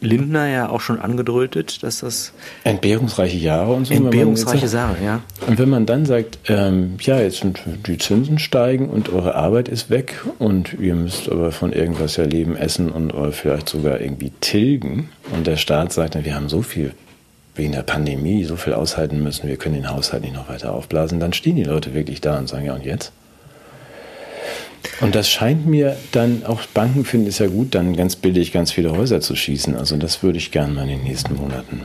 Lindner 0.00 0.46
ja 0.48 0.68
auch 0.68 0.80
schon 0.80 1.00
angedeutet, 1.00 1.82
dass 1.82 2.00
das. 2.00 2.32
Entbehrungsreiche 2.64 3.36
Jahre 3.36 3.72
und 3.72 3.86
so. 3.86 3.94
Entbehrungsreiche 3.94 4.66
Jahre, 4.66 4.96
ja. 5.04 5.20
Und 5.46 5.58
wenn 5.58 5.68
man 5.68 5.86
dann 5.86 6.06
sagt, 6.06 6.38
ähm, 6.48 6.96
ja, 7.00 7.20
jetzt 7.20 7.38
sind 7.38 7.60
die 7.86 7.98
Zinsen 7.98 8.38
steigen 8.38 8.88
und 8.88 9.10
eure 9.10 9.34
Arbeit 9.34 9.68
ist 9.68 9.90
weg 9.90 10.24
und 10.38 10.74
ihr 10.74 10.94
müsst 10.94 11.28
aber 11.30 11.52
von 11.52 11.72
irgendwas 11.72 12.16
ja 12.16 12.24
leben, 12.24 12.56
essen 12.56 12.90
und 12.90 13.12
vielleicht 13.34 13.68
sogar 13.68 14.00
irgendwie 14.00 14.32
tilgen 14.40 15.10
und 15.32 15.46
der 15.46 15.56
Staat 15.56 15.92
sagt, 15.92 16.24
wir 16.24 16.34
haben 16.34 16.48
so 16.48 16.62
viel 16.62 16.92
wegen 17.54 17.72
der 17.72 17.82
Pandemie 17.82 18.44
so 18.44 18.56
viel 18.56 18.72
aushalten 18.72 19.22
müssen, 19.22 19.48
wir 19.48 19.56
können 19.56 19.74
den 19.74 19.90
Haushalt 19.90 20.22
nicht 20.22 20.34
noch 20.34 20.48
weiter 20.48 20.72
aufblasen, 20.72 21.20
dann 21.20 21.32
stehen 21.32 21.56
die 21.56 21.64
Leute 21.64 21.94
wirklich 21.94 22.20
da 22.20 22.38
und 22.38 22.48
sagen, 22.48 22.64
ja 22.64 22.74
und 22.74 22.84
jetzt? 22.84 23.12
Und 25.00 25.14
das 25.14 25.30
scheint 25.30 25.66
mir 25.66 25.96
dann, 26.12 26.44
auch 26.44 26.66
Banken 26.66 27.04
finden 27.04 27.26
es 27.26 27.38
ja 27.38 27.46
gut, 27.46 27.74
dann 27.74 27.96
ganz 27.96 28.16
billig 28.16 28.52
ganz 28.52 28.72
viele 28.72 28.92
Häuser 28.92 29.20
zu 29.20 29.34
schießen. 29.34 29.74
Also 29.76 29.96
das 29.96 30.22
würde 30.22 30.38
ich 30.38 30.50
gerne 30.50 30.74
mal 30.74 30.82
in 30.82 30.98
den 30.98 31.04
nächsten 31.04 31.36
Monaten. 31.36 31.82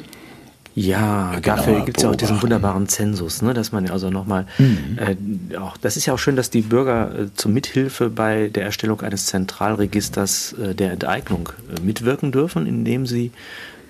Ja, 0.78 1.39
dafür 1.41 1.86
gibt 1.86 1.97
es 1.97 2.03
ja 2.03 2.09
auch 2.09 2.18
diesen 2.18 2.41
wunderbaren 2.41 2.89
Zensus, 2.89 3.41
ne, 3.41 3.53
dass 3.53 3.72
man 3.72 3.89
also 3.89 4.09
nochmal, 4.09 4.45
mhm. 4.57 4.97
äh, 4.97 5.55
auch, 5.55 5.78
das 5.78 5.95
ist 5.95 6.05
ja 6.05 6.13
auch 6.13 6.20
schön, 6.20 6.36
dass 6.36 6.49
die 6.49 6.63
Bürger 6.63 7.18
äh, 7.18 7.28
zur 7.34 7.51
Mithilfe 7.51 8.09
bei 8.09 8.49
der 8.49 8.66
Erstellung 8.66 8.99
eines 8.99 9.28
Zentralregisters 9.28 10.51
äh, 10.61 10.76
der 10.76 10.91
Enteignung 10.91 11.47
äh, 11.74 11.82
mitwirken 11.82 12.34
dürfen, 12.34 12.68
indem 12.68 13.05
sie 13.05 13.32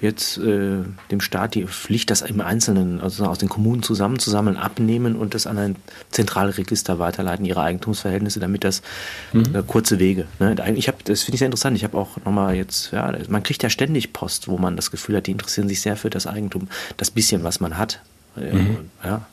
jetzt 0.02 0.38
äh, 0.38 0.84
dem 1.12 1.22
Staat 1.22 1.56
die 1.56 1.66
Pflicht, 1.66 2.10
das 2.10 2.22
im 2.22 2.42
Einzelnen, 2.42 3.02
also 3.02 3.26
aus 3.26 3.38
den 3.38 3.50
Kommunen 3.50 3.84
zusammenzusammeln, 3.84 4.58
abnehmen 4.58 5.16
und 5.16 5.34
das 5.34 5.48
an 5.48 5.58
ein 5.58 5.76
Zentralregister 6.12 7.00
weiterleiten, 7.00 7.46
ihre 7.46 7.62
Eigentumsverhältnisse, 7.62 8.40
damit 8.40 8.64
das 8.64 8.82
mhm. 9.34 9.56
äh, 9.56 9.64
kurze 9.66 10.00
Wege. 10.00 10.26
Ne? 10.40 10.56
Ich 10.76 10.88
habe, 10.88 10.98
das 11.04 11.24
finde 11.24 11.36
ich 11.36 11.40
sehr 11.40 11.48
interessant. 11.48 11.78
Ich 11.78 11.84
habe 11.84 11.98
auch 11.98 12.18
nochmal 12.26 12.56
jetzt, 12.56 12.92
ja, 12.92 13.14
man 13.30 13.44
kriegt 13.44 13.64
ja 13.64 13.70
ständig 13.70 14.14
Post, 14.14 14.48
wo 14.48 14.58
man 14.58 14.76
das 14.76 14.92
Gefühl 14.92 15.18
hat, 15.18 15.28
die 15.28 15.32
interessieren 15.32 15.68
sich 15.68 15.82
sehr 15.82 15.96
für 15.96 16.10
das 16.10 16.28
Eigentum, 16.28 16.68
das 16.98 17.12
bisschen, 17.12 17.44
was 17.44 17.60
man 17.60 17.78
hat. 17.78 18.02
Äh, 18.38 18.54
mhm. 18.54 18.78
Ja. 19.04 19.26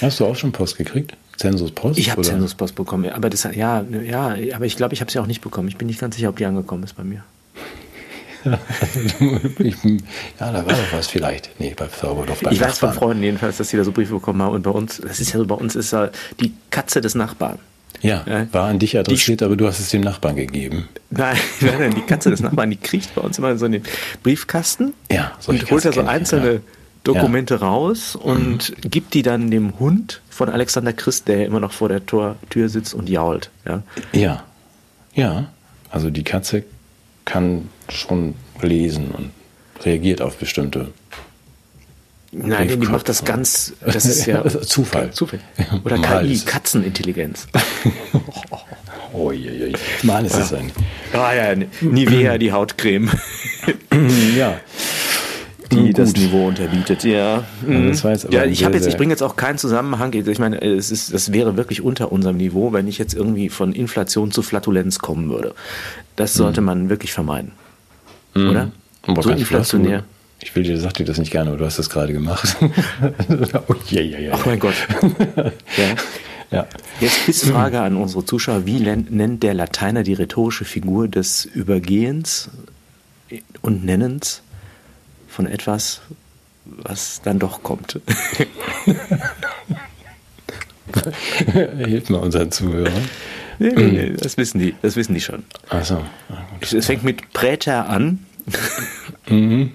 Hast 0.00 0.20
du 0.20 0.26
auch 0.26 0.36
schon 0.36 0.52
Post 0.52 0.78
gekriegt? 0.78 1.16
Zensuspost? 1.36 1.98
Ich 1.98 2.10
habe 2.10 2.22
Zensuspost 2.22 2.74
bekommen, 2.74 3.10
aber 3.10 3.30
das, 3.30 3.44
ja, 3.44 3.82
ja, 3.82 4.36
aber 4.54 4.66
ich 4.66 4.76
glaube, 4.76 4.94
ich 4.94 5.00
habe 5.00 5.10
sie 5.10 5.18
auch 5.18 5.26
nicht 5.26 5.40
bekommen. 5.40 5.68
Ich 5.68 5.76
bin 5.76 5.86
nicht 5.86 5.98
ganz 5.98 6.16
sicher, 6.16 6.28
ob 6.28 6.36
die 6.36 6.44
angekommen 6.44 6.84
ist 6.84 6.96
bei 6.96 7.04
mir. 7.04 7.24
Ich, 9.58 9.76
ja, 9.84 10.52
da 10.52 10.54
war 10.54 10.72
doch 10.72 10.92
was 10.92 11.08
vielleicht. 11.08 11.50
Nee, 11.58 11.74
bei 11.76 11.88
Sauberloch 11.88 12.36
Ich 12.50 12.60
weiß 12.60 12.78
von 12.78 12.92
Freunden 12.92 13.22
jedenfalls, 13.22 13.58
dass 13.58 13.68
sie 13.68 13.76
da 13.76 13.84
so 13.84 13.92
Briefe 13.92 14.14
bekommen 14.14 14.42
haben. 14.42 14.54
Und 14.54 14.62
bei 14.62 14.70
uns, 14.70 15.00
das 15.00 15.20
ist 15.20 15.32
ja 15.32 15.38
so, 15.38 15.46
bei 15.46 15.54
uns 15.54 15.76
ist 15.76 15.92
ja 15.92 16.10
die 16.40 16.52
Katze 16.70 17.00
des 17.00 17.14
Nachbarn. 17.14 17.58
Ja, 18.02 18.24
war 18.52 18.68
an 18.68 18.78
dich 18.78 18.96
adressiert, 18.96 19.40
die, 19.40 19.44
aber 19.44 19.56
du 19.56 19.66
hast 19.66 19.78
es 19.78 19.90
dem 19.90 20.00
Nachbarn 20.00 20.36
gegeben. 20.36 20.88
Nein, 21.10 21.36
nein, 21.60 21.94
die 21.94 22.02
Katze 22.02 22.30
des 22.30 22.40
Nachbarn, 22.40 22.70
die 22.70 22.76
kriegt 22.76 23.14
bei 23.16 23.20
uns 23.20 23.36
immer 23.36 23.58
so 23.58 23.64
einen 23.66 23.82
Briefkasten 24.22 24.94
ja, 25.10 25.32
und 25.48 25.70
holt 25.70 25.84
da 25.84 25.92
so 25.92 26.02
einzelne 26.02 26.52
ja. 26.52 26.60
Dokumente 27.02 27.54
ja. 27.54 27.60
raus 27.60 28.14
und 28.14 28.70
mhm. 28.70 28.90
gibt 28.90 29.14
die 29.14 29.22
dann 29.22 29.50
dem 29.50 29.78
Hund 29.80 30.22
von 30.30 30.48
Alexander 30.48 30.92
Christ, 30.92 31.26
der 31.26 31.46
immer 31.46 31.58
noch 31.58 31.72
vor 31.72 31.88
der 31.88 32.06
Tor, 32.06 32.36
Tür 32.48 32.68
sitzt 32.68 32.94
und 32.94 33.08
jault. 33.08 33.50
Ja. 33.66 33.82
ja, 34.12 34.44
ja. 35.14 35.50
Also 35.90 36.10
die 36.10 36.22
Katze 36.22 36.62
kann 37.24 37.68
schon 37.90 38.34
lesen 38.60 39.10
und 39.10 39.30
reagiert 39.84 40.22
auf 40.22 40.36
bestimmte. 40.36 40.88
Nein, 42.32 42.68
die 42.68 42.76
macht 42.76 43.08
das 43.08 43.24
ganz, 43.24 43.72
das 43.84 44.06
ist 44.06 44.26
ja 44.26 44.44
Zufall. 44.62 45.10
Zufall. 45.10 45.40
Oder 45.84 45.98
KI, 45.98 46.38
Katzenintelligenz. 46.38 47.48
oh, 49.12 49.32
je, 49.32 49.50
je. 49.50 49.72
Mal 50.04 50.24
ist 50.24 50.36
es 50.36 50.52
ein. 50.52 50.70
Ah 51.12 51.32
ja, 51.34 51.56
Nivea, 51.80 52.38
die 52.38 52.52
Hautcreme. 52.52 53.10
ja. 54.36 54.60
die 55.72 55.92
das 55.92 56.12
Niveau 56.12 56.48
unterbietet. 56.48 57.02
Ja, 57.02 57.44
ja 57.68 57.88
das 57.88 58.04
war 58.04 58.12
jetzt 58.12 58.32
ja 58.32 58.44
ich 58.44 58.64
habe 58.64 58.76
jetzt, 58.76 58.86
ich 58.86 58.96
bringe 58.96 59.12
jetzt 59.12 59.22
auch 59.22 59.34
keinen 59.34 59.58
Zusammenhang. 59.58 60.12
Ich 60.12 60.38
meine, 60.38 60.60
es 60.62 60.92
ist, 60.92 61.12
das 61.12 61.32
wäre 61.32 61.56
wirklich 61.56 61.82
unter 61.82 62.12
unserem 62.12 62.36
Niveau, 62.36 62.72
wenn 62.72 62.86
ich 62.86 62.98
jetzt 62.98 63.14
irgendwie 63.14 63.48
von 63.48 63.72
Inflation 63.72 64.30
zu 64.30 64.42
Flatulenz 64.42 65.00
kommen 65.00 65.30
würde. 65.30 65.54
Das 66.14 66.34
sollte 66.34 66.60
mhm. 66.60 66.66
man 66.66 66.90
wirklich 66.90 67.12
vermeiden, 67.12 67.52
mhm. 68.34 68.50
oder? 68.50 68.70
Aber 69.06 69.22
so 69.22 69.30
inflationär. 69.30 70.04
Ich 70.42 70.54
will 70.56 70.62
dir, 70.62 70.78
sag 70.78 70.94
dir 70.94 71.04
das 71.04 71.18
nicht 71.18 71.30
gerne, 71.30 71.50
aber 71.50 71.58
du 71.58 71.66
hast 71.66 71.78
das 71.78 71.90
gerade 71.90 72.12
gemacht. 72.12 72.56
oh, 72.60 73.74
yeah, 73.90 74.02
yeah, 74.02 74.18
yeah. 74.18 74.34
Ach 74.34 74.46
mein 74.46 74.58
Gott. 74.58 74.74
ja. 75.76 75.94
Ja. 76.50 76.66
Jetzt 77.00 77.24
Quizfrage 77.24 77.80
an 77.80 77.96
unsere 77.96 78.24
Zuschauer. 78.24 78.66
Wie 78.66 78.80
nennt 78.80 79.42
der 79.42 79.54
Lateiner 79.54 80.02
die 80.02 80.14
rhetorische 80.14 80.64
Figur 80.64 81.06
des 81.06 81.44
Übergehens 81.44 82.50
und 83.62 83.84
Nennens 83.84 84.42
von 85.28 85.46
etwas, 85.46 86.00
was 86.64 87.20
dann 87.22 87.38
doch 87.38 87.62
kommt? 87.62 88.00
Hilft 91.52 92.10
mal 92.10 92.18
unseren 92.18 92.50
Zuhörern. 92.50 93.08
Nee, 93.60 93.72
nee, 93.76 93.84
nee, 93.84 94.12
das 94.18 94.36
wissen 94.36 94.58
die, 94.58 94.74
das 94.82 94.96
wissen 94.96 95.14
die 95.14 95.20
schon. 95.20 95.44
Ach 95.68 95.84
so. 95.84 96.02
Es 96.60 96.86
fängt 96.86 97.04
mit 97.04 97.32
Präter 97.32 97.88
an. 97.88 98.26
mhm. 99.28 99.70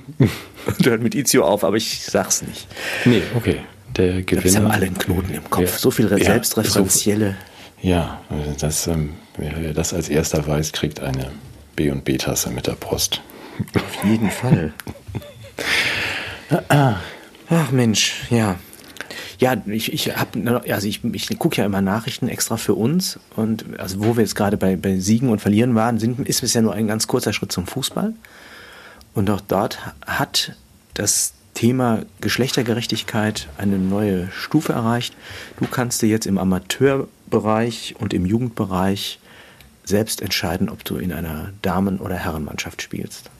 Und 0.65 0.85
hört 0.85 1.01
mit 1.01 1.15
Izio 1.15 1.45
auf, 1.45 1.63
aber 1.63 1.77
ich 1.77 2.03
sag's 2.03 2.41
nicht. 2.41 2.67
Nee, 3.05 3.21
okay 3.35 3.59
der 3.97 4.23
Gewinner. 4.23 4.43
Wir 4.43 4.55
haben 4.55 4.71
alle 4.71 4.85
einen 4.87 4.97
Knoten 4.97 5.33
im 5.33 5.49
Kopf, 5.49 5.71
ja, 5.71 5.77
so 5.77 5.91
viel 5.91 6.07
selbstreferenzielle. 6.09 7.35
So, 7.81 7.87
ja, 7.87 8.21
das, 8.59 8.87
ähm, 8.87 9.13
wer 9.37 9.73
das 9.73 9.93
als 9.93 10.09
erster 10.09 10.45
weiß, 10.45 10.71
kriegt 10.71 10.99
eine 10.99 11.31
B- 11.75 11.91
und 11.91 12.03
B-Tasse 12.03 12.49
mit 12.49 12.67
der 12.67 12.73
Post. 12.73 13.21
Auf 13.75 14.03
jeden 14.03 14.31
Fall. 14.31 14.73
Ach 17.49 17.71
Mensch, 17.71 18.15
ja. 18.29 18.55
Ja, 19.39 19.55
ich, 19.65 19.91
ich 19.91 20.15
habe, 20.15 20.61
also 20.69 20.87
ich, 20.87 21.03
ich 21.03 21.39
gucke 21.39 21.57
ja 21.57 21.65
immer 21.65 21.81
Nachrichten 21.81 22.29
extra 22.29 22.57
für 22.57 22.73
uns 22.73 23.19
und 23.35 23.79
also 23.79 24.03
wo 24.03 24.15
wir 24.15 24.23
jetzt 24.23 24.35
gerade 24.35 24.57
bei, 24.57 24.75
bei 24.75 24.99
Siegen 24.99 25.29
und 25.29 25.39
Verlieren 25.39 25.75
waren, 25.75 25.99
sind, 25.99 26.19
ist 26.27 26.43
es 26.43 26.53
ja 26.53 26.61
nur 26.61 26.73
ein 26.73 26.87
ganz 26.87 27.07
kurzer 27.07 27.33
Schritt 27.33 27.51
zum 27.51 27.67
Fußball. 27.67 28.13
Und 29.13 29.29
auch 29.29 29.41
dort 29.41 29.79
hat 30.05 30.55
das 30.93 31.33
Thema 31.53 32.03
Geschlechtergerechtigkeit 32.21 33.47
eine 33.57 33.77
neue 33.77 34.29
Stufe 34.31 34.73
erreicht. 34.73 35.15
Du 35.57 35.65
kannst 35.65 36.01
dir 36.01 36.07
jetzt 36.07 36.27
im 36.27 36.37
Amateurbereich 36.37 37.95
und 37.97 38.13
im 38.13 38.25
Jugendbereich 38.25 39.19
selbst 39.85 40.21
entscheiden, 40.21 40.69
ob 40.69 40.83
du 40.83 40.97
in 40.97 41.13
einer 41.13 41.51
Damen- 41.61 41.99
oder 41.99 42.15
Herrenmannschaft 42.15 42.81
spielst. 42.81 43.31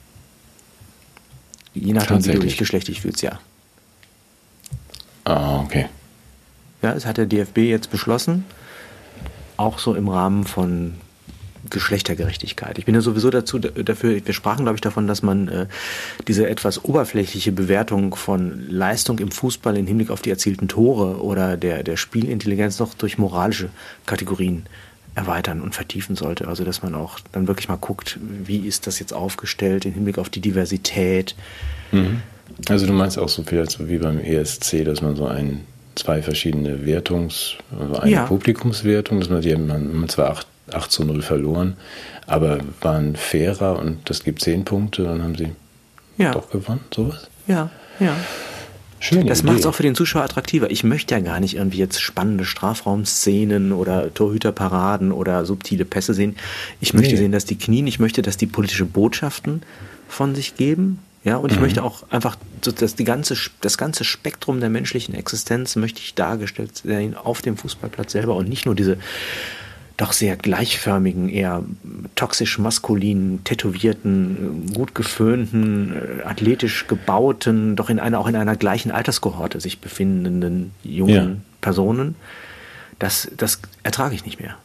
Je 1.74 1.92
nachdem, 1.92 2.26
wie 2.26 2.32
du 2.32 2.40
dich 2.40 2.58
geschlechtlich 2.58 3.02
fühlst, 3.02 3.22
ja. 3.22 3.40
Ah, 5.26 5.60
okay. 5.60 5.88
Ja, 6.82 6.94
es 6.94 7.06
hat 7.06 7.18
der 7.18 7.26
DFB 7.26 7.58
jetzt 7.60 7.92
beschlossen, 7.92 8.46
auch 9.58 9.80
so 9.80 9.96
im 9.96 10.08
Rahmen 10.08 10.46
von 10.46 10.96
Geschlechtergerechtigkeit. 11.70 12.78
Ich 12.78 12.86
bin 12.86 12.94
ja 12.94 13.02
sowieso 13.02 13.32
dazu 13.32 13.58
dafür, 13.58 14.24
wir 14.24 14.34
sprachen, 14.34 14.66
glaube 14.66 14.76
ich, 14.76 14.82
davon, 14.82 15.08
dass 15.08 15.24
man 15.24 15.48
äh, 15.48 15.66
diese 16.28 16.48
etwas 16.48 16.86
oberflächliche 16.86 17.52
Bewertung 17.52 18.16
von 18.16 18.70
Leistung 18.70 19.18
im 19.20 19.32
Fußball 19.32 19.76
im 19.78 19.88
Hinblick 19.88 20.12
auf 20.12 20.22
die 20.22 20.30
erzielten 20.30 20.68
Tore 20.68 21.24
oder 21.24 21.58
der, 21.58 21.84
der 21.84 21.98
Spielintelligenz 21.98 22.78
noch 22.78 22.94
durch 22.94 23.18
moralische 23.18 23.70
Kategorien 24.06 24.68
erweitern 25.16 25.62
und 25.62 25.74
vertiefen 25.74 26.16
sollte. 26.16 26.48
Also 26.48 26.64
dass 26.64 26.84
man 26.84 26.94
auch 26.94 27.20
dann 27.32 27.48
wirklich 27.48 27.70
mal 27.70 27.78
guckt, 27.78 28.20
wie 28.22 28.68
ist 28.68 28.86
das 28.86 29.00
jetzt 29.00 29.14
aufgestellt 29.14 29.86
im 29.86 29.94
Hinblick 29.94 30.20
auf 30.20 30.30
die 30.30 30.42
Diversität. 30.42 31.36
Mhm. 31.92 32.22
Also 32.70 32.88
du 32.88 32.94
meinst 32.94 33.18
auch 33.18 33.30
so 33.30 33.44
viel 33.44 33.60
als 33.60 33.80
wie 33.88 33.98
beim 33.98 34.20
ESC, 34.20 34.84
dass 34.86 35.02
man 35.02 35.16
so 35.16 35.26
ein 35.26 35.62
zwei 35.96 36.22
verschiedene 36.22 36.86
Wertungs, 36.86 37.56
also 37.80 38.00
eine 38.00 38.12
ja. 38.12 38.26
Publikumswertung, 38.26 39.20
dass 39.20 39.30
man 39.30 39.42
die 39.42 39.56
man, 39.56 40.10
zwar 40.10 40.32
acht 40.32 40.48
8 40.74 40.92
zu 40.92 41.04
0 41.04 41.22
verloren, 41.22 41.78
aber 42.26 42.60
waren 42.82 43.16
fairer 43.16 43.78
und 43.80 44.10
das 44.10 44.24
gibt 44.24 44.42
10 44.42 44.66
Punkte, 44.66 45.04
dann 45.04 45.22
haben 45.22 45.36
sie 45.36 45.52
ja. 46.18 46.32
doch 46.32 46.50
gewonnen, 46.50 46.82
sowas? 46.94 47.30
Ja, 47.48 47.70
ja. 48.00 48.16
Schön. 49.00 49.28
Das 49.28 49.44
macht 49.44 49.60
es 49.60 49.66
auch 49.68 49.76
für 49.76 49.84
den 49.84 49.94
Zuschauer 49.94 50.24
attraktiver. 50.24 50.72
Ich 50.72 50.84
möchte 50.84 51.14
ja 51.14 51.22
gar 51.22 51.40
nicht 51.40 51.56
irgendwie 51.58 51.78
jetzt 51.78 52.02
spannende 52.02 52.44
Strafraumszenen 52.44 53.72
oder 53.72 54.12
Torhüterparaden 54.12 55.12
oder 55.12 55.46
subtile 55.46 55.86
Pässe 55.86 56.16
sehen. 56.16 56.38
Ich 56.80 56.96
möchte 56.96 57.14
nee. 57.14 57.20
sehen, 57.20 57.32
dass 57.32 57.46
die 57.46 57.58
knien. 57.58 57.86
Ich 57.86 58.00
möchte, 58.00 58.24
dass 58.24 58.38
die 58.38 58.48
politische 58.48 58.86
Botschaften 58.86 59.62
von 60.08 60.34
sich 60.34 60.56
geben. 60.56 61.00
Ja, 61.26 61.38
und 61.38 61.52
ich 61.52 61.58
mhm. 61.58 61.64
möchte 61.64 61.84
auch 61.84 62.04
einfach, 62.12 62.38
dass 62.62 62.96
die 62.96 63.04
ganze, 63.04 63.36
das 63.60 63.80
ganze 63.80 64.04
Spektrum 64.04 64.60
der 64.60 64.70
menschlichen 64.70 65.16
Existenz 65.16 65.76
möchte 65.76 66.00
ich 66.00 66.14
dargestellt 66.14 66.78
sehen 66.78 67.16
auf 67.16 67.42
dem 67.42 67.58
Fußballplatz 67.58 68.12
selber 68.12 68.36
und 68.36 68.48
nicht 68.48 68.68
nur 68.68 68.76
diese 68.76 68.98
doch 69.98 70.12
sehr 70.12 70.36
gleichförmigen, 70.36 71.30
eher 71.30 71.64
toxisch 72.16 72.60
maskulinen, 72.60 73.44
tätowierten, 73.44 74.74
gut 74.74 74.94
geföhnten, 74.94 75.94
äh, 75.94 76.24
athletisch 76.24 76.88
gebauten, 76.88 77.76
doch 77.76 77.90
in 77.90 78.00
einer, 78.00 78.20
auch 78.20 78.28
in 78.28 78.36
einer 78.36 78.58
gleichen 78.58 78.92
Alterskohorte 78.92 79.60
sich 79.62 79.80
befindenden 79.80 80.72
jungen 80.84 81.16
ja. 81.16 81.36
Personen. 81.62 82.16
Das, 83.00 83.32
das 83.36 83.62
ertrage 83.84 84.16
ich 84.16 84.26
nicht 84.26 84.40
mehr. 84.40 84.58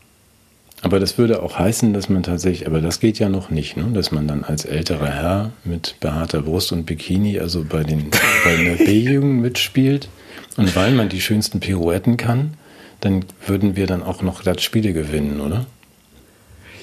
Aber 0.83 0.99
das 0.99 1.19
würde 1.19 1.43
auch 1.43 1.59
heißen, 1.59 1.93
dass 1.93 2.09
man 2.09 2.23
tatsächlich, 2.23 2.67
aber 2.67 2.81
das 2.81 3.01
geht 3.01 3.19
ja 3.19 3.29
noch 3.29 3.51
nicht, 3.51 3.77
ne? 3.77 3.89
dass 3.93 4.13
man 4.13 4.27
dann 4.27 4.45
als 4.45 4.65
älterer 4.65 5.09
Herr 5.09 5.53
mit 5.63 5.97
behaarter 6.01 6.43
Brust 6.43 6.73
und 6.73 6.87
Bikini, 6.87 7.39
also 7.39 7.65
bei 7.69 7.85
den 7.85 8.11
bei 8.45 8.57
der 8.57 8.85
B-Jugend 8.85 9.43
mitspielt. 9.43 10.09
Und 10.57 10.75
weil 10.75 10.93
man 10.93 11.09
die 11.09 11.21
schönsten 11.21 11.61
Pirouetten 11.61 12.17
kann, 12.17 12.55
dann 13.01 13.25
würden 13.47 13.77
wir 13.77 13.87
dann 13.87 14.03
auch 14.03 14.23
noch 14.23 14.43
Spiele 14.59 14.93
gewinnen, 14.93 15.41
oder? 15.41 15.67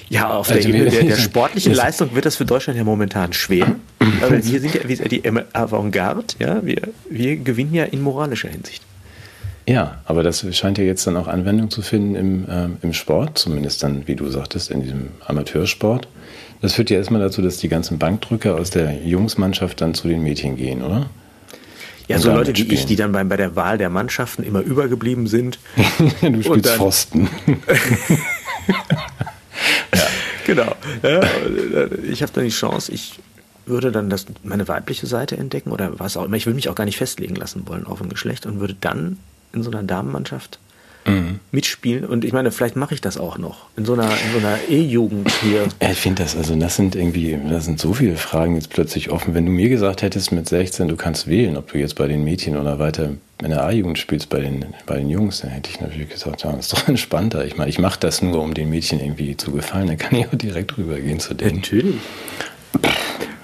Ja, 0.08 0.30
auf 0.30 0.50
also 0.50 0.60
der 0.60 0.68
Ebene 0.68 0.90
der, 0.90 1.04
der 1.04 1.16
sportlichen 1.18 1.74
Leistung 1.74 2.14
wird 2.14 2.24
das 2.24 2.36
für 2.36 2.46
Deutschland 2.46 2.78
ja 2.78 2.84
momentan 2.84 3.32
schwer. 3.32 3.76
weil 4.20 4.44
wir 4.44 4.60
sind 4.60 4.74
ja 4.74 4.82
die 4.84 5.22
Avantgarde, 5.52 6.24
ja, 6.38 6.64
wir, 6.64 6.82
wir 7.10 7.36
gewinnen 7.36 7.74
ja 7.74 7.84
in 7.84 8.00
moralischer 8.00 8.48
Hinsicht. 8.48 8.82
Ja, 9.68 10.00
aber 10.06 10.22
das 10.22 10.46
scheint 10.56 10.78
ja 10.78 10.84
jetzt 10.84 11.06
dann 11.06 11.18
auch 11.18 11.28
Anwendung 11.28 11.68
zu 11.68 11.82
finden 11.82 12.14
im, 12.14 12.46
ähm, 12.50 12.78
im 12.80 12.94
Sport, 12.94 13.36
zumindest 13.36 13.82
dann, 13.82 14.08
wie 14.08 14.16
du 14.16 14.26
sagtest, 14.30 14.70
in 14.70 14.80
diesem 14.82 15.10
Amateursport. 15.26 16.08
Das 16.62 16.72
führt 16.72 16.88
ja 16.88 16.96
erstmal 16.96 17.20
dazu, 17.20 17.42
dass 17.42 17.58
die 17.58 17.68
ganzen 17.68 17.98
Bankdrücker 17.98 18.54
aus 18.54 18.70
der 18.70 18.94
Jungsmannschaft 19.04 19.82
dann 19.82 19.92
zu 19.92 20.08
den 20.08 20.22
Mädchen 20.22 20.56
gehen, 20.56 20.82
oder? 20.82 21.10
Ja, 22.08 22.18
so 22.18 22.32
Leute 22.32 22.56
wie 22.56 22.62
ich, 22.72 22.86
die 22.86 22.96
dann 22.96 23.12
bei, 23.12 23.22
bei 23.24 23.36
der 23.36 23.56
Wahl 23.56 23.76
der 23.76 23.90
Mannschaften 23.90 24.42
immer 24.42 24.62
übergeblieben 24.62 25.26
sind. 25.26 25.58
du 26.22 26.42
spielst 26.42 26.70
dann, 26.70 26.78
Pfosten. 26.78 27.28
ja. 29.94 30.06
Genau. 30.46 30.74
Ja, 31.02 31.20
ich 32.10 32.22
habe 32.22 32.32
dann 32.32 32.44
die 32.44 32.50
Chance, 32.50 32.90
ich 32.90 33.20
würde 33.66 33.92
dann 33.92 34.08
das, 34.08 34.24
meine 34.42 34.66
weibliche 34.66 35.06
Seite 35.06 35.36
entdecken 35.36 35.72
oder 35.72 35.98
was 35.98 36.16
auch 36.16 36.24
immer. 36.24 36.36
Ich 36.36 36.46
würde 36.46 36.56
mich 36.56 36.70
auch 36.70 36.74
gar 36.74 36.86
nicht 36.86 36.96
festlegen 36.96 37.36
lassen 37.36 37.68
wollen 37.68 37.86
auf 37.86 38.00
ein 38.00 38.08
Geschlecht 38.08 38.46
und 38.46 38.60
würde 38.60 38.74
dann 38.80 39.18
in 39.52 39.62
so 39.62 39.70
einer 39.70 39.82
Damenmannschaft 39.82 40.58
mhm. 41.08 41.40
mitspielen. 41.50 42.04
Und 42.04 42.24
ich 42.24 42.32
meine, 42.32 42.50
vielleicht 42.50 42.76
mache 42.76 42.94
ich 42.94 43.00
das 43.00 43.18
auch 43.18 43.38
noch 43.38 43.66
in 43.76 43.84
so 43.84 43.94
einer, 43.94 44.10
in 44.10 44.32
so 44.32 44.38
einer 44.38 44.58
E-Jugend 44.68 45.30
hier. 45.42 45.66
Ich 45.90 45.98
finde 45.98 46.22
das, 46.22 46.36
also 46.36 46.54
das 46.54 46.76
sind 46.76 46.94
irgendwie, 46.94 47.38
das 47.48 47.64
sind 47.64 47.80
so 47.80 47.94
viele 47.94 48.16
Fragen 48.16 48.54
jetzt 48.54 48.70
plötzlich 48.70 49.10
offen. 49.10 49.34
Wenn 49.34 49.46
du 49.46 49.52
mir 49.52 49.68
gesagt 49.68 50.02
hättest 50.02 50.32
mit 50.32 50.48
16, 50.48 50.88
du 50.88 50.96
kannst 50.96 51.26
wählen, 51.26 51.56
ob 51.56 51.72
du 51.72 51.78
jetzt 51.78 51.96
bei 51.96 52.06
den 52.06 52.24
Mädchen 52.24 52.56
oder 52.56 52.78
weiter 52.78 53.10
in 53.42 53.50
der 53.50 53.64
A-Jugend 53.64 53.98
spielst 53.98 54.28
bei 54.28 54.40
den, 54.40 54.66
bei 54.86 54.96
den 54.96 55.10
Jungs, 55.10 55.40
dann 55.40 55.50
hätte 55.50 55.70
ich 55.70 55.80
natürlich 55.80 56.10
gesagt, 56.10 56.44
ja, 56.44 56.52
das 56.52 56.66
ist 56.66 56.72
doch 56.72 56.88
entspannter. 56.88 57.44
Ich 57.44 57.56
meine, 57.56 57.70
ich 57.70 57.78
mache 57.78 57.98
das 58.00 58.22
nur, 58.22 58.42
um 58.42 58.54
den 58.54 58.70
Mädchen 58.70 59.00
irgendwie 59.00 59.36
zu 59.36 59.52
gefallen. 59.52 59.86
Dann 59.86 59.98
kann 59.98 60.18
ich 60.18 60.26
auch 60.26 60.34
direkt 60.34 60.76
rübergehen 60.76 61.20
zu 61.20 61.34
denen. 61.34 61.56
Natürlich. 61.56 61.96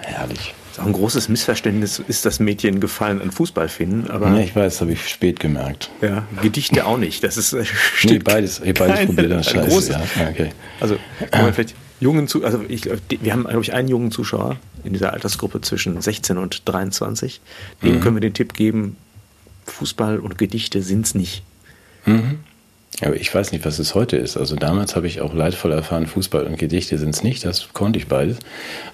Herrlich 0.01 0.55
ist 0.75 0.81
auch 0.81 0.87
ein 0.87 0.93
großes 0.93 1.29
Missverständnis, 1.29 2.03
ist 2.09 2.27
das 2.27 2.41
Mädchen 2.41 2.81
gefallen 2.81 3.23
an 3.23 3.31
Fußball 3.31 3.69
finden. 3.69 4.11
Aber 4.11 4.31
ja, 4.31 4.41
ich 4.41 4.57
weiß, 4.57 4.81
habe 4.81 4.93
ich 4.93 5.09
spät 5.09 5.39
gemerkt. 5.39 5.89
Ja, 6.01 6.27
Gedichte 6.43 6.85
auch 6.85 6.99
nicht. 6.99 7.23
Das 7.23 7.37
ist 7.37 7.55
nee, 8.03 8.19
beides, 8.19 8.61
beides 8.61 9.07
probiert 9.07 9.31
dann 9.31 9.45
scheiße. 9.45 9.69
Große, 9.69 9.93
ja, 9.93 10.29
okay. 10.29 10.51
Also 10.81 10.97
vielleicht 11.31 11.77
jungen 12.01 12.27
zu, 12.27 12.45
also 12.45 12.65
ich, 12.67 12.87
wir 12.87 13.33
haben 13.33 13.45
glaube 13.45 13.63
ich 13.63 13.73
einen 13.73 13.87
jungen 13.87 14.11
Zuschauer 14.11 14.57
in 14.83 14.93
dieser 14.93 15.13
Altersgruppe 15.13 15.61
zwischen 15.61 16.01
16 16.01 16.39
und 16.39 16.63
23. 16.65 17.41
Dem 17.85 17.95
mhm. 17.95 18.01
können 18.01 18.17
wir 18.17 18.21
den 18.21 18.35
Tipp 18.35 18.55
geben: 18.55 18.97
Fußball 19.67 20.19
und 20.19 20.39
Gedichte 20.39 20.83
sind 20.83 21.07
es 21.07 21.15
nicht. 21.15 21.45
Mhm. 22.05 22.41
Aber 23.01 23.15
ich 23.15 23.33
weiß 23.33 23.53
nicht, 23.53 23.65
was 23.65 23.79
es 23.79 23.95
heute 23.95 24.17
ist. 24.17 24.37
Also 24.37 24.57
damals 24.57 24.97
habe 24.97 25.07
ich 25.07 25.21
auch 25.21 25.35
leidvoll 25.35 25.71
erfahren, 25.71 26.09
Fußball 26.09 26.47
und 26.47 26.59
Gedichte 26.59 26.99
sind 26.99 27.11
es 27.11 27.23
nicht. 27.23 27.45
Das 27.45 27.69
konnte 27.73 28.01
ich 28.01 28.09
beides. 28.09 28.39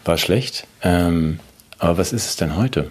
War 0.05 0.19
schlecht. 0.19 0.67
Ähm, 0.83 1.39
aber 1.81 1.99
was 1.99 2.13
ist 2.13 2.27
es 2.27 2.37
denn 2.37 2.57
heute? 2.57 2.91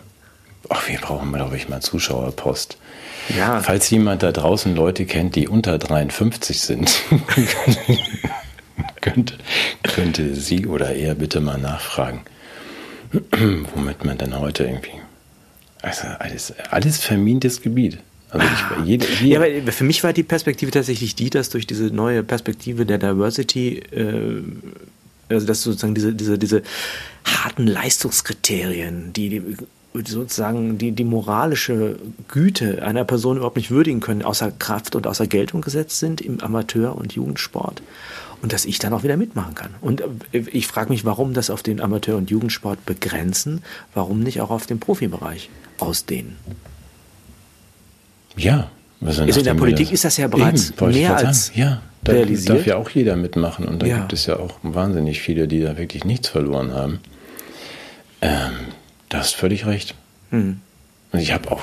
Ach, 0.68 0.88
wir 0.88 1.00
brauchen, 1.00 1.32
glaube 1.32 1.56
ich, 1.56 1.70
mal 1.70 1.82
Zuschauerpost. 1.82 2.78
Ja. 3.38 3.62
Falls 3.62 3.90
jemand 3.90 4.24
da 4.24 4.32
draußen 4.32 4.76
Leute 4.76 5.06
kennt, 5.06 5.36
die 5.36 5.48
unter 5.48 5.78
53 5.78 6.60
sind, 6.60 7.02
könnte, 9.02 9.36
könnte 9.84 10.36
sie 10.36 10.66
oder 10.66 10.94
er 10.96 11.16
bitte 11.16 11.40
mal 11.40 11.58
nachfragen, 11.58 12.22
womit 13.76 14.04
man 14.04 14.18
denn 14.18 14.38
heute 14.38 14.64
irgendwie 14.64 15.00
Also 15.82 16.08
alles, 16.20 16.54
alles 16.72 16.98
vermintes 16.98 17.62
Gebiet. 17.62 18.00
Also 18.32 18.46
ich, 18.46 18.88
jede, 18.88 19.08
jede 19.22 19.28
ja, 19.28 19.62
aber 19.62 19.72
für 19.72 19.84
mich 19.84 20.04
war 20.04 20.14
die 20.14 20.24
Perspektive 20.24 20.72
tatsächlich 20.72 21.16
die, 21.16 21.32
dass 21.32 21.50
durch 21.50 21.66
diese 21.66 21.86
neue 21.86 22.24
Perspektive 22.24 22.86
der 22.86 23.00
Diversity, 23.00 23.80
äh, 23.92 24.44
also 25.30 25.46
dass 25.46 25.64
sozusagen 25.64 25.96
diese, 25.96 26.14
diese, 26.14 26.38
diese 26.38 26.64
harten 27.24 27.68
Leistungskriterien, 27.68 29.14
die, 29.14 29.30
die 29.30 29.58
sozusagen 30.06 30.78
die, 30.78 30.92
die 30.92 31.04
moralische 31.04 31.98
Güte 32.28 32.84
einer 32.84 33.04
Person 33.06 33.38
überhaupt 33.38 33.58
nicht 33.58 33.72
würdigen 33.72 34.00
können, 34.00 34.22
außer 34.22 34.52
Kraft 34.52 34.96
und 34.96 35.08
außer 35.08 35.28
Geltung 35.28 35.62
gesetzt 35.62 36.00
sind 36.00 36.22
im 36.22 36.40
Amateur- 36.40 36.96
und 36.96 37.14
Jugendsport. 37.14 37.82
Und 38.42 38.54
dass 38.54 38.64
ich 38.64 38.80
dann 38.80 38.94
auch 38.94 39.04
wieder 39.04 39.18
mitmachen 39.18 39.54
kann. 39.54 39.72
Und 39.82 40.02
äh, 40.32 40.40
ich 40.52 40.68
frage 40.68 40.90
mich, 40.90 41.04
warum 41.04 41.34
das 41.34 41.50
auf 41.50 41.62
den 41.62 41.82
Amateur- 41.82 42.16
und 42.16 42.30
Jugendsport 42.30 42.86
begrenzen, 42.86 43.64
warum 43.94 44.22
nicht 44.22 44.40
auch 44.40 44.50
auf 44.50 44.66
den 44.66 44.80
Profibereich 44.80 45.50
ausdehnen. 45.80 46.38
Ja. 48.38 48.72
Also 49.02 49.24
in 49.24 49.44
der 49.44 49.54
Politik 49.54 49.88
das, 49.88 49.94
ist 49.94 50.06
das 50.06 50.18
ja 50.18 50.28
bereits 50.28 50.72
eben, 50.72 50.92
mehr 50.92 51.16
als 51.16 51.52
ja, 51.56 51.82
da 52.04 52.14
realisiert. 52.14 52.60
darf 52.60 52.66
ja 52.66 52.78
auch 52.78 52.90
jeder 52.90 53.16
mitmachen 53.16 53.66
und 53.66 53.82
da 53.82 53.88
ja. 53.88 53.98
gibt 53.98 54.14
es 54.14 54.26
ja 54.26 54.38
auch 54.38 54.58
wahnsinnig 54.64 55.22
viele, 55.22 55.48
die 55.48 55.62
da 55.62 55.78
wirklich 55.78 56.06
nichts 56.06 56.30
verloren 56.30 56.74
haben. 56.74 57.00
Ähm, 58.22 58.52
da 59.10 59.20
hast 59.20 59.36
völlig 59.36 59.66
recht. 59.66 59.96
Hm. 60.30 60.62
Und 61.12 61.20
ich 61.20 61.34
habe 61.34 61.52
auch 61.52 61.62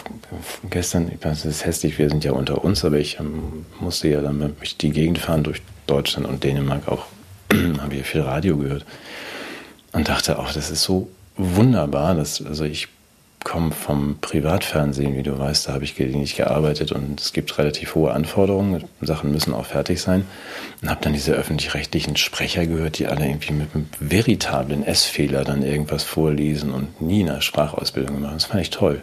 gestern, 0.70 1.11
ich 1.14 1.24
weiß, 1.24 1.45
es 1.45 1.57
ist 1.57 1.66
hässlich, 1.66 1.99
wir 1.99 2.09
sind 2.09 2.24
ja 2.24 2.32
unter 2.32 2.64
uns, 2.64 2.84
aber 2.84 2.99
ich 2.99 3.20
ähm, 3.20 3.64
musste 3.80 4.09
ja 4.09 4.20
dann 4.20 4.55
durch 4.59 4.76
die 4.76 4.91
Gegend 4.91 5.18
fahren, 5.18 5.45
durch 5.45 5.62
Deutschland 5.87 6.26
und 6.26 6.43
Dänemark 6.43 6.89
auch, 6.89 7.07
habe 7.53 7.95
hier 7.95 8.05
viel 8.05 8.22
Radio 8.22 8.57
gehört 8.57 8.84
und 9.93 10.09
dachte 10.09 10.39
auch, 10.39 10.53
das 10.53 10.70
ist 10.70 10.82
so 10.82 11.09
wunderbar, 11.37 12.14
dass, 12.14 12.45
also 12.45 12.64
ich 12.64 12.89
komme 13.47 13.70
vom 13.70 14.18
Privatfernsehen, 14.20 15.16
wie 15.16 15.22
du 15.22 15.38
weißt, 15.38 15.68
da 15.68 15.72
habe 15.72 15.84
ich 15.84 15.94
gelegentlich 15.94 16.34
gearbeitet 16.34 16.90
und 16.90 17.20
es 17.20 17.32
gibt 17.32 17.57
relativ 17.59 17.94
hohe 17.94 18.12
Anforderungen, 18.12 18.82
Sachen 19.01 19.30
müssen 19.30 19.55
auch 19.55 19.66
fertig 19.66 20.01
sein. 20.01 20.26
Und 20.82 20.90
habe 20.90 21.01
dann 21.01 21.12
diese 21.12 21.32
öffentlich-rechtlichen 21.32 22.16
Sprecher 22.16 22.66
gehört, 22.66 22.99
die 22.99 23.07
alle 23.07 23.24
irgendwie 23.24 23.53
mit 23.53 23.68
einem 23.72 23.86
veritablen 24.01 24.84
S-Fehler 24.84 25.44
dann 25.44 25.62
irgendwas 25.62 26.03
vorlesen 26.03 26.72
und 26.72 27.01
nie 27.01 27.22
eine 27.22 27.40
Sprachausbildung 27.40 28.20
machen. 28.20 28.34
Das 28.34 28.47
fand 28.47 28.62
ich 28.62 28.70
toll. 28.70 29.03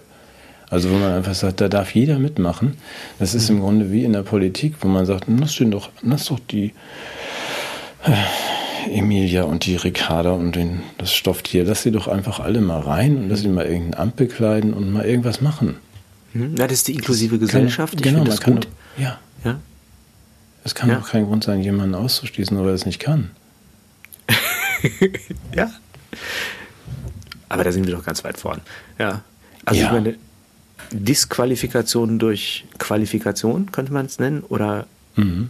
Also 0.69 0.89
wo 0.89 0.95
man 0.95 1.13
einfach 1.13 1.35
sagt, 1.35 1.61
da 1.61 1.69
darf 1.69 1.95
jeder 1.95 2.19
mitmachen. 2.19 2.77
Das 3.19 3.35
ist 3.35 3.49
im 3.49 3.61
Grunde 3.61 3.93
wie 3.93 4.03
in 4.03 4.11
der 4.11 4.23
Politik, 4.23 4.75
wo 4.81 4.89
man 4.89 5.05
sagt, 5.05 5.23
lass, 5.27 5.57
doch, 5.57 5.89
lass 6.01 6.25
doch 6.25 6.39
die 6.39 6.73
Emilia 8.89 9.43
und 9.43 9.65
die 9.65 9.75
Ricarda 9.75 10.31
und 10.31 10.55
den, 10.55 10.81
das 10.97 11.13
Stofftier, 11.13 11.63
lass 11.63 11.84
sie 11.84 11.91
doch 11.91 12.07
einfach 12.07 12.39
alle 12.39 12.61
mal 12.61 12.79
rein 12.79 13.17
und 13.17 13.29
lass 13.29 13.41
sie 13.41 13.47
mal 13.47 13.65
irgendein 13.65 13.99
Amt 13.99 14.15
bekleiden 14.15 14.73
und 14.73 14.91
mal 14.91 15.05
irgendwas 15.05 15.41
machen. 15.41 15.75
Hm? 16.34 16.55
Ja, 16.57 16.67
das 16.67 16.79
ist 16.79 16.88
die 16.88 16.93
inklusive 16.93 17.39
Gesellschaft. 17.39 18.01
Kann, 18.01 18.13
genau, 18.13 18.25
man 18.25 18.39
kann 18.39 18.55
gut. 18.55 18.65
Doch, 18.65 19.03
ja. 19.03 19.19
ja. 19.43 19.59
Es 20.63 20.75
kann 20.75 20.89
ja. 20.89 20.95
doch 20.95 21.09
kein 21.09 21.25
Grund 21.25 21.43
sein, 21.43 21.61
jemanden 21.61 21.95
auszuschließen, 21.95 22.55
nur 22.55 22.65
weil 22.65 22.73
er 22.73 22.75
es 22.75 22.86
nicht 22.86 22.99
kann. 22.99 23.31
ja. 25.55 25.71
Aber 27.49 27.63
da 27.63 27.71
sind 27.71 27.86
wir 27.86 27.95
doch 27.95 28.05
ganz 28.05 28.23
weit 28.23 28.38
vorn. 28.38 28.61
Ja. 28.97 29.21
Also 29.65 29.81
ja. 29.81 29.88
ich 29.88 29.91
meine, 29.91 30.15
Disqualifikation 30.91 32.19
durch 32.19 32.65
Qualifikation 32.77 33.71
könnte 33.71 33.93
man 33.93 34.05
es 34.05 34.19
nennen 34.19 34.43
oder 34.47 34.88
mhm 35.15 35.49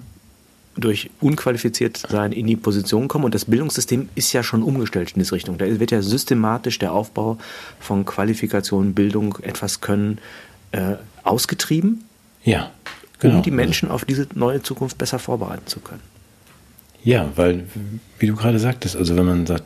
durch 0.75 1.09
unqualifiziert 1.21 1.97
sein 1.97 2.31
in 2.31 2.47
die 2.47 2.55
Position 2.55 3.07
kommen. 3.07 3.25
Und 3.25 3.35
das 3.35 3.45
Bildungssystem 3.45 4.09
ist 4.15 4.33
ja 4.33 4.43
schon 4.43 4.63
umgestellt 4.63 5.11
in 5.11 5.19
diese 5.19 5.33
Richtung. 5.33 5.57
Da 5.57 5.79
wird 5.79 5.91
ja 5.91 6.01
systematisch 6.01 6.79
der 6.79 6.93
Aufbau 6.93 7.37
von 7.79 8.05
Qualifikation, 8.05 8.93
Bildung, 8.93 9.37
etwas 9.41 9.81
können 9.81 10.17
äh, 10.71 10.95
ausgetrieben. 11.23 12.03
Ja. 12.43 12.71
Genau. 13.19 13.37
Um 13.37 13.43
die 13.43 13.51
Menschen 13.51 13.89
auf 13.89 14.03
diese 14.03 14.27
neue 14.35 14.61
Zukunft 14.61 14.97
besser 14.97 15.19
vorbereiten 15.19 15.67
zu 15.67 15.79
können. 15.79 16.01
Ja, 17.03 17.29
weil, 17.35 17.65
wie 18.19 18.27
du 18.27 18.35
gerade 18.35 18.59
sagtest, 18.59 18.95
also 18.95 19.15
wenn 19.15 19.25
man 19.25 19.45
sagt, 19.45 19.63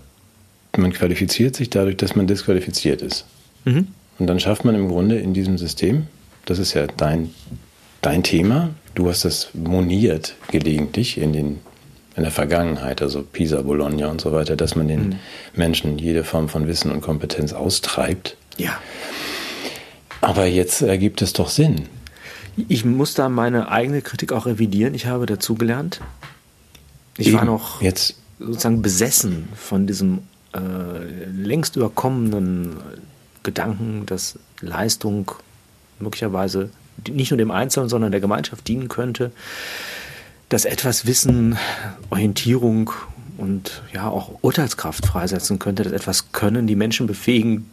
man 0.75 0.93
qualifiziert 0.93 1.55
sich 1.55 1.69
dadurch, 1.69 1.97
dass 1.97 2.15
man 2.15 2.27
disqualifiziert 2.27 3.01
ist. 3.01 3.25
Mhm. 3.65 3.87
Und 4.19 4.27
dann 4.27 4.39
schafft 4.39 4.65
man 4.65 4.75
im 4.75 4.87
Grunde 4.87 5.17
in 5.17 5.33
diesem 5.33 5.57
System, 5.57 6.07
das 6.45 6.59
ist 6.59 6.73
ja 6.73 6.87
dein, 6.87 7.31
dein 8.07 8.23
Thema, 8.23 8.69
Du 8.97 9.09
hast 9.09 9.25
das 9.25 9.49
moniert 9.53 10.33
gelegentlich 10.49 11.19
in, 11.19 11.31
den, 11.31 11.59
in 12.15 12.23
der 12.23 12.31
Vergangenheit, 12.31 13.03
also 13.03 13.21
Pisa, 13.21 13.61
Bologna 13.61 14.07
und 14.07 14.19
so 14.19 14.31
weiter, 14.31 14.55
dass 14.55 14.75
man 14.75 14.87
den 14.87 15.09
mhm. 15.09 15.15
Menschen 15.53 15.99
jede 15.99 16.23
Form 16.23 16.49
von 16.49 16.67
Wissen 16.67 16.89
und 16.89 17.01
Kompetenz 17.01 17.53
austreibt. 17.53 18.37
Ja. 18.57 18.75
Aber 20.19 20.47
jetzt 20.47 20.81
ergibt 20.81 21.21
es 21.21 21.33
doch 21.33 21.49
Sinn. 21.49 21.89
Ich 22.67 22.85
muss 22.85 23.13
da 23.13 23.29
meine 23.29 23.69
eigene 23.69 24.01
Kritik 24.01 24.31
auch 24.31 24.47
revidieren. 24.47 24.95
Ich 24.95 25.05
habe 25.05 25.27
dazugelernt. 25.27 26.01
Ich 27.19 27.27
Eben. 27.27 27.37
war 27.37 27.45
noch 27.45 27.83
jetzt 27.83 28.15
sozusagen 28.39 28.81
besessen 28.81 29.47
von 29.55 29.85
diesem 29.85 30.21
äh, 30.55 30.59
längst 31.29 31.75
überkommenen 31.75 32.77
Gedanken, 33.43 34.07
dass 34.07 34.39
Leistung 34.59 35.33
möglicherweise 35.99 36.71
nicht 37.09 37.31
nur 37.31 37.37
dem 37.37 37.51
Einzelnen, 37.51 37.89
sondern 37.89 38.11
der 38.11 38.21
Gemeinschaft 38.21 38.67
dienen 38.67 38.87
könnte, 38.87 39.31
dass 40.49 40.65
etwas 40.65 41.05
Wissen, 41.05 41.57
Orientierung 42.09 42.91
und 43.37 43.81
ja 43.93 44.09
auch 44.09 44.39
Urteilskraft 44.41 45.05
freisetzen 45.05 45.59
könnte, 45.59 45.83
dass 45.83 45.93
etwas 45.93 46.31
Können 46.31 46.67
die 46.67 46.75
Menschen 46.75 47.07
befähigen 47.07 47.69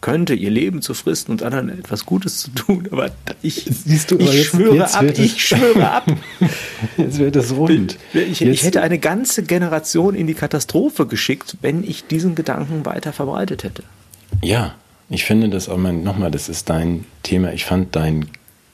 könnte, 0.00 0.34
ihr 0.34 0.50
Leben 0.50 0.80
zu 0.80 0.94
fristen 0.94 1.32
und 1.32 1.42
anderen 1.42 1.70
etwas 1.70 2.06
Gutes 2.06 2.38
zu 2.38 2.50
tun. 2.50 2.88
Aber 2.92 3.10
ich, 3.42 3.64
Siehst 3.64 4.10
du, 4.10 4.18
ich 4.18 4.32
jetzt, 4.32 4.46
schwöre 4.46 4.76
jetzt 4.76 4.96
ab, 4.96 5.04
ich 5.04 5.44
schwöre 5.44 5.90
ab. 5.90 6.06
Jetzt 6.96 7.18
wird 7.18 7.34
es 7.34 7.52
rund. 7.52 7.98
Ich, 8.12 8.40
ich, 8.40 8.62
hätte 8.62 8.80
eine 8.80 8.98
ganze 8.98 9.42
Generation 9.42 10.14
in 10.14 10.28
die 10.28 10.34
Katastrophe 10.34 11.06
geschickt, 11.06 11.56
wenn 11.62 11.82
ich 11.82 12.06
diesen 12.06 12.36
Gedanken 12.36 12.86
weiter 12.86 13.12
verbreitet 13.12 13.64
hätte. 13.64 13.82
Ja, 14.42 14.74
ich 15.10 15.24
finde 15.24 15.48
das 15.48 15.68
auch 15.68 15.76
mal, 15.76 15.92
nochmal, 15.92 16.30
das 16.30 16.48
ist 16.48 16.70
dein 16.70 17.04
Thema. 17.24 17.52
Ich 17.52 17.64
fand 17.64 17.96
dein 17.96 18.26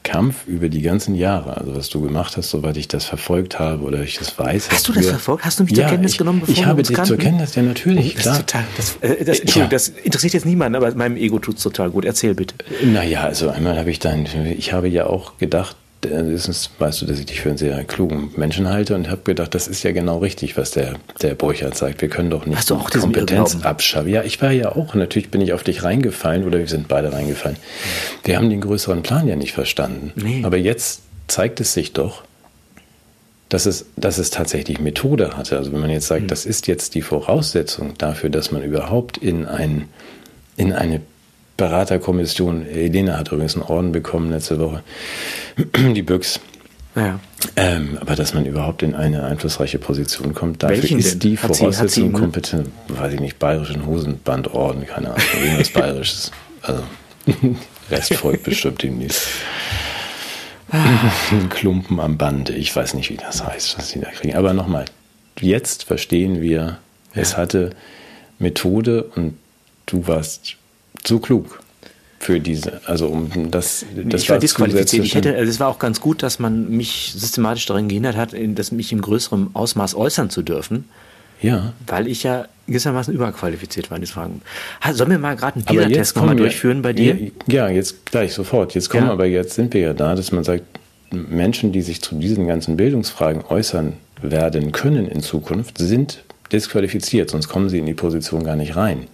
Kampf 0.05 0.47
über 0.47 0.69
die 0.69 0.83
ganzen 0.83 1.17
Jahre, 1.17 1.57
also 1.57 1.75
was 1.75 1.89
du 1.89 2.01
gemacht 2.01 2.37
hast, 2.37 2.51
soweit 2.51 2.77
ich 2.77 2.87
das 2.87 3.05
verfolgt 3.07 3.59
habe 3.59 3.83
oder 3.83 4.03
ich 4.03 4.19
das 4.19 4.39
weiß. 4.39 4.71
Hast, 4.71 4.87
du 4.87 4.93
das 4.93 5.07
verfolgt? 5.07 5.45
Hast 5.45 5.59
du 5.59 5.65
mich 5.65 5.75
zur 5.75 5.83
ja, 5.83 5.89
Kenntnis 5.89 6.13
ich, 6.13 6.19
genommen, 6.19 6.41
bevor 6.41 6.55
Ich 6.55 6.67
habe 6.67 6.83
dich 6.83 7.03
zur 7.03 7.17
Kenntnis, 7.17 7.57
ja 7.57 7.63
natürlich, 7.63 8.15
oh, 8.17 8.21
klar. 8.21 8.39
Total, 8.39 8.65
das, 8.77 8.97
äh, 9.01 9.25
das, 9.25 9.41
Entschuldigung, 9.41 9.63
ja. 9.63 9.69
das 9.69 9.89
interessiert 9.89 10.35
jetzt 10.35 10.47
niemanden, 10.47 10.77
aber 10.77 10.95
meinem 10.95 11.17
Ego 11.17 11.41
tut 11.41 11.57
es 11.57 11.63
total 11.63 11.91
gut. 11.91 12.05
Erzähl 12.05 12.35
bitte. 12.35 12.55
Naja, 12.85 13.23
also 13.23 13.49
einmal 13.49 13.77
habe 13.77 13.91
ich 13.91 13.99
dann, 13.99 14.27
ich 14.57 14.73
habe 14.73 14.89
ja 14.89 15.07
auch 15.07 15.39
gedacht, 15.39 15.75
erstens 16.05 16.71
weißt 16.79 17.03
du, 17.03 17.07
dass 17.07 17.19
ich 17.19 17.27
dich 17.27 17.41
für 17.41 17.49
einen 17.49 17.59
sehr 17.59 17.83
klugen 17.85 18.31
Menschen 18.37 18.69
halte 18.69 18.95
und 18.95 19.11
habe 19.11 19.23
gedacht, 19.23 19.55
das 19.55 19.69
ist 19.69 19.83
ja 19.83 19.93
genau 19.93 20.19
richtig, 20.19 20.57
was 20.57 20.71
der, 20.71 20.95
der 21.23 21.35
Burchard 21.35 21.77
sagt. 21.77 22.03
Wir 22.03 22.09
können 22.09 22.31
doch 22.31 22.47
nicht 22.47 22.59
Hast 22.59 22.71
du 22.71 22.77
auch 22.77 22.91
Kompetenz 22.91 23.65
abschaffen. 23.65 24.09
Ja, 24.09 24.23
ich 24.23 24.41
war 24.43 24.51
ja 24.51 24.75
auch, 24.75 24.95
natürlich 24.95 25.31
bin 25.31 25.41
ich 25.41 25.53
auf 25.53 25.63
dich 25.63 25.83
reingefallen 25.83 26.45
oder 26.45 26.59
wir 26.59 26.67
sind 26.67 26.89
beide 26.89 27.13
reingefallen. 27.13 27.57
Wir 28.25 28.37
haben 28.37 28.51
den 28.51 28.61
größeren 28.61 29.03
Plan 29.03 29.27
ja 29.29 29.37
nicht 29.37 29.53
verstanden. 29.53 30.13
Nee. 30.17 30.43
Aber 30.45 30.57
jetzt 30.57 31.03
zeigt 31.29 31.61
es 31.61 31.73
sich 31.73 31.93
doch, 31.93 32.23
dass 33.49 33.67
es, 33.67 33.87
dass 33.97 34.19
es 34.19 34.31
tatsächlich 34.31 34.81
Methode 34.81 35.37
hatte. 35.37 35.57
Also 35.57 35.73
wenn 35.73 35.81
man 35.81 35.91
jetzt 35.91 36.07
sagt, 36.07 36.23
mhm. 36.23 36.29
das 36.29 36.47
ist 36.47 36.67
jetzt 36.67 36.95
die 36.95 37.03
Voraussetzung 37.03 37.95
dafür, 37.99 38.31
dass 38.31 38.51
man 38.51 38.63
überhaupt 38.63 39.19
in, 39.19 39.47
ein, 39.47 39.89
in 40.57 40.73
eine 40.73 41.01
Beraterkommission, 41.57 42.67
Elena 42.67 43.17
hat 43.17 43.31
übrigens 43.31 43.55
einen 43.55 43.65
Orden 43.65 43.93
bekommen 43.93 44.31
letzte 44.31 44.59
Woche, 44.59 44.83
die 45.95 46.03
Büchs. 46.03 46.41
Ja. 46.97 47.19
Ähm, 47.57 47.99
aber 48.01 48.15
dass 48.15 48.35
man 48.35 48.47
überhaupt 48.47 48.83
in 48.83 48.95
eine 48.95 49.25
einflussreiche 49.25 49.79
Position 49.79 50.35
kommt, 50.35 50.63
dafür 50.63 50.79
Welchen 50.79 50.99
ist 50.99 51.15
denn? 51.15 51.31
die 51.31 51.37
Voraussetzung 51.37 52.13
kompetent, 52.13 52.69
weiß 52.89 53.15
ich 53.15 53.21
nicht, 53.21 53.39
bayerischen 53.39 53.87
Hosenbandorden, 53.87 54.87
keine 54.87 55.09
Ahnung, 55.09 55.23
irgendwas 55.43 55.69
bayerisches. 55.73 56.33
Also, 56.63 56.83
Rest 57.91 58.15
folgt 58.15 58.45
bestimmt 58.45 58.83
demnächst. 58.83 59.29
Ein 60.71 61.49
Klumpen 61.51 62.01
am 62.01 62.17
Band, 62.17 62.51
ich 62.51 62.75
weiß 62.75 62.95
nicht, 62.95 63.11
wie 63.11 63.17
das 63.17 63.45
heißt, 63.45 63.79
was 63.79 63.91
sie 63.91 64.01
da 64.01 64.11
kriegen. 64.11 64.37
Aber 64.37 64.55
nochmal, 64.55 64.87
jetzt 65.41 65.85
verstehen 65.85 66.41
wir, 66.41 66.79
ja. 67.15 67.23
es 67.23 67.37
hatte 67.37 67.71
Methode 68.39 69.05
und 69.15 69.37
du 69.87 70.07
warst 70.07 70.57
so 71.07 71.19
klug 71.19 71.61
für 72.25 72.41
diese, 72.41 72.81
also 72.87 73.09
um 73.09 73.51
das, 73.51 73.85
das 73.95 74.23
ich 74.23 74.31
war 74.31 74.39
disqualifiziert. 74.39 75.05
Ich 75.05 75.15
hätte, 75.15 75.37
also 75.37 75.51
es 75.51 75.61
war 75.61 75.69
auch 75.69 75.79
ganz 75.79 76.01
gut, 76.01 76.23
dass 76.23 76.39
man 76.39 76.71
mich 76.71 77.13
systematisch 77.15 77.67
daran 77.67 77.89
gehindert 77.89 78.17
hat, 78.17 78.35
dass 78.55 78.73
mich 78.73 78.93
im 78.93 79.03
größeren 79.03 79.51
Ausmaß 79.53 79.95
äußern 79.95 80.31
zu 80.31 80.43
dürfen. 80.43 80.87
Ja. 81.43 81.75
Weil 81.87 82.09
ich 82.09 82.23
ja 82.23 82.47
gewissermaßen 82.67 83.13
überqualifiziert 83.13 83.91
war 83.91 83.99
in 83.99 84.03
diesen 84.03 84.15
Fragen. 84.15 84.43
Sollen 84.93 85.11
wir 85.11 85.19
mal 85.19 85.37
gerade 85.37 85.57
einen 85.57 85.65
PISA-Test 85.67 86.17
nochmal 86.17 86.37
durchführen 86.37 86.81
bei 86.81 86.95
dir? 86.95 87.31
Ja, 87.47 87.69
jetzt 87.69 88.07
gleich 88.07 88.33
sofort. 88.33 88.75
Jetzt 88.75 88.89
kommen 88.89 89.07
ja. 89.07 89.13
aber 89.13 89.27
jetzt 89.27 89.55
sind 89.55 89.75
wir 89.75 89.83
ja 89.83 89.93
da, 89.93 90.15
dass 90.15 90.33
man 90.33 90.45
sagt, 90.45 90.65
Menschen, 91.11 91.73
die 91.73 91.83
sich 91.83 92.01
zu 92.01 92.15
diesen 92.15 92.47
ganzen 92.47 92.79
Bildungsfragen 92.79 93.45
äußern 93.45 93.93
werden 94.23 94.73
können 94.73 95.07
in 95.07 95.21
Zukunft, 95.21 95.77
sind 95.77 96.25
disqualifiziert, 96.51 97.29
sonst 97.31 97.49
kommen 97.49 97.69
sie 97.69 97.79
in 97.79 97.87
die 97.87 97.95
Position 97.95 98.45
gar 98.45 98.57
nicht 98.57 98.77
rein. 98.77 99.09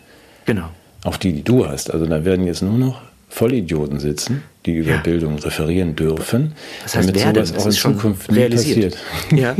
Genau 0.47 0.71
auf 1.05 1.19
die, 1.19 1.33
die 1.33 1.43
du 1.43 1.67
hast. 1.67 1.91
Also 1.93 2.07
da 2.07 2.25
werden 2.25 2.47
jetzt 2.47 2.63
nur 2.63 2.79
noch 2.79 3.01
Vollidioten 3.29 4.01
sitzen, 4.01 4.43
die 4.67 4.75
über 4.77 4.91
Ja. 4.91 4.97
Bildung 4.99 5.39
referieren 5.39 5.95
dürfen, 5.97 6.53
Das 6.83 6.97
heißt, 6.97 7.09
damit 7.17 7.47
sowas 7.47 7.57
auch 7.57 7.67
in 7.67 7.73
Zukunft 7.73 8.31
nie 8.33 8.49
passiert. 8.49 8.99
Ja. 9.31 9.55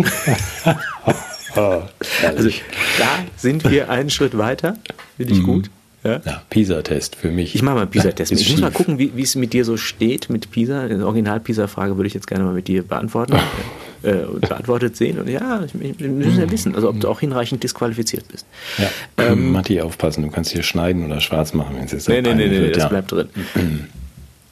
Oh, 1.57 1.83
Also 2.27 2.49
da 2.99 3.07
sind 3.37 3.69
wir 3.71 3.89
einen 3.91 4.11
Schritt 4.11 4.37
weiter. 4.37 4.77
Finde 5.17 5.33
ich 5.35 5.43
gut. 5.43 5.71
Ja. 6.03 6.19
ja, 6.25 6.43
PISA-Test 6.49 7.15
für 7.17 7.31
mich. 7.31 7.55
Ich 7.55 7.61
mache 7.63 7.75
mal 7.75 7.83
einen 7.83 7.91
PISA-Test. 7.91 8.33
Ich 8.41 8.51
muss 8.51 8.61
mal 8.61 8.71
gucken, 8.71 8.99
wie 8.99 9.13
wie 9.15 9.23
es 9.23 9.35
mit 9.37 9.53
dir 9.53 9.65
so 9.67 9.77
steht 9.77 10.31
mit 10.31 10.51
PISA. 10.51 10.89
Die 10.89 10.95
Original-PISA-Frage 10.95 11.97
würde 11.97 12.07
ich 12.07 12.15
jetzt 12.15 12.27
gerne 12.27 12.45
mal 12.45 12.55
mit 12.55 12.69
dir 12.69 12.83
beantworten. 12.83 13.37
Äh, 14.03 14.25
und 14.25 14.41
beantwortet 14.41 14.97
sehen. 14.97 15.19
Und 15.19 15.29
ja, 15.29 15.65
wir 15.73 16.09
müssen 16.09 16.41
ja 16.41 16.51
wissen, 16.51 16.75
also 16.75 16.89
ob 16.89 17.01
du 17.01 17.09
auch 17.09 17.21
hinreichend 17.21 17.63
disqualifiziert 17.63 18.27
bist. 18.29 18.47
Ja, 18.79 19.35
Matti, 19.35 19.81
aufpassen, 19.81 20.23
du 20.23 20.31
kannst 20.31 20.53
hier 20.53 20.63
schneiden 20.63 21.05
oder 21.05 21.21
schwarz 21.21 21.55
machen, 21.55 21.77
wenn 21.77 21.85
es 21.85 21.93
jetzt 21.93 22.09
Ähm, 22.09 22.23
Nee, 22.23 22.35
nee, 22.35 22.35
nee, 22.35 22.49
peinlich 22.49 22.61
nee, 22.61 22.73
das 22.73 22.89
bleibt 22.89 23.13
drin. 23.13 23.29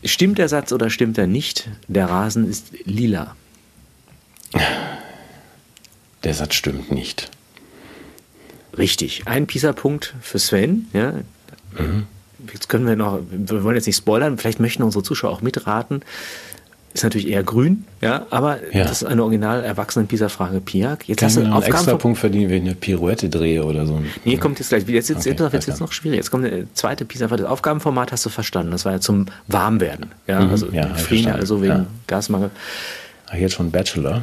Stimmt 0.05 0.39
der 0.39 0.49
Satz 0.49 0.73
oder 0.73 0.91
stimmt 0.91 1.19
er 1.19 1.27
nicht? 1.27 1.69
Der 1.89 2.09
Rasen 2.09 2.49
ist 2.49 2.69
lila. 2.85 3.35
Der 6.23 6.35
Satz 6.35 6.55
stimmt 6.55 6.93
nicht. 6.93 7.31
Richtig. 8.77 9.23
Ein 9.27 9.47
PISA-Punkt 9.47 10.15
für 10.21 10.39
Sven. 10.39 10.87
Ja. 10.93 11.15
Mhm. 11.77 12.07
Jetzt 12.53 12.69
können 12.69 12.87
wir 12.87 12.95
noch, 12.95 13.21
wir 13.29 13.65
wollen 13.65 13.75
jetzt 13.75 13.87
nicht 13.87 13.97
spoilern, 13.97 14.39
vielleicht 14.39 14.61
möchten 14.61 14.85
unsere 14.85 15.03
Zuschauer 15.03 15.33
auch 15.33 15.43
mitraten. 15.43 16.03
Ist 16.95 17.05
natürlich 17.05 17.29
eher 17.29 17.43
grün, 17.43 17.85
ja, 18.01 18.27
aber 18.31 18.59
Ja. 18.73 18.83
das 18.85 19.03
ist 19.03 19.05
eine 19.05 19.23
original 19.23 19.63
erwachsene 19.63 20.07
PISA-Frage 20.07 20.61
Piak. 20.61 21.07
Jetzt 21.07 21.19
Kann 21.19 21.27
hast 21.29 21.37
du 21.37 21.41
einen 21.43 21.53
Aufgaben 21.53 21.75
extra 21.77 21.97
Punkt 21.97 22.19
verdienen, 22.19 22.49
wenn 22.51 22.63
ich 22.63 22.71
eine 22.71 22.75
Pirouette 22.75 23.29
drehe 23.29 23.63
oder 23.65 23.87
so? 23.87 24.03
Nee, 24.25 24.37
kommt 24.39 24.59
jetzt 24.59 24.71
gleich. 24.71 24.89
Jetzt, 24.89 25.09
jetzt, 25.11 25.27
Okay, 25.27 25.37
jetzt, 25.39 25.53
jetzt, 25.53 25.67
jetzt 25.69 25.81
noch 25.81 25.93
schwierig. 25.93 26.17
Jetzt 26.17 26.31
kommt 26.31 26.45
der 26.47 26.65
zweite 26.75 27.05
PISA. 27.05 27.27
Das 27.29 27.43
Aufgabenformat 27.43 28.11
hast 28.11 28.25
du 28.25 28.31
verstanden. 28.31 28.73
Das 28.73 28.85
war 28.87 28.93
ja 28.93 29.01
zum 29.01 29.27
Warmwerden. 29.49 30.07
Ja, 30.27 30.41
Mhm, 30.41 30.51
also 30.51 30.69
ja, 30.73 30.87
Frieden, 30.95 31.31
also 31.33 31.61
wegen 31.61 31.73
Ja. 31.73 31.87
Gasmangel. 32.07 32.51
Ach, 33.29 33.35
jetzt 33.35 33.55
schon 33.55 33.71
Bachelor? 33.71 34.23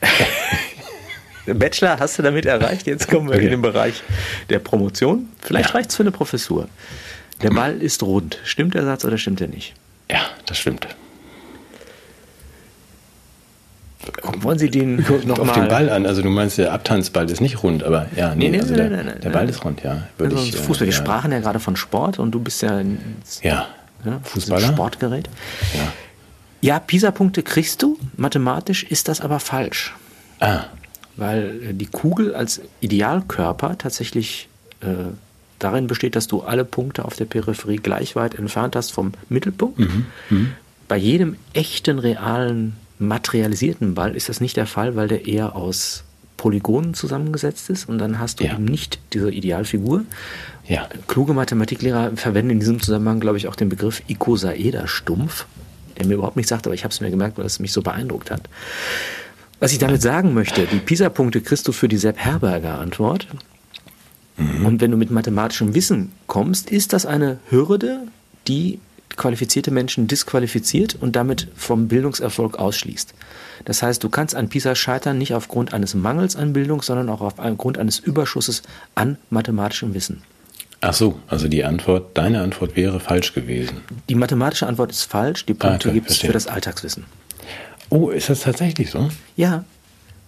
Bachelor 1.46 1.98
hast 2.00 2.18
du 2.18 2.22
damit 2.22 2.46
erreicht. 2.46 2.86
Jetzt 2.86 3.08
kommen 3.08 3.28
wir 3.28 3.36
Okay. 3.36 3.44
in 3.44 3.50
den 3.52 3.62
Bereich 3.62 4.02
der 4.50 4.58
Promotion. 4.58 5.28
Vielleicht 5.40 5.68
Ja. 5.68 5.74
reicht 5.76 5.90
es 5.90 5.96
für 5.96 6.02
eine 6.02 6.10
Professur. 6.10 6.68
Der 7.42 7.50
Ball 7.50 7.80
ist 7.80 8.02
rund. 8.02 8.38
Stimmt 8.44 8.74
der 8.74 8.84
Satz 8.84 9.04
oder 9.04 9.18
stimmt 9.18 9.40
er 9.40 9.48
nicht? 9.48 9.74
Ja, 10.10 10.20
das 10.46 10.58
stimmt. 10.58 10.88
Wollen 14.40 14.58
Sie 14.58 14.70
den 14.70 14.96
noch 15.26 15.38
auf 15.38 15.46
mal 15.46 15.54
den 15.54 15.68
Ball 15.68 15.90
an. 15.90 16.06
Also 16.06 16.22
du 16.22 16.28
meinst, 16.30 16.58
der 16.58 16.72
Abtanzball 16.72 17.28
ist 17.30 17.40
nicht 17.40 17.62
rund, 17.62 17.82
aber 17.84 18.06
ja, 18.16 18.34
nee, 18.34 18.44
Nee, 18.48 18.50
nee, 18.56 18.60
also 18.60 18.74
der, 18.74 18.88
nee, 18.90 19.12
der 19.22 19.30
Ball 19.30 19.48
ist 19.48 19.64
rund, 19.64 19.82
ja. 19.82 20.06
Würde 20.18 20.36
Also 20.36 20.46
ich, 20.48 20.54
äh, 20.54 20.58
Fußball. 20.58 20.86
Wir 20.86 20.92
ja, 20.94 20.98
sprachen 20.98 21.32
ja 21.32 21.40
gerade 21.40 21.60
von 21.60 21.76
Sport 21.76 22.18
und 22.18 22.30
du 22.32 22.40
bist 22.40 22.62
ja 22.62 22.76
ein 22.76 22.98
Ja, 23.42 23.66
ja, 24.04 24.20
Fußballer? 24.22 24.66
ein 24.68 24.74
Sportgerät. 24.74 25.28
Ja. 25.74 25.92
Ja, 26.62 26.78
PISA-Punkte 26.80 27.42
kriegst 27.42 27.82
du. 27.82 27.98
Mathematisch 28.16 28.82
ist 28.84 29.08
das 29.08 29.20
aber 29.20 29.40
falsch. 29.40 29.94
Ah, 30.40 30.64
weil 31.16 31.60
äh, 31.70 31.74
die 31.74 31.86
Kugel 31.86 32.34
als 32.34 32.60
Idealkörper 32.80 33.78
tatsächlich 33.78 34.48
äh, 34.80 34.86
darin 35.58 35.86
besteht, 35.86 36.16
dass 36.16 36.26
du 36.26 36.42
alle 36.42 36.64
Punkte 36.64 37.04
auf 37.04 37.16
der 37.16 37.24
Peripherie 37.24 37.76
gleich 37.76 38.16
weit 38.16 38.34
entfernt 38.34 38.76
hast 38.76 38.92
vom 38.92 39.12
Mittelpunkt. 39.30 39.80
Bei 40.88 40.96
jedem 40.96 41.36
echten, 41.54 41.98
realen, 41.98 42.74
materialisierten 42.98 43.94
Ball 43.94 44.16
ist 44.16 44.28
das 44.28 44.40
nicht 44.40 44.56
der 44.56 44.66
Fall, 44.66 44.96
weil 44.96 45.08
der 45.08 45.26
eher 45.26 45.54
aus 45.56 46.04
Polygonen 46.36 46.94
zusammengesetzt 46.94 47.70
ist 47.70 47.88
und 47.88 47.98
dann 47.98 48.18
hast 48.18 48.40
du 48.40 48.44
Ja. 48.44 48.54
eben 48.54 48.64
nicht 48.64 48.98
diese 49.12 49.30
Idealfigur. 49.30 50.04
ja. 50.68 50.88
Kluge 51.06 51.32
Mathematiklehrer 51.32 52.12
verwenden 52.16 52.50
in 52.50 52.60
diesem 52.60 52.80
Zusammenhang, 52.80 53.20
glaube 53.20 53.38
ich, 53.38 53.48
auch 53.48 53.56
den 53.56 53.68
Begriff 53.68 54.02
Icosaeder-Stumpf, 54.08 55.46
der 55.96 56.06
mir 56.06 56.14
überhaupt 56.14 56.36
nichts 56.36 56.50
sagt, 56.50 56.66
aber 56.66 56.74
ich 56.74 56.84
habe 56.84 56.92
es 56.92 57.00
mir 57.00 57.10
gemerkt, 57.10 57.38
weil 57.38 57.46
es 57.46 57.58
mich 57.58 57.72
so 57.72 57.82
beeindruckt 57.82 58.30
hat. 58.30 58.42
Was 59.60 59.72
ich 59.72 59.78
damit 59.78 60.02
sagen 60.02 60.34
möchte, 60.34 60.66
die 60.66 60.78
PISA-Punkte 60.78 61.40
kriegst 61.40 61.66
du 61.68 61.72
für 61.72 61.88
die 61.88 61.96
Sepp 61.96 62.18
Herberger 62.18 62.78
Antwort. 62.78 63.26
Und 64.36 64.82
wenn 64.82 64.90
du 64.90 64.98
mit 64.98 65.10
mathematischem 65.10 65.74
Wissen 65.74 66.12
kommst, 66.26 66.68
ist 66.70 66.92
das 66.92 67.06
eine 67.06 67.38
Hürde, 67.48 68.00
die 68.48 68.80
qualifizierte 69.16 69.70
Menschen 69.70 70.06
disqualifiziert 70.06 70.96
und 71.00 71.16
damit 71.16 71.48
vom 71.56 71.88
Bildungserfolg 71.88 72.58
ausschließt. 72.58 73.14
Das 73.64 73.82
heißt, 73.82 74.02
du 74.04 74.08
kannst 74.08 74.34
an 74.34 74.48
PISA 74.48 74.74
scheitern 74.74 75.18
nicht 75.18 75.34
aufgrund 75.34 75.72
eines 75.72 75.94
Mangels 75.94 76.36
an 76.36 76.52
Bildung, 76.52 76.82
sondern 76.82 77.08
auch 77.08 77.20
aufgrund 77.20 77.78
eines 77.78 77.98
Überschusses 77.98 78.62
an 78.94 79.18
mathematischem 79.30 79.94
Wissen. 79.94 80.22
Ach 80.80 80.92
so, 80.92 81.18
also 81.26 81.48
die 81.48 81.64
Antwort, 81.64 82.16
deine 82.16 82.42
Antwort 82.42 82.76
wäre 82.76 83.00
falsch 83.00 83.32
gewesen. 83.32 83.80
Die 84.08 84.14
mathematische 84.14 84.66
Antwort 84.66 84.90
ist 84.90 85.04
falsch, 85.04 85.46
die 85.46 85.54
Punkte 85.54 85.88
okay, 85.88 85.98
gibt 85.98 86.10
es 86.10 86.18
für 86.18 86.32
das 86.32 86.46
Alltagswissen. 86.46 87.04
Oh, 87.88 88.10
ist 88.10 88.28
das 88.28 88.40
tatsächlich 88.40 88.90
so? 88.90 89.08
Ja, 89.36 89.64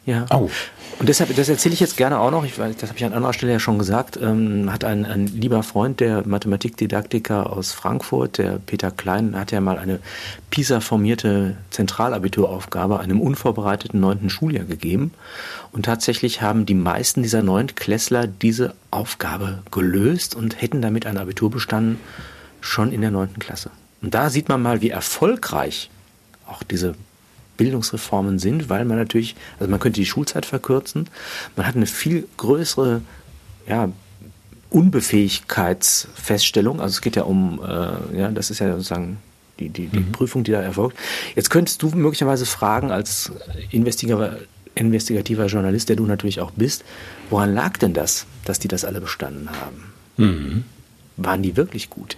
ja. 0.09 0.25
Au. 0.31 0.51
Und 0.99 1.09
deshalb, 1.09 1.37
das 1.37 1.49
erzähle 1.49 1.75
ich 1.75 1.81
jetzt 1.81 1.97
gerne 1.97 2.19
auch 2.19 2.33
noch, 2.33 2.45
ich 2.45 2.59
weiß, 2.59 2.77
das 2.77 2.89
habe 2.89 2.99
ich 2.99 3.05
an 3.05 3.13
anderer 3.13 3.33
Stelle 3.33 3.53
ja 3.53 3.61
schon 3.61 3.79
gesagt, 3.79 4.19
ähm, 4.21 4.73
hat 4.73 4.83
ein, 4.85 5.05
ein 5.05 5.27
lieber 5.29 5.63
Freund, 5.63 6.01
der 6.01 6.27
Mathematikdidaktiker 6.27 7.53
aus 7.53 7.71
Frankfurt, 7.71 8.39
der 8.39 8.59
Peter 8.65 8.91
Klein, 8.91 9.39
hat 9.39 9.53
ja 9.53 9.61
mal 9.61 9.79
eine 9.79 10.01
PISA-formierte 10.51 11.57
Zentralabituraufgabe 11.71 12.99
einem 12.99 13.21
unvorbereiteten 13.21 14.01
neunten 14.01 14.29
Schuljahr 14.29 14.65
gegeben. 14.65 15.13
Und 15.71 15.85
tatsächlich 15.85 16.43
haben 16.43 16.67
die 16.67 16.75
meisten 16.75 17.23
dieser 17.23 17.43
Neuntklässler 17.43 18.27
diese 18.27 18.75
Aufgabe 18.91 19.63
gelöst 19.71 20.35
und 20.35 20.61
hätten 20.61 20.83
damit 20.83 21.07
ein 21.07 21.19
Abitur 21.19 21.51
bestanden, 21.51 22.01
schon 22.61 22.93
in 22.93 23.03
der 23.03 23.13
neunten 23.13 23.39
Klasse. 23.39 23.71
Und 24.01 24.15
da 24.15 24.31
sieht 24.31 24.49
man 24.49 24.63
mal, 24.63 24.81
wie 24.81 24.91
erfolgreich 24.91 25.91
auch 26.47 26.63
diese 26.63 26.95
Bildungsreformen 27.59 28.39
sind, 28.39 28.71
weil 28.71 28.87
man 28.87 28.97
natürlich, 28.97 29.37
also 29.61 29.71
man 29.71 29.81
könnte 29.81 30.01
die 30.01 30.07
Schulzeit 30.07 30.47
verkürzen, 30.47 31.11
man 31.57 31.67
hat 31.67 31.77
eine 31.77 31.85
viel 31.85 32.27
größere 32.39 33.03
ja, 33.69 33.91
Unbefähigkeitsfeststellung, 34.71 36.81
also 36.81 36.95
es 36.95 37.03
geht 37.03 37.17
ja 37.17 37.25
um, 37.25 37.61
äh, 37.63 38.19
ja, 38.19 38.31
das 38.31 38.51
ist 38.51 38.61
ja 38.61 38.73
sozusagen 38.73 39.19
die, 39.59 39.69
die, 39.69 39.89
die 39.89 40.01
Prüfung, 40.01 40.43
die 40.45 40.53
da 40.53 40.63
erfolgt. 40.63 40.97
Jetzt 41.35 41.51
könntest 41.51 41.83
du 41.83 41.91
möglicherweise 41.91 42.47
fragen, 42.47 42.91
als 42.91 43.31
investigativer, 43.71 44.39
investigativer 44.75 45.47
Journalist, 45.47 45.89
der 45.89 45.97
du 45.97 46.05
natürlich 46.07 46.41
auch 46.41 46.51
bist, 46.53 46.85
woran 47.31 47.55
lag 47.55 47.77
denn 47.79 47.93
das, 47.93 48.27
dass 48.45 48.61
die 48.61 48.69
das 48.69 48.85
alle 48.85 49.01
bestanden 49.01 49.51
haben? 49.51 49.93
Waren 51.17 51.43
die 51.43 51.57
wirklich 51.57 51.91
gut? 51.91 52.17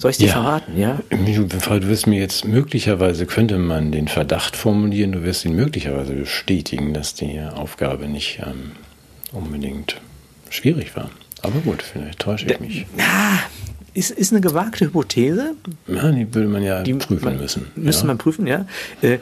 Soll 0.00 0.12
ich 0.12 0.16
dir 0.16 0.28
Ja. 0.28 0.32
verraten, 0.32 0.78
ja? 0.78 0.98
Du, 1.10 1.46
wirst 1.88 2.06
mir 2.06 2.18
jetzt 2.18 2.46
möglicherweise, 2.46 3.26
könnte 3.26 3.58
man 3.58 3.92
den 3.92 4.08
Verdacht 4.08 4.56
formulieren, 4.56 5.12
du 5.12 5.22
wirst 5.24 5.44
ihn 5.44 5.54
möglicherweise 5.54 6.14
bestätigen, 6.14 6.94
dass 6.94 7.12
die 7.12 7.38
Aufgabe 7.54 8.08
nicht 8.08 8.40
ähm, 8.42 8.72
unbedingt 9.32 10.00
schwierig 10.48 10.96
war. 10.96 11.10
Aber 11.42 11.60
gut, 11.60 11.82
vielleicht 11.82 12.18
täusche 12.18 12.46
ich 12.46 12.60
mich. 12.60 12.86
Na, 12.96 13.40
ist, 13.92 14.10
ist 14.10 14.32
eine 14.32 14.40
gewagte 14.40 14.86
Hypothese. 14.86 15.54
Ja, 15.86 16.10
die 16.10 16.34
würde 16.34 16.48
man 16.48 16.62
ja 16.62 16.82
Die 16.82 16.94
prüfen 16.94 17.24
man, 17.24 17.36
müssen. 17.38 17.66
Müsste 17.76 18.04
ja. 18.04 18.06
man 18.06 18.16
prüfen, 18.18 18.46
ja. 18.46 18.64
Äh, 19.02 19.18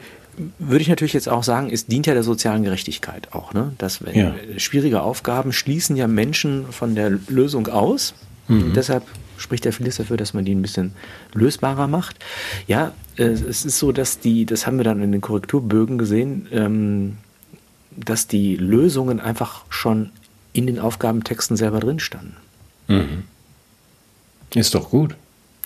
würde 0.59 0.81
ich 0.81 0.87
natürlich 0.87 1.11
jetzt 1.11 1.27
auch 1.27 1.43
sagen, 1.43 1.69
es 1.73 1.87
dient 1.87 2.07
ja 2.07 2.13
der 2.13 2.23
sozialen 2.23 2.63
Gerechtigkeit 2.63 3.33
auch, 3.33 3.53
ne? 3.53 3.73
Dass 3.77 4.05
wenn 4.05 4.15
Ja. 4.15 4.33
schwierige 4.55 5.01
Aufgaben 5.01 5.51
schließen 5.51 5.97
ja 5.97 6.07
Menschen 6.07 6.67
von 6.71 6.95
der 6.95 7.09
Lösung 7.27 7.67
aus. 7.67 8.13
Mhm. 8.47 8.71
Deshalb 8.73 9.03
spricht 9.39 9.65
ja 9.65 9.71
vieles 9.71 9.97
dafür, 9.97 10.17
dass 10.17 10.33
man 10.33 10.45
die 10.45 10.53
ein 10.53 10.61
bisschen 10.61 10.93
lösbarer 11.33 11.87
macht. 11.87 12.17
Ja, 12.67 12.93
äh, 13.17 13.23
es 13.23 13.65
ist 13.65 13.79
so, 13.79 13.91
dass 13.91 14.19
die, 14.19 14.45
das 14.45 14.67
haben 14.67 14.77
wir 14.77 14.83
dann 14.83 15.01
in 15.01 15.11
den 15.11 15.21
Korrekturbögen 15.21 15.97
gesehen, 15.97 16.47
ähm, 16.51 17.17
dass 17.91 18.27
die 18.27 18.55
Lösungen 18.55 19.19
einfach 19.19 19.65
schon 19.69 20.11
in 20.53 20.67
den 20.67 20.79
Aufgabentexten 20.79 21.57
selber 21.57 21.79
drin 21.79 21.99
standen. 21.99 22.35
Mhm. 22.87 23.23
Ist 24.55 24.73
doch 24.73 24.89
gut. 24.89 25.15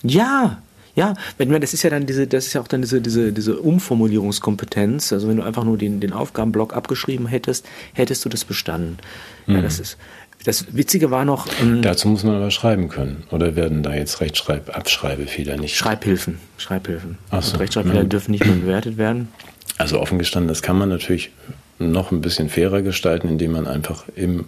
Ja, 0.02 0.58
ja, 0.96 1.14
wenn 1.38 1.50
man, 1.50 1.60
das 1.60 1.74
ist 1.74 1.82
ja 1.82 1.90
dann 1.90 2.06
diese, 2.06 2.26
das 2.26 2.46
ist 2.46 2.52
ja 2.52 2.60
auch 2.60 2.68
dann 2.68 2.82
diese, 2.82 3.00
diese, 3.00 3.32
diese 3.32 3.58
Umformulierungskompetenz. 3.58 5.12
Also 5.12 5.28
wenn 5.28 5.38
du 5.38 5.42
einfach 5.42 5.64
nur 5.64 5.76
den, 5.76 5.98
den 6.00 6.12
Aufgabenblock 6.12 6.74
abgeschrieben 6.74 7.26
hättest, 7.26 7.66
hättest 7.94 8.24
du 8.24 8.28
das 8.28 8.44
bestanden. 8.44 8.98
Ja, 9.46 9.60
das 9.60 9.78
ist. 9.80 9.98
Das 10.44 10.76
Witzige 10.76 11.10
war 11.10 11.24
noch 11.24 11.46
ähm, 11.60 11.80
Dazu 11.80 12.06
muss 12.08 12.22
man 12.22 12.36
aber 12.36 12.50
schreiben 12.50 12.88
können. 12.88 13.24
Oder 13.30 13.56
werden 13.56 13.82
da 13.82 13.94
jetzt 13.94 14.20
Rechtschreib-, 14.20 14.70
Abschreibefehler 14.70 15.56
nicht? 15.56 15.76
Schreibhilfen. 15.76 16.38
Schreibhilfen. 16.58 17.18
Ach 17.30 17.42
so, 17.42 17.54
Und 17.54 17.60
Rechtschreibfehler 17.60 18.02
ja. 18.02 18.04
dürfen 18.04 18.30
nicht 18.30 18.44
mehr 18.44 18.54
bewertet 18.54 18.96
werden. 18.96 19.28
Also 19.76 20.00
offen 20.00 20.20
gestanden, 20.20 20.46
das 20.46 20.62
kann 20.62 20.78
man 20.78 20.88
natürlich 20.88 21.32
noch 21.80 22.12
ein 22.12 22.20
bisschen 22.20 22.48
fairer 22.48 22.80
gestalten, 22.82 23.26
indem 23.26 23.50
man 23.50 23.66
einfach 23.66 24.04
im, 24.14 24.44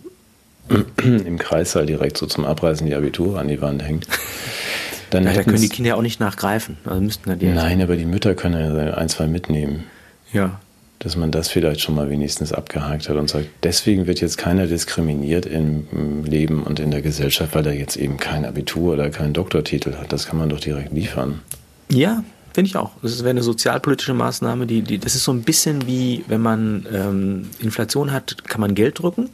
im 1.02 1.36
Kreissaal 1.40 1.84
direkt 1.84 2.16
so 2.16 2.26
zum 2.26 2.44
Abreißen 2.44 2.86
die 2.86 2.94
Abitur 2.94 3.36
an 3.36 3.48
die 3.48 3.60
Wand 3.60 3.82
hängt. 3.82 4.06
Dann 5.10 5.24
Ja, 5.24 5.32
da 5.32 5.42
können 5.42 5.60
die 5.60 5.68
Kinder 5.68 5.88
ja 5.90 5.94
auch 5.96 6.02
nicht 6.02 6.20
nachgreifen. 6.20 6.76
Also 6.84 7.00
müssten 7.00 7.28
dann 7.28 7.38
die 7.38 7.46
Nein, 7.46 7.80
aber 7.82 7.96
die 7.96 8.04
Mütter 8.04 8.34
können 8.34 8.76
ja 8.76 8.94
ein, 8.94 9.08
zwei 9.08 9.26
mitnehmen. 9.26 9.84
Ja. 10.32 10.60
Dass 11.06 11.14
man 11.14 11.30
das 11.30 11.48
vielleicht 11.48 11.82
schon 11.82 11.94
mal 11.94 12.10
wenigstens 12.10 12.52
abgehakt 12.52 13.08
hat 13.08 13.16
und 13.16 13.30
sagt, 13.30 13.46
deswegen 13.62 14.08
wird 14.08 14.20
jetzt 14.20 14.38
keiner 14.38 14.66
diskriminiert 14.66 15.46
im 15.46 16.24
Leben 16.24 16.64
und 16.64 16.80
in 16.80 16.90
der 16.90 17.00
Gesellschaft, 17.00 17.54
weil 17.54 17.64
er 17.64 17.74
jetzt 17.74 17.94
eben 17.94 18.16
kein 18.16 18.44
Abitur 18.44 18.94
oder 18.94 19.08
keinen 19.10 19.32
Doktortitel 19.32 19.94
hat. 19.98 20.12
Das 20.12 20.26
kann 20.26 20.36
man 20.36 20.48
doch 20.48 20.58
direkt 20.58 20.92
liefern. 20.92 21.42
Ja, 21.90 22.24
finde 22.52 22.70
ich 22.70 22.74
auch. 22.74 22.90
Das 23.02 23.20
wäre 23.20 23.30
eine 23.30 23.44
sozialpolitische 23.44 24.14
Maßnahme, 24.14 24.66
die, 24.66 24.82
die, 24.82 24.98
das 24.98 25.14
ist 25.14 25.22
so 25.22 25.30
ein 25.30 25.42
bisschen 25.42 25.86
wie, 25.86 26.24
wenn 26.26 26.40
man 26.40 26.84
ähm, 26.92 27.50
Inflation 27.60 28.10
hat, 28.10 28.42
kann 28.48 28.60
man 28.60 28.74
Geld 28.74 28.98
drücken. 28.98 29.30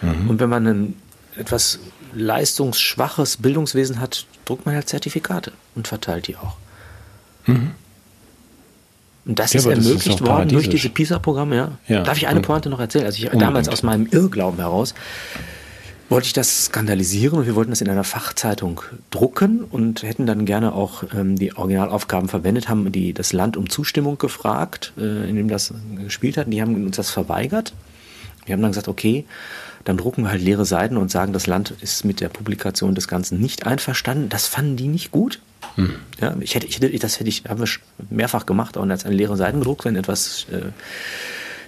Mhm. 0.00 0.30
Und 0.30 0.40
wenn 0.40 0.48
man 0.48 0.66
ein 0.66 0.94
etwas 1.36 1.78
leistungsschwaches 2.14 3.36
Bildungswesen 3.36 4.00
hat, 4.00 4.24
druckt 4.46 4.64
man 4.64 4.74
halt 4.76 4.88
Zertifikate 4.88 5.52
und 5.74 5.88
verteilt 5.88 6.26
die 6.26 6.36
auch. 6.36 6.56
Mhm. 7.44 7.72
Und 9.24 9.38
das 9.38 9.52
ja, 9.52 9.60
ist 9.60 9.66
ermöglicht 9.66 10.06
das 10.06 10.14
ist 10.16 10.26
worden 10.26 10.48
durch 10.48 10.68
diese 10.68 10.88
PISA-Programme, 10.88 11.56
ja. 11.56 11.78
ja. 11.86 12.02
Darf 12.02 12.16
ich 12.18 12.26
eine 12.26 12.40
Pointe 12.40 12.68
noch 12.68 12.80
erzählen? 12.80 13.04
Also 13.04 13.18
ich 13.18 13.24
unbedingt. 13.24 13.42
damals 13.42 13.68
aus 13.68 13.82
meinem 13.82 14.06
Irrglauben 14.10 14.58
heraus 14.58 14.94
wollte 16.12 16.26
ich 16.26 16.34
das 16.34 16.66
skandalisieren 16.66 17.38
und 17.38 17.46
wir 17.46 17.54
wollten 17.54 17.70
das 17.70 17.80
in 17.80 17.88
einer 17.88 18.04
Fachzeitung 18.04 18.82
drucken 19.10 19.64
und 19.64 20.02
hätten 20.02 20.26
dann 20.26 20.44
gerne 20.44 20.74
auch 20.74 21.04
ähm, 21.14 21.36
die 21.36 21.56
Originalaufgaben 21.56 22.28
verwendet, 22.28 22.68
haben 22.68 22.92
die 22.92 23.14
das 23.14 23.32
Land 23.32 23.56
um 23.56 23.70
Zustimmung 23.70 24.18
gefragt, 24.18 24.92
äh, 24.98 25.28
in 25.28 25.36
dem 25.36 25.48
das 25.48 25.72
gespielt 26.04 26.36
hat. 26.36 26.46
Und 26.46 26.50
die 26.50 26.60
haben 26.60 26.74
uns 26.84 26.96
das 26.96 27.10
verweigert. 27.10 27.72
Wir 28.44 28.52
haben 28.52 28.60
dann 28.60 28.72
gesagt, 28.72 28.88
okay, 28.88 29.24
dann 29.84 29.96
drucken 29.96 30.24
wir 30.24 30.30
halt 30.30 30.42
leere 30.42 30.66
Seiten 30.66 30.98
und 30.98 31.10
sagen, 31.10 31.32
das 31.32 31.46
Land 31.46 31.72
ist 31.80 32.04
mit 32.04 32.20
der 32.20 32.28
Publikation 32.28 32.94
des 32.94 33.08
Ganzen 33.08 33.40
nicht 33.40 33.66
einverstanden. 33.66 34.28
Das 34.28 34.46
fanden 34.46 34.76
die 34.76 34.88
nicht 34.88 35.12
gut. 35.12 35.40
Hm. 35.76 35.94
Ja, 36.20 36.34
ich 36.40 36.54
hätte, 36.54 36.66
ich 36.66 36.76
hätte, 36.76 36.96
das 36.98 37.18
hätte 37.18 37.28
ich, 37.28 37.44
haben 37.48 37.60
wir 37.60 37.68
mehrfach 38.10 38.46
gemacht 38.46 38.76
und 38.76 38.90
als 38.90 39.04
eine 39.04 39.14
leere 39.14 39.36
Seiten 39.36 39.58
gedruckt, 39.58 39.84
wenn 39.84 39.96
etwas 39.96 40.46
äh, 40.50 40.70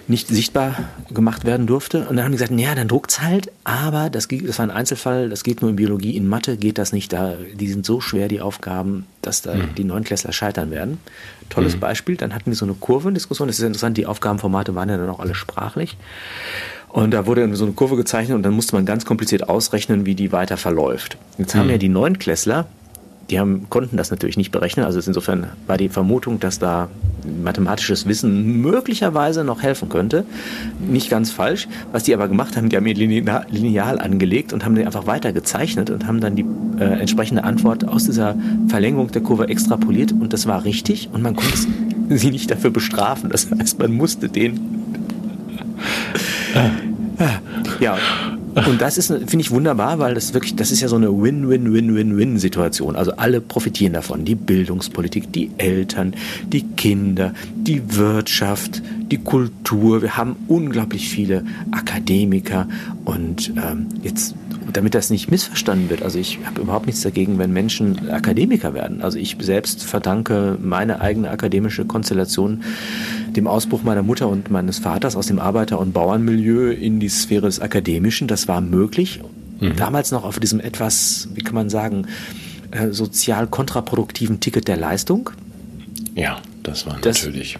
nicht 0.07 0.27
sichtbar 0.27 0.75
gemacht 1.11 1.45
werden 1.45 1.65
durfte. 1.65 2.01
Und 2.07 2.17
dann 2.17 2.25
haben 2.25 2.31
die 2.31 2.37
gesagt, 2.37 2.57
ja, 2.59 2.75
dann 2.75 2.87
druckt's 2.87 3.21
halt, 3.21 3.51
aber 3.63 4.09
das, 4.09 4.27
das 4.27 4.59
war 4.59 4.65
ein 4.65 4.71
Einzelfall, 4.71 5.29
das 5.29 5.43
geht 5.43 5.61
nur 5.61 5.69
in 5.71 5.75
Biologie, 5.75 6.15
in 6.15 6.27
Mathe 6.27 6.57
geht 6.57 6.77
das 6.77 6.93
nicht. 6.93 7.11
Da, 7.11 7.33
die 7.53 7.67
sind 7.67 7.85
so 7.85 8.01
schwer, 8.01 8.27
die 8.27 8.41
Aufgaben, 8.41 9.07
dass 9.21 9.41
da 9.41 9.55
mhm. 9.55 9.75
die 9.75 9.83
Neunklässler 9.83 10.31
scheitern 10.31 10.69
werden. 10.69 10.99
Tolles 11.49 11.75
mhm. 11.75 11.79
Beispiel. 11.79 12.17
Dann 12.17 12.35
hatten 12.35 12.51
wir 12.51 12.55
so 12.55 12.65
eine 12.65 12.75
Kurvendiskussion. 12.75 13.47
Das 13.47 13.57
ist 13.57 13.65
interessant, 13.65 13.97
die 13.97 14.05
Aufgabenformate 14.05 14.75
waren 14.75 14.89
ja 14.89 14.97
dann 14.97 15.09
auch 15.09 15.19
alle 15.19 15.33
sprachlich. 15.33 15.97
Und 16.89 17.11
da 17.11 17.25
wurde 17.25 17.53
so 17.55 17.65
eine 17.65 17.73
Kurve 17.73 17.97
gezeichnet 17.97 18.35
und 18.35 18.43
dann 18.43 18.53
musste 18.53 18.75
man 18.75 18.85
ganz 18.85 19.05
kompliziert 19.05 19.49
ausrechnen, 19.49 20.05
wie 20.05 20.15
die 20.15 20.31
weiter 20.31 20.55
verläuft. 20.55 21.17
Jetzt 21.37 21.55
mhm. 21.55 21.59
haben 21.59 21.69
ja 21.69 21.77
die 21.77 21.89
Neunklässler 21.89 22.67
die 23.29 23.39
haben, 23.39 23.67
konnten 23.69 23.97
das 23.97 24.11
natürlich 24.11 24.37
nicht 24.37 24.51
berechnen. 24.51 24.85
Also 24.85 24.99
insofern 24.99 25.47
war 25.67 25.77
die 25.77 25.89
Vermutung, 25.89 26.39
dass 26.39 26.59
da 26.59 26.89
mathematisches 27.43 28.05
Wissen 28.05 28.61
möglicherweise 28.61 29.43
noch 29.43 29.63
helfen 29.63 29.89
könnte, 29.89 30.25
nicht 30.79 31.09
ganz 31.09 31.31
falsch. 31.31 31.67
Was 31.91 32.03
die 32.03 32.13
aber 32.13 32.27
gemacht 32.27 32.55
haben, 32.55 32.69
die 32.69 32.77
haben 32.77 32.85
ihr 32.85 32.95
Lineal 32.95 33.99
angelegt 33.99 34.53
und 34.53 34.63
haben 34.63 34.75
die 34.75 34.85
einfach 34.85 35.07
weiter 35.07 35.33
gezeichnet 35.33 35.89
und 35.89 36.05
haben 36.05 36.21
dann 36.21 36.35
die 36.35 36.45
äh, 36.79 36.83
entsprechende 36.83 37.43
Antwort 37.43 37.87
aus 37.87 38.05
dieser 38.05 38.35
Verlängerung 38.67 39.11
der 39.11 39.23
Kurve 39.23 39.47
extrapoliert 39.47 40.11
und 40.11 40.33
das 40.33 40.45
war 40.45 40.63
richtig 40.63 41.09
und 41.11 41.23
man 41.23 41.35
konnte 41.35 41.57
sie 42.09 42.29
nicht 42.29 42.51
dafür 42.51 42.69
bestrafen. 42.69 43.31
Das 43.31 43.49
heißt, 43.49 43.79
man 43.79 43.93
musste 43.93 44.29
den 44.29 44.59
ja, 47.79 47.97
und 48.55 48.81
das 48.81 48.97
ist, 48.97 49.07
finde 49.07 49.39
ich, 49.39 49.51
wunderbar, 49.51 49.99
weil 49.99 50.13
das 50.13 50.33
wirklich, 50.33 50.55
das 50.55 50.71
ist 50.71 50.79
ja 50.81 50.87
so 50.87 50.95
eine 50.95 51.09
Win-Win-Win-Win-Win-Situation. 51.09 52.95
Also 52.95 53.11
alle 53.17 53.41
profitieren 53.41 53.93
davon. 53.93 54.23
Die 54.23 54.35
Bildungspolitik, 54.35 55.31
die 55.33 55.51
Eltern, 55.57 56.15
die 56.47 56.63
Kinder, 56.63 57.33
die 57.55 57.95
Wirtschaft, 57.95 58.81
die 59.11 59.17
Kultur. 59.17 60.01
Wir 60.01 60.15
haben 60.15 60.37
unglaublich 60.47 61.09
viele 61.09 61.43
Akademiker 61.71 62.67
und 63.03 63.51
ähm, 63.57 63.87
jetzt 64.01 64.35
damit 64.71 64.95
das 64.95 65.09
nicht 65.09 65.29
missverstanden 65.29 65.89
wird, 65.89 66.01
also 66.01 66.19
ich 66.19 66.39
habe 66.45 66.61
überhaupt 66.61 66.85
nichts 66.85 67.01
dagegen, 67.01 67.37
wenn 67.37 67.51
Menschen 67.51 68.09
Akademiker 68.09 68.73
werden. 68.73 69.01
Also 69.01 69.17
ich 69.17 69.37
selbst 69.39 69.83
verdanke 69.83 70.57
meine 70.61 71.01
eigene 71.01 71.29
akademische 71.29 71.85
Konstellation 71.85 72.63
dem 73.35 73.47
Ausbruch 73.47 73.83
meiner 73.83 74.03
Mutter 74.03 74.27
und 74.27 74.49
meines 74.49 74.79
Vaters 74.79 75.15
aus 75.15 75.27
dem 75.27 75.39
Arbeiter- 75.39 75.79
und 75.79 75.93
Bauernmilieu 75.93 76.71
in 76.71 76.99
die 76.99 77.09
Sphäre 77.09 77.47
des 77.47 77.59
Akademischen. 77.59 78.27
Das 78.27 78.47
war 78.47 78.61
möglich. 78.61 79.21
Mhm. 79.59 79.75
Damals 79.75 80.11
noch 80.11 80.23
auf 80.23 80.39
diesem 80.39 80.59
etwas, 80.59 81.29
wie 81.33 81.41
kann 81.41 81.55
man 81.55 81.69
sagen, 81.69 82.07
äh, 82.71 82.89
sozial 82.91 83.47
kontraproduktiven 83.47 84.39
Ticket 84.39 84.67
der 84.67 84.77
Leistung. 84.77 85.29
Ja, 86.15 86.37
das 86.63 86.85
war 86.85 86.97
das 87.01 87.23
natürlich 87.23 87.57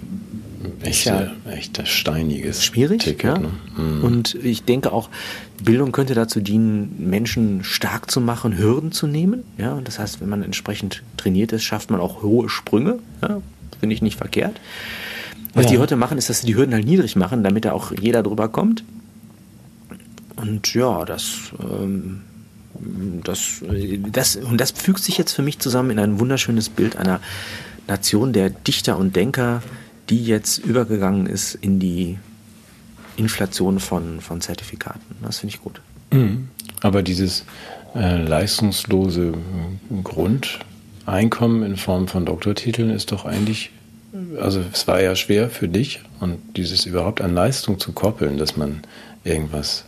echt, 0.81 1.05
ja, 1.05 1.31
echt 1.49 1.87
steiniges 1.87 2.63
schwierig, 2.63 3.03
Ticket. 3.03 3.23
Ja? 3.23 3.37
Ne? 3.37 3.49
Mhm. 3.77 4.03
Und 4.03 4.35
ich 4.35 4.63
denke 4.63 4.91
auch, 4.91 5.09
Bildung 5.63 5.91
könnte 5.91 6.13
dazu 6.13 6.41
dienen, 6.41 6.95
Menschen 7.09 7.63
stark 7.63 8.11
zu 8.11 8.21
machen, 8.21 8.57
Hürden 8.57 8.91
zu 8.91 9.07
nehmen. 9.07 9.43
Ja, 9.57 9.73
und 9.73 9.87
das 9.87 9.99
heißt, 9.99 10.21
wenn 10.21 10.29
man 10.29 10.43
entsprechend 10.43 11.03
trainiert 11.17 11.51
ist, 11.51 11.63
schafft 11.63 11.89
man 11.89 11.99
auch 11.99 12.21
hohe 12.21 12.49
Sprünge. 12.49 12.99
Ja, 13.21 13.41
Finde 13.79 13.95
ich 13.95 14.01
nicht 14.01 14.17
verkehrt. 14.17 14.59
Was 15.53 15.65
ja. 15.65 15.71
die 15.71 15.77
heute 15.79 15.95
machen, 15.95 16.17
ist, 16.17 16.29
dass 16.29 16.41
sie 16.41 16.47
die 16.47 16.55
Hürden 16.55 16.73
halt 16.73 16.85
niedrig 16.85 17.15
machen, 17.15 17.43
damit 17.43 17.65
da 17.65 17.71
auch 17.71 17.91
jeder 17.99 18.23
drüber 18.23 18.49
kommt. 18.49 18.83
Und 20.35 20.73
ja, 20.73 21.05
das, 21.05 21.51
ähm, 21.61 22.21
das, 23.23 23.63
das, 24.11 24.35
und 24.35 24.59
das 24.59 24.71
fügt 24.71 24.99
sich 24.99 25.17
jetzt 25.17 25.31
für 25.31 25.41
mich 25.41 25.59
zusammen 25.59 25.91
in 25.91 25.99
ein 25.99 26.19
wunderschönes 26.19 26.69
Bild 26.69 26.97
einer 26.97 27.21
Nation 27.87 28.33
der 28.33 28.49
Dichter 28.49 28.97
und 28.97 29.15
Denker, 29.15 29.61
die 30.09 30.23
jetzt 30.23 30.59
übergegangen 30.59 31.25
ist 31.25 31.55
in 31.55 31.79
die 31.79 32.17
Inflation 33.17 33.79
von, 33.79 34.21
von 34.21 34.41
Zertifikaten. 34.41 35.15
Das 35.21 35.39
finde 35.39 35.55
ich 35.55 35.61
gut. 35.61 35.81
Mhm. 36.11 36.49
Aber 36.81 37.01
dieses 37.01 37.45
äh, 37.95 38.21
leistungslose 38.21 39.33
Grundeinkommen 40.03 41.63
in 41.63 41.77
Form 41.77 42.07
von 42.07 42.25
Doktortiteln 42.25 42.89
ist 42.89 43.11
doch 43.11 43.25
eigentlich 43.25 43.71
also 44.39 44.63
es 44.71 44.87
war 44.87 45.01
ja 45.01 45.15
schwer 45.15 45.49
für 45.49 45.67
dich 45.67 46.01
und 46.19 46.39
dieses 46.55 46.85
überhaupt 46.85 47.21
an 47.21 47.33
Leistung 47.33 47.79
zu 47.79 47.91
koppeln, 47.91 48.37
dass 48.37 48.55
man 48.55 48.81
irgendwas 49.23 49.85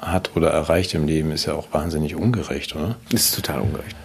hat 0.00 0.36
oder 0.36 0.50
erreicht 0.50 0.94
im 0.94 1.06
Leben, 1.06 1.30
ist 1.30 1.46
ja 1.46 1.54
auch 1.54 1.72
wahnsinnig 1.72 2.14
ungerecht, 2.14 2.74
oder? 2.74 2.96
Ist 3.10 3.34
total 3.34 3.60
ungerecht. 3.60 3.96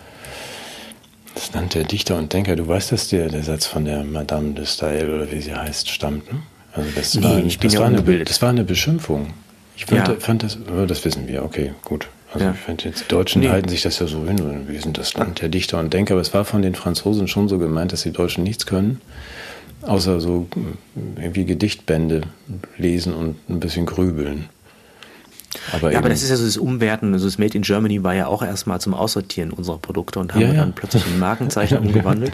Das 1.35 1.53
nannte 1.53 1.79
der 1.79 1.87
Dichter 1.87 2.17
und 2.17 2.33
Denker. 2.33 2.55
Du 2.55 2.67
weißt, 2.67 2.91
dass 2.91 3.07
der, 3.07 3.29
der 3.29 3.43
Satz 3.43 3.65
von 3.65 3.85
der 3.85 4.03
Madame 4.03 4.53
de 4.53 4.65
Staël 4.65 5.13
oder 5.13 5.31
wie 5.31 5.41
sie 5.41 5.53
heißt, 5.53 5.89
stammt, 5.89 6.31
ne? 6.31 6.39
Also 6.73 6.89
das, 6.95 7.15
nee, 7.15 7.23
war, 7.23 7.37
ich 7.39 7.59
bin 7.59 7.67
das, 7.67 7.73
ja 7.73 7.79
war 7.79 7.87
eine, 7.87 8.23
das 8.23 8.41
war 8.41 8.49
eine 8.49 8.63
Beschimpfung. 8.63 9.33
Ich 9.75 9.85
fand, 9.85 10.07
ja. 10.07 10.15
fand 10.19 10.43
das, 10.43 10.57
oh, 10.57 10.85
das 10.85 11.03
wissen 11.05 11.27
wir, 11.27 11.43
okay, 11.43 11.73
gut. 11.83 12.07
Also 12.33 12.45
ja. 12.45 12.51
ich 12.51 12.59
finde 12.59 12.85
jetzt, 12.85 13.01
die 13.01 13.07
Deutschen 13.07 13.41
nee. 13.41 13.49
halten 13.49 13.69
sich 13.69 13.81
das 13.81 13.97
ja 13.99 14.07
so 14.07 14.25
hin, 14.25 14.67
wir 14.67 14.81
sind 14.81 14.97
das 14.97 15.13
Land 15.15 15.41
der 15.41 15.49
Dichter 15.49 15.79
und 15.79 15.93
Denker, 15.93 16.13
aber 16.13 16.21
es 16.21 16.33
war 16.33 16.45
von 16.45 16.61
den 16.61 16.75
Franzosen 16.75 17.27
schon 17.27 17.49
so 17.49 17.57
gemeint, 17.57 17.91
dass 17.91 18.03
die 18.03 18.11
Deutschen 18.11 18.43
nichts 18.43 18.65
können, 18.65 19.01
außer 19.81 20.19
so 20.19 20.47
äh, 20.55 21.23
irgendwie 21.23 21.45
Gedichtbände 21.45 22.21
lesen 22.77 23.13
und 23.13 23.37
ein 23.49 23.59
bisschen 23.59 23.85
grübeln. 23.85 24.49
Aber, 25.71 25.91
ja, 25.91 25.97
aber 25.97 26.09
das 26.09 26.21
ist 26.21 26.29
ja 26.29 26.35
so 26.35 26.45
das 26.45 26.57
Umwerten. 26.57 27.13
Also 27.13 27.25
das 27.25 27.37
Made 27.37 27.55
in 27.55 27.63
Germany 27.63 28.03
war 28.03 28.13
ja 28.13 28.27
auch 28.27 28.43
erstmal 28.43 28.79
zum 28.79 28.93
Aussortieren 28.93 29.51
unserer 29.51 29.77
Produkte 29.77 30.19
und 30.19 30.33
haben 30.33 30.41
ja, 30.41 30.47
ja. 30.49 30.53
dann 30.61 30.73
plötzlich 30.73 31.05
in 31.07 31.19
Markenzeichen 31.19 31.77
umgewandelt, 31.85 32.33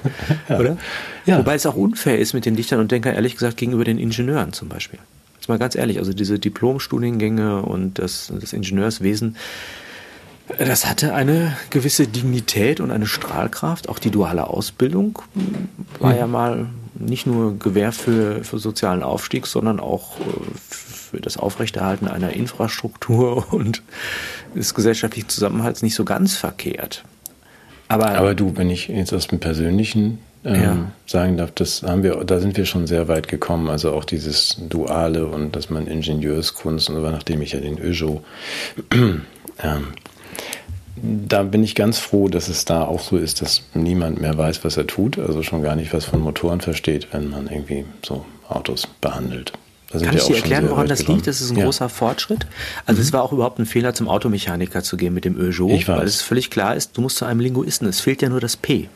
oder? 0.50 0.78
Wobei 1.26 1.56
es 1.56 1.66
auch 1.66 1.76
unfair 1.76 2.20
ist 2.20 2.34
mit 2.34 2.46
den 2.46 2.56
Dichtern 2.56 2.80
und 2.80 2.92
Denkern, 2.92 3.16
ehrlich 3.16 3.34
gesagt, 3.34 3.58
gegenüber 3.58 3.84
den 3.84 3.98
Ingenieuren 3.98 4.54
zum 4.54 4.70
Beispiel. 4.70 5.00
Jetzt 5.36 5.48
mal 5.48 5.60
ganz 5.60 5.76
ehrlich, 5.76 6.00
also 6.00 6.14
diese 6.14 6.40
Diplomstudiengänge 6.40 7.62
und 7.62 8.00
das, 8.00 8.32
das 8.40 8.52
Ingenieurswesen, 8.54 9.38
das 10.60 10.86
hatte 10.86 11.14
eine 11.14 11.56
gewisse 11.72 12.08
Dignität 12.08 12.80
und 12.80 12.92
eine 12.92 13.08
Strahlkraft. 13.08 13.90
Auch 13.90 13.98
die 13.98 14.12
duale 14.12 14.48
Ausbildung 14.48 15.20
war 16.00 16.14
mhm. 16.14 16.18
ja 16.18 16.28
mal 16.28 16.68
nicht 16.98 17.26
nur 17.26 17.58
Gewähr 17.60 17.92
für, 17.92 18.44
für 18.44 18.58
sozialen 18.58 19.04
Aufstieg, 19.04 19.48
sondern 19.48 19.80
auch 19.80 20.20
äh, 20.20 20.24
für 20.60 21.20
das 21.20 21.38
Aufrechterhalten 21.38 22.08
einer 22.08 22.34
Infrastruktur 22.34 23.46
und 23.54 23.84
des 24.56 24.74
gesellschaftlichen 24.74 25.30
Zusammenhalts 25.30 25.82
nicht 25.82 25.96
so 25.96 26.06
ganz 26.06 26.36
verkehrt. 26.36 27.04
Aber, 27.88 28.10
Aber 28.12 28.34
du, 28.34 28.58
wenn 28.58 28.70
ich 28.70 28.88
jetzt 28.88 29.14
aus 29.14 29.28
dem 29.28 29.40
Persönlichen 29.40 30.20
ähm, 30.44 30.62
ja. 30.62 30.92
sagen 31.06 31.38
darf, 31.38 31.52
das 31.52 31.84
haben 31.84 32.04
wir, 32.04 32.24
da 32.24 32.40
sind 32.40 32.58
wir 32.58 32.66
schon 32.66 32.88
sehr 32.88 33.08
weit 33.08 33.28
gekommen. 33.28 33.70
Also 33.70 33.92
auch 33.92 34.06
dieses 34.06 34.58
Duale 34.70 35.28
und 35.28 35.56
dass 35.56 35.70
man 35.70 35.88
Ingenieurskunst 35.88 36.90
und 36.90 36.96
so, 36.96 37.02
nachdem 37.02 37.42
ich 37.42 37.54
ja 37.54 37.60
den 37.60 37.80
Öjo 37.80 38.24
ähm, 38.92 39.88
da 40.96 41.44
bin 41.44 41.64
ich 41.64 41.76
ganz 41.76 42.00
froh, 42.00 42.28
dass 42.28 42.48
es 42.48 42.66
da 42.66 42.84
auch 42.84 43.02
so 43.02 43.18
ist, 43.18 43.42
dass 43.42 43.64
niemand 43.74 44.22
mehr 44.22 44.38
weiß, 44.38 44.64
was 44.64 44.78
er 44.78 44.88
tut. 44.88 45.20
Also 45.20 45.44
schon 45.44 45.62
gar 45.62 45.76
nicht 45.76 45.94
was 45.94 46.06
von 46.06 46.22
Motoren 46.22 46.62
versteht, 46.62 47.08
wenn 47.12 47.30
man 47.30 47.48
irgendwie 47.48 47.86
so 48.04 48.26
Autos 48.48 48.88
behandelt. 49.02 49.54
Kann 49.92 50.18
ich 50.18 50.24
dir 50.24 50.36
erklären, 50.36 50.70
woran 50.70 50.88
das 50.88 51.08
liegt? 51.08 51.28
Das 51.28 51.42
ist 51.42 51.52
ein 51.52 51.58
ja. 51.58 51.66
großer 51.66 51.90
Fortschritt. 51.90 52.46
Also 52.86 53.00
mhm. 53.00 53.04
es 53.04 53.14
war 53.14 53.24
auch 53.24 53.32
überhaupt 53.32 53.60
ein 53.60 53.66
Fehler, 53.66 53.94
zum 53.94 54.10
Automechaniker 54.10 54.84
zu 54.84 54.98
gehen 54.98 55.14
mit 55.14 55.26
dem 55.26 55.36
Peugeot, 55.36 55.88
weil 55.88 56.08
es 56.08 56.22
völlig 56.22 56.50
klar 56.50 56.76
ist, 56.76 56.98
du 56.98 57.02
musst 57.02 57.18
zu 57.18 57.26
einem 57.26 57.40
Linguisten. 57.40 57.88
Es 57.88 58.02
fehlt 58.02 58.22
ja 58.22 58.30
nur 58.30 58.42
das 58.42 58.58
P. 58.58 58.90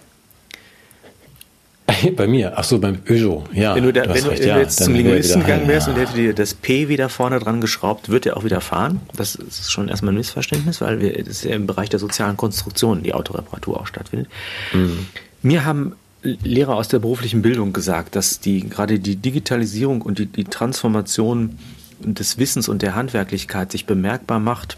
Bei, 2.15 2.27
mir, 2.27 2.57
ach 2.57 2.63
so, 2.63 2.79
beim 2.79 2.97
Peugeot, 2.97 3.45
ja. 3.53 3.75
Wenn 3.75 3.83
du, 3.83 3.93
da, 3.93 4.01
wenn 4.01 4.23
du, 4.23 4.29
recht, 4.29 4.43
wenn 4.43 4.55
du 4.55 4.59
jetzt 4.59 4.83
zum 4.83 4.93
Linguisten 4.93 5.41
gegangen 5.41 5.67
wärst 5.67 5.87
ja. 5.87 5.93
und 5.93 5.99
hätte 5.99 6.13
dir 6.13 6.33
das 6.33 6.53
P 6.53 6.87
wieder 6.87 7.09
vorne 7.09 7.39
dran 7.39 7.61
geschraubt, 7.61 8.09
wird 8.09 8.25
er 8.25 8.37
auch 8.37 8.43
wieder 8.43 8.61
fahren. 8.61 9.01
Das 9.15 9.35
ist 9.35 9.71
schon 9.71 9.87
erstmal 9.87 10.13
ein 10.13 10.17
Missverständnis, 10.17 10.81
weil 10.81 10.99
wir, 10.99 11.17
das 11.17 11.27
ist 11.27 11.43
ja 11.45 11.55
im 11.55 11.67
Bereich 11.67 11.89
der 11.89 11.99
sozialen 11.99 12.37
Konstruktion 12.37 13.03
die 13.03 13.13
Autoreparatur 13.13 13.79
auch 13.79 13.87
stattfindet. 13.87 14.27
Mhm. 14.73 15.07
Mir 15.41 15.65
haben 15.65 15.93
Lehrer 16.21 16.75
aus 16.75 16.89
der 16.89 16.99
beruflichen 16.99 17.41
Bildung 17.41 17.71
gesagt, 17.71 18.15
dass 18.15 18.39
die 18.39 18.67
gerade 18.67 18.99
die 18.99 19.15
Digitalisierung 19.15 20.01
und 20.01 20.19
die, 20.19 20.25
die 20.25 20.43
Transformation 20.43 21.57
des 22.01 22.37
Wissens 22.37 22.67
und 22.67 22.81
der 22.81 22.95
Handwerklichkeit 22.95 23.71
sich 23.71 23.85
bemerkbar 23.85 24.39
macht 24.39 24.77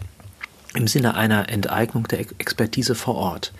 im 0.74 0.86
Sinne 0.86 1.14
einer 1.14 1.48
Enteignung 1.48 2.08
der 2.08 2.20
Expertise 2.20 2.94
vor 2.94 3.16
Ort. 3.16 3.52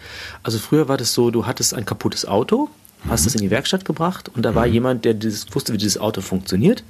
Also 0.42 0.58
früher 0.58 0.88
war 0.88 0.96
das 0.96 1.12
so, 1.12 1.30
du 1.30 1.46
hattest 1.46 1.74
ein 1.74 1.84
kaputtes 1.84 2.26
Auto, 2.26 2.70
hast 3.08 3.26
es 3.26 3.34
in 3.34 3.40
die 3.40 3.50
Werkstatt 3.50 3.84
gebracht 3.84 4.30
und 4.34 4.42
da 4.42 4.54
war 4.54 4.66
mhm. 4.66 4.72
jemand, 4.72 5.04
der 5.04 5.14
dieses, 5.14 5.54
wusste, 5.54 5.72
wie 5.72 5.78
dieses 5.78 5.98
Auto 5.98 6.20
funktioniert 6.20 6.84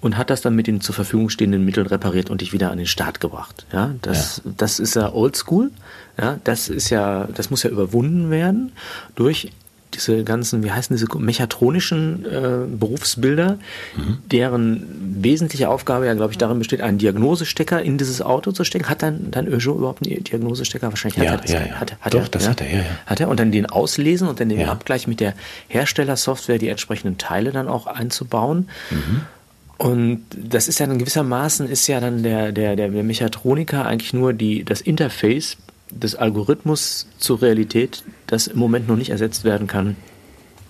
und 0.00 0.16
hat 0.16 0.30
das 0.30 0.40
dann 0.40 0.54
mit 0.54 0.66
den 0.66 0.80
zur 0.80 0.94
Verfügung 0.94 1.28
stehenden 1.28 1.64
Mitteln 1.64 1.86
repariert 1.86 2.30
und 2.30 2.40
dich 2.40 2.52
wieder 2.52 2.70
an 2.70 2.78
den 2.78 2.86
Start 2.86 3.20
gebracht. 3.20 3.66
Ja, 3.72 3.94
das, 4.02 4.42
ja. 4.44 4.52
das 4.56 4.78
ist 4.78 4.94
ja 4.94 5.12
oldschool. 5.12 5.70
Ja, 6.18 6.38
das 6.44 6.68
ist 6.68 6.90
ja, 6.90 7.28
das 7.34 7.50
muss 7.50 7.62
ja 7.62 7.70
überwunden 7.70 8.30
werden 8.30 8.72
durch 9.14 9.52
diese 9.94 10.24
ganzen, 10.24 10.62
wie 10.64 10.72
heißen 10.72 10.96
diese 10.96 11.06
mechatronischen 11.18 12.24
äh, 12.24 12.66
Berufsbilder, 12.66 13.58
mhm. 13.96 14.18
deren 14.30 15.22
wesentliche 15.22 15.68
Aufgabe 15.68 16.06
ja, 16.06 16.14
glaube 16.14 16.32
ich, 16.32 16.38
darin 16.38 16.58
besteht, 16.58 16.80
einen 16.80 16.98
Diagnosestecker 16.98 17.82
in 17.82 17.98
dieses 17.98 18.22
Auto 18.22 18.52
zu 18.52 18.64
stecken. 18.64 18.88
Hat 18.88 19.02
dann, 19.02 19.30
dann 19.30 19.46
Peugeot 19.46 19.76
überhaupt 19.76 20.06
einen 20.06 20.24
Diagnosestecker? 20.24 20.88
Wahrscheinlich 20.88 21.18
hat 21.18 21.24
ja, 21.26 21.32
er 21.32 21.38
das. 21.38 21.52
Ja, 21.52 21.60
ja. 21.60 21.72
Hat, 21.80 21.96
hat 22.00 22.14
Doch, 22.14 22.22
er, 22.22 22.28
das 22.28 22.44
ja? 22.44 22.50
hat 22.50 22.60
er, 22.60 22.70
ja, 22.70 22.78
ja. 22.78 22.84
Hat 23.06 23.20
er 23.20 23.28
und 23.28 23.40
dann 23.40 23.52
den 23.52 23.66
auslesen 23.66 24.28
und 24.28 24.40
dann 24.40 24.48
den. 24.48 24.60
Abgleich 24.70 25.08
mit 25.08 25.20
der 25.20 25.34
Herstellersoftware 25.68 26.58
die 26.58 26.68
entsprechenden 26.68 27.18
Teile 27.18 27.50
dann 27.50 27.66
auch 27.66 27.86
einzubauen. 27.86 28.68
Mhm. 28.90 29.22
Und 29.78 30.26
das 30.36 30.68
ist 30.68 30.78
ja 30.78 30.86
dann 30.86 30.98
gewissermaßen 30.98 31.66
ist 31.66 31.86
ja 31.86 31.98
dann 31.98 32.22
der, 32.22 32.52
der, 32.52 32.76
der 32.76 32.90
Mechatroniker 32.90 33.86
eigentlich 33.86 34.12
nur 34.12 34.34
die, 34.34 34.62
das 34.64 34.82
Interface 34.82 35.56
des 35.90 36.14
Algorithmus 36.14 37.06
zur 37.18 37.42
Realität, 37.42 38.04
das 38.26 38.46
im 38.46 38.58
Moment 38.58 38.88
noch 38.88 38.96
nicht 38.96 39.10
ersetzt 39.10 39.44
werden 39.44 39.66
kann 39.66 39.96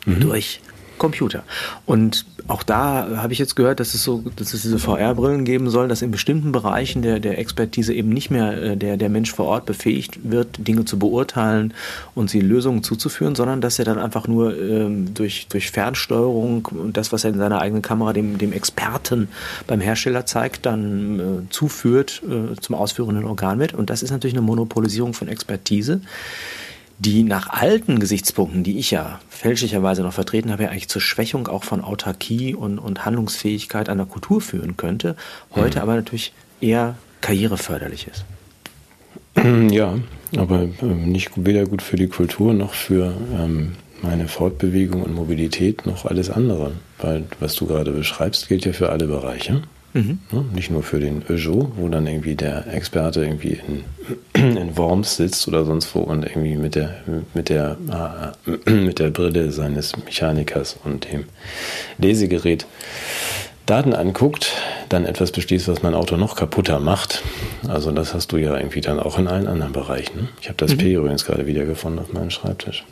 mhm. 0.06 0.20
durch 0.20 0.60
Computer. 1.00 1.42
Und 1.86 2.26
auch 2.46 2.62
da 2.62 3.08
habe 3.16 3.32
ich 3.32 3.38
jetzt 3.40 3.56
gehört, 3.56 3.80
dass 3.80 3.94
es 3.94 4.04
so, 4.04 4.22
dass 4.36 4.54
es 4.54 4.62
diese 4.62 4.78
VR-Brillen 4.78 5.44
geben 5.44 5.68
soll, 5.70 5.88
dass 5.88 6.02
in 6.02 6.10
bestimmten 6.10 6.52
Bereichen 6.52 7.02
der, 7.02 7.18
der 7.18 7.38
Expertise 7.38 7.92
eben 7.92 8.10
nicht 8.10 8.30
mehr 8.30 8.62
äh, 8.62 8.76
der, 8.76 8.96
der 8.96 9.08
Mensch 9.08 9.32
vor 9.32 9.46
Ort 9.46 9.66
befähigt 9.66 10.20
wird, 10.22 10.68
Dinge 10.68 10.84
zu 10.84 10.98
beurteilen 10.98 11.74
und 12.14 12.30
sie 12.30 12.40
Lösungen 12.40 12.84
zuzuführen, 12.84 13.34
sondern 13.34 13.60
dass 13.60 13.78
er 13.78 13.84
dann 13.84 13.98
einfach 13.98 14.28
nur 14.28 14.56
ähm, 14.56 15.14
durch, 15.14 15.46
durch 15.48 15.70
Fernsteuerung 15.70 16.66
und 16.66 16.96
das, 16.96 17.12
was 17.12 17.24
er 17.24 17.30
in 17.30 17.38
seiner 17.38 17.60
eigenen 17.60 17.82
Kamera 17.82 18.12
dem, 18.12 18.38
dem 18.38 18.52
Experten 18.52 19.28
beim 19.66 19.80
Hersteller 19.80 20.26
zeigt, 20.26 20.66
dann 20.66 21.18
äh, 21.18 21.50
zuführt 21.50 22.22
äh, 22.28 22.60
zum 22.60 22.74
ausführenden 22.74 23.24
Organ 23.24 23.58
wird. 23.58 23.74
Und 23.74 23.90
das 23.90 24.02
ist 24.02 24.10
natürlich 24.10 24.34
eine 24.34 24.42
Monopolisierung 24.42 25.14
von 25.14 25.28
Expertise 25.28 26.02
die 27.00 27.22
nach 27.22 27.48
alten 27.48 27.98
Gesichtspunkten, 27.98 28.62
die 28.62 28.78
ich 28.78 28.90
ja 28.90 29.20
fälschlicherweise 29.30 30.02
noch 30.02 30.12
vertreten 30.12 30.52
habe, 30.52 30.64
ja 30.64 30.68
eigentlich 30.68 30.88
zur 30.88 31.00
Schwächung 31.00 31.48
auch 31.48 31.64
von 31.64 31.82
Autarkie 31.82 32.54
und, 32.54 32.78
und 32.78 33.06
Handlungsfähigkeit 33.06 33.88
einer 33.88 34.04
Kultur 34.04 34.42
führen 34.42 34.76
könnte, 34.76 35.16
heute 35.54 35.78
mhm. 35.78 35.82
aber 35.82 35.94
natürlich 35.96 36.34
eher 36.60 36.96
karriereförderlich 37.22 38.06
ist. 38.06 38.24
Ja, 39.70 39.98
aber 40.36 40.68
ähm, 40.82 41.10
nicht 41.10 41.30
weder 41.36 41.64
gut 41.64 41.80
für 41.80 41.96
die 41.96 42.08
Kultur 42.08 42.52
noch 42.52 42.74
für 42.74 43.14
ähm, 43.34 43.72
meine 44.02 44.28
Fortbewegung 44.28 45.02
und 45.02 45.14
Mobilität 45.14 45.86
noch 45.86 46.04
alles 46.04 46.28
andere. 46.28 46.72
Weil 46.98 47.24
was 47.38 47.54
du 47.54 47.66
gerade 47.66 47.92
beschreibst, 47.92 48.48
gilt 48.48 48.66
ja 48.66 48.72
für 48.72 48.90
alle 48.90 49.06
Bereiche. 49.06 49.62
Mhm. 49.92 50.18
Ne? 50.30 50.44
Nicht 50.54 50.70
nur 50.70 50.82
für 50.82 51.00
den 51.00 51.20
Peugeot, 51.20 51.72
wo 51.76 51.88
dann 51.88 52.06
irgendwie 52.06 52.34
der 52.34 52.72
Experte 52.72 53.24
irgendwie 53.24 53.60
in, 53.66 53.84
in 54.56 54.76
Worms 54.76 55.16
sitzt 55.16 55.48
oder 55.48 55.64
sonst 55.64 55.94
wo 55.94 56.00
und 56.00 56.24
irgendwie 56.24 56.56
mit 56.56 56.74
der, 56.74 56.96
mit 57.34 57.48
der, 57.48 57.76
äh, 58.46 58.70
mit 58.70 58.98
der 58.98 59.10
Brille 59.10 59.50
seines 59.50 59.96
Mechanikers 59.96 60.76
und 60.84 61.10
dem 61.10 61.24
Lesegerät 61.98 62.66
Daten 63.66 63.92
anguckt, 63.94 64.52
dann 64.90 65.06
etwas 65.06 65.32
beschließt, 65.32 65.68
was 65.68 65.82
mein 65.82 65.94
Auto 65.94 66.16
noch 66.16 66.36
kaputter 66.36 66.80
macht. 66.80 67.22
Also 67.68 67.92
das 67.92 68.12
hast 68.12 68.32
du 68.32 68.36
ja 68.36 68.56
irgendwie 68.56 68.80
dann 68.80 69.00
auch 69.00 69.18
in 69.18 69.28
allen 69.28 69.46
anderen 69.46 69.72
Bereichen. 69.72 70.28
Ich 70.40 70.48
habe 70.48 70.56
das 70.56 70.72
mhm. 70.72 70.78
P 70.78 70.94
übrigens 70.94 71.24
gerade 71.24 71.46
wiedergefunden 71.46 72.00
auf 72.00 72.12
meinem 72.12 72.30
Schreibtisch. 72.30 72.84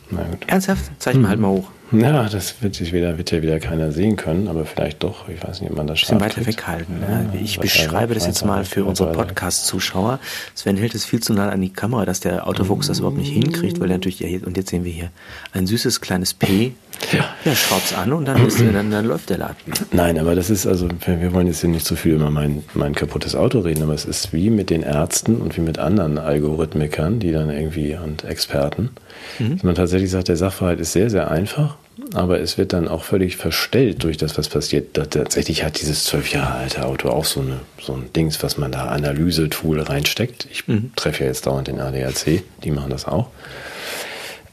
Ernsthaft? 0.46 0.90
Zeig 0.98 1.14
mal 1.14 1.20
mhm. 1.20 1.28
halt 1.28 1.40
mal 1.40 1.48
hoch. 1.48 1.68
Ja, 1.90 2.28
das 2.28 2.60
wird, 2.60 2.74
sich 2.74 2.92
wieder, 2.92 3.16
wird 3.16 3.30
ja 3.30 3.40
wieder 3.40 3.58
keiner 3.60 3.92
sehen 3.92 4.16
können, 4.16 4.48
aber 4.48 4.66
vielleicht 4.66 5.02
doch. 5.02 5.26
Ich 5.28 5.42
weiß 5.42 5.62
nicht, 5.62 5.70
ob 5.70 5.76
man 5.78 5.86
das 5.86 6.00
schafft. 6.00 6.18
Bisschen 6.18 6.36
weiter 6.36 6.46
weghalten. 6.46 7.00
Ne? 7.00 7.30
Ja, 7.32 7.40
ich 7.40 7.58
beschreibe 7.58 8.12
das 8.12 8.26
jetzt 8.26 8.44
mal 8.44 8.66
für 8.66 8.84
unsere 8.84 9.12
Podcast-Zuschauer. 9.12 10.18
Sven 10.54 10.76
hält 10.76 10.94
es 10.94 11.06
viel 11.06 11.20
zu 11.20 11.32
nah 11.32 11.48
an 11.48 11.62
die 11.62 11.72
Kamera, 11.72 12.04
dass 12.04 12.20
der 12.20 12.46
Autofuchs 12.46 12.88
das 12.88 12.98
überhaupt 12.98 13.16
nicht 13.16 13.32
hinkriegt, 13.32 13.80
weil 13.80 13.90
er 13.90 13.96
natürlich, 13.96 14.20
ja, 14.20 14.28
und 14.44 14.58
jetzt 14.58 14.68
sehen 14.68 14.84
wir 14.84 14.92
hier 14.92 15.10
ein 15.52 15.66
süßes 15.66 16.02
kleines 16.02 16.34
P. 16.34 16.74
Ja, 17.12 17.24
ja 17.44 17.54
schraubt's 17.54 17.94
an 17.94 18.12
und 18.12 18.26
dann, 18.26 18.46
ist, 18.46 18.60
dann, 18.60 18.90
dann 18.90 19.06
läuft 19.06 19.30
der 19.30 19.38
Laden. 19.38 19.72
Nein, 19.92 20.18
aber 20.18 20.34
das 20.34 20.50
ist 20.50 20.66
also, 20.66 20.88
wir 21.06 21.32
wollen 21.32 21.46
jetzt 21.46 21.62
hier 21.62 21.70
nicht 21.70 21.86
zu 21.88 21.96
viel 21.96 22.14
über 22.14 22.30
mein, 22.30 22.62
mein 22.74 22.94
kaputtes 22.94 23.34
Auto 23.34 23.60
reden, 23.60 23.82
aber 23.82 23.94
es 23.94 24.04
ist 24.04 24.32
wie 24.32 24.50
mit 24.50 24.70
den 24.70 24.82
Ärzten 24.82 25.36
und 25.36 25.56
wie 25.56 25.62
mit 25.62 25.78
anderen 25.78 26.18
Algorithmikern, 26.18 27.18
die 27.18 27.32
dann 27.32 27.50
irgendwie 27.50 27.96
und 27.96 28.24
Experten, 28.24 28.90
mhm. 29.38 29.54
dass 29.54 29.62
man 29.64 29.74
tatsächlich 29.74 30.10
sagt, 30.10 30.28
der 30.28 30.36
Sachverhalt 30.36 30.80
ist 30.80 30.92
sehr, 30.92 31.10
sehr 31.10 31.30
einfach 31.30 31.76
aber 32.14 32.40
es 32.40 32.58
wird 32.58 32.72
dann 32.72 32.88
auch 32.88 33.02
völlig 33.02 33.36
verstellt 33.36 34.04
durch 34.04 34.16
das, 34.16 34.38
was 34.38 34.48
passiert. 34.48 34.94
Tatsächlich 34.94 35.64
hat 35.64 35.80
dieses 35.80 36.04
zwölf 36.04 36.32
Jahre 36.32 36.54
alte 36.54 36.84
Auto 36.84 37.08
auch 37.08 37.24
so, 37.24 37.40
eine, 37.40 37.60
so 37.80 37.94
ein 37.94 38.12
Dings, 38.14 38.42
was 38.42 38.56
man 38.56 38.72
da 38.72 38.86
Analyse-Tool 38.86 39.80
reinsteckt. 39.80 40.46
Ich 40.50 40.68
mhm. 40.68 40.92
treffe 40.94 41.24
ja 41.24 41.28
jetzt 41.28 41.46
dauernd 41.46 41.68
den 41.68 41.80
ADAC, 41.80 42.42
die 42.62 42.70
machen 42.70 42.90
das 42.90 43.06
auch. 43.06 43.28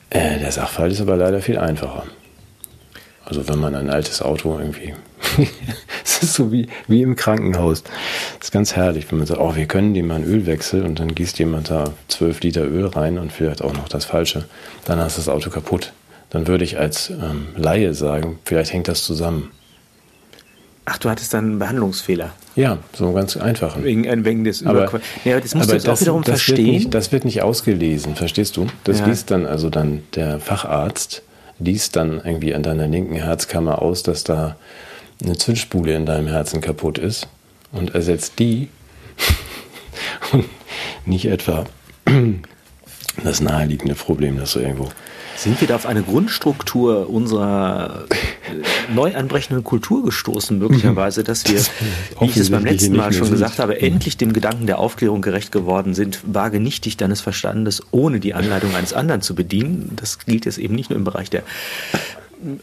Äh, 0.09 0.39
der 0.39 0.51
Sachverhalt 0.51 0.93
ist 0.93 1.01
aber 1.01 1.17
leider 1.17 1.41
viel 1.41 1.57
einfacher. 1.57 2.03
Also 3.26 3.47
wenn 3.47 3.59
man 3.59 3.76
ein 3.76 3.89
altes 3.89 4.21
Auto 4.21 4.57
irgendwie, 4.57 4.93
es 6.03 6.23
ist 6.23 6.34
so 6.36 6.51
wie, 6.51 6.67
wie 6.88 7.01
im 7.01 7.15
Krankenhaus. 7.15 7.84
Das 7.84 8.47
ist 8.47 8.51
ganz 8.51 8.76
herrlich, 8.76 9.11
wenn 9.11 9.17
man 9.17 9.28
sagt, 9.28 9.39
oh, 9.39 9.55
wir 9.55 9.65
können 9.65 9.93
dem 9.93 10.07
mal 10.07 10.15
einen 10.15 10.26
Ölwechsel 10.26 10.86
und 10.86 10.99
dann 10.99 11.15
gießt 11.15 11.39
jemand 11.39 11.71
da 11.71 11.93
zwölf 12.07 12.41
Liter 12.41 12.63
Öl 12.63 12.86
rein 12.86 13.17
und 13.17 13.32
vielleicht 13.32 13.63
auch 13.63 13.73
noch 13.73 13.89
das 13.89 14.05
Falsche. 14.05 14.45
Dann 14.86 14.99
hast 14.99 15.17
du 15.17 15.21
das 15.21 15.30
Auto 15.30 15.49
kaputt 15.49 15.91
dann 16.36 16.47
würde 16.47 16.65
ich 16.65 16.78
als 16.78 17.09
ähm, 17.09 17.47
Laie 17.55 17.93
sagen, 17.93 18.39
vielleicht 18.43 18.73
hängt 18.73 18.89
das 18.89 19.03
zusammen. 19.03 19.51
Ach, 20.84 20.97
du 20.97 21.09
hattest 21.09 21.34
dann 21.34 21.45
einen 21.45 21.59
Behandlungsfehler. 21.59 22.32
Ja, 22.55 22.78
so 22.93 23.13
ganz 23.13 23.38
einfach. 23.38 23.82
Wegen, 23.82 24.03
äh, 24.03 24.23
wegen 24.23 24.43
des 24.43 24.65
aber, 24.65 24.99
ja, 25.23 25.39
das 25.39 25.55
musst 25.55 25.69
aber 25.69 25.80
du 25.80 25.84
jetzt 25.84 25.89
auch 25.89 25.99
wiederum 25.99 26.23
das 26.23 26.41
verstehen. 26.41 26.57
Wird 26.57 26.67
nicht, 26.67 26.93
das 26.93 27.11
wird 27.13 27.23
nicht 27.26 27.41
ausgelesen, 27.41 28.15
verstehst 28.15 28.57
du? 28.57 28.67
Das 28.84 28.99
ja. 28.99 29.05
liest 29.07 29.32
dann 29.32 29.45
also 29.45 29.69
dann 29.69 30.03
der 30.13 30.41
Facharzt, 30.41 31.23
liest 31.60 31.95
dann 31.95 32.22
irgendwie 32.24 32.53
an 32.53 32.64
deiner 32.64 32.88
linken 32.88 33.16
Herzkammer 33.16 33.82
aus, 33.82 34.03
dass 34.03 34.24
da 34.24 34.56
eine 35.24 35.38
Zündspule 35.38 35.95
in 35.95 36.06
deinem 36.06 36.28
Herzen 36.28 36.62
kaputt 36.62 36.97
ist 36.97 37.28
und 37.72 37.95
ersetzt 37.95 38.39
die 38.39 38.70
und 40.32 40.45
nicht 41.06 41.26
etwa 41.26 41.66
das 43.24 43.41
naheliegende 43.41 43.95
Problem, 43.95 44.38
das 44.38 44.53
du 44.53 44.60
irgendwo 44.60 44.89
sind 45.36 45.59
wir 45.61 45.67
da 45.67 45.75
auf 45.75 45.86
eine 45.86 46.01
Grundstruktur 46.01 47.09
unserer 47.09 48.05
äh, 48.09 48.93
neu 48.93 49.15
anbrechenden 49.15 49.63
Kultur 49.63 50.03
gestoßen, 50.03 50.57
möglicherweise, 50.57 51.23
dass 51.23 51.45
wir, 51.45 51.61
wie 52.19 52.25
ich 52.25 52.38
es 52.38 52.49
beim 52.49 52.65
letzten 52.65 52.95
Mal 52.95 53.13
schon 53.13 53.29
gesagt 53.29 53.59
habe, 53.59 53.79
endlich 53.81 54.17
dem 54.17 54.33
Gedanken 54.33 54.65
der 54.65 54.79
Aufklärung 54.79 55.21
gerecht 55.21 55.51
geworden 55.51 55.93
sind, 55.93 56.19
wage 56.25 56.59
nicht 56.59 56.86
dich 56.86 56.97
deines 56.97 57.21
Verstandes 57.21 57.83
ohne 57.91 58.19
die 58.19 58.33
Anleitung 58.33 58.75
eines 58.75 58.93
anderen 58.93 59.21
zu 59.21 59.36
bedienen. 59.36 59.93
Das 59.95 60.19
gilt 60.19 60.45
jetzt 60.45 60.57
eben 60.57 60.75
nicht 60.75 60.89
nur 60.89 60.97
im 60.97 61.03
Bereich 61.03 61.29
der 61.29 61.43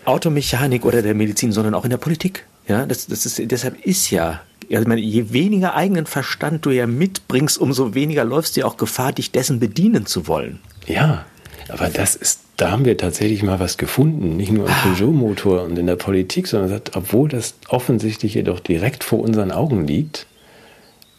Automechanik 0.04 0.84
oder 0.84 1.02
der 1.02 1.14
Medizin, 1.14 1.52
sondern 1.52 1.74
auch 1.74 1.84
in 1.84 1.90
der 1.90 1.98
Politik. 1.98 2.46
Ja, 2.68 2.86
das, 2.86 3.06
das 3.06 3.26
ist, 3.26 3.40
deshalb 3.50 3.84
ist 3.84 4.10
ja 4.10 4.40
also 4.72 4.88
meine, 4.88 5.00
je 5.00 5.32
weniger 5.32 5.74
eigenen 5.74 6.06
Verstand 6.06 6.64
du 6.64 6.70
ja 6.70 6.86
mitbringst, 6.86 7.58
umso 7.58 7.94
weniger 7.94 8.24
läufst 8.24 8.56
du 8.56 8.60
ja 8.60 8.66
auch 8.66 8.76
Gefahr, 8.76 9.12
dich 9.12 9.30
dessen 9.30 9.60
bedienen 9.60 10.06
zu 10.06 10.26
wollen. 10.26 10.60
Ja, 10.86 11.26
aber 11.72 11.88
das 11.88 12.14
ist 12.14 12.40
da 12.62 12.70
haben 12.70 12.84
wir 12.84 12.96
tatsächlich 12.96 13.42
mal 13.42 13.58
was 13.58 13.76
gefunden, 13.76 14.36
nicht 14.36 14.52
nur 14.52 14.66
im 14.66 14.72
ah. 14.72 14.82
Peugeot-Motor 14.84 15.64
und 15.64 15.78
in 15.78 15.86
der 15.86 15.96
Politik, 15.96 16.46
sondern 16.46 16.80
obwohl 16.94 17.28
das 17.28 17.54
offensichtlich 17.68 18.34
jedoch 18.34 18.60
direkt 18.60 19.02
vor 19.02 19.18
unseren 19.18 19.50
Augen 19.50 19.84
liegt, 19.84 20.26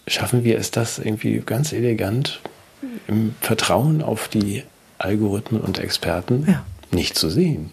schaffen 0.08 0.46
wir 0.46 0.58
es 0.58 0.72
das 0.72 1.00
irgendwie 1.00 1.42
ganz 1.46 1.74
elegant 1.74 2.40
im 3.08 3.36
Vertrauen 3.42 4.02
auf 4.02 4.30
die 4.30 4.64
Algorithmen 5.00 5.60
und 5.60 5.80
Experten 5.80 6.46
ja. 6.48 6.64
nicht 6.92 7.18
zu 7.18 7.30
sehen. 7.30 7.72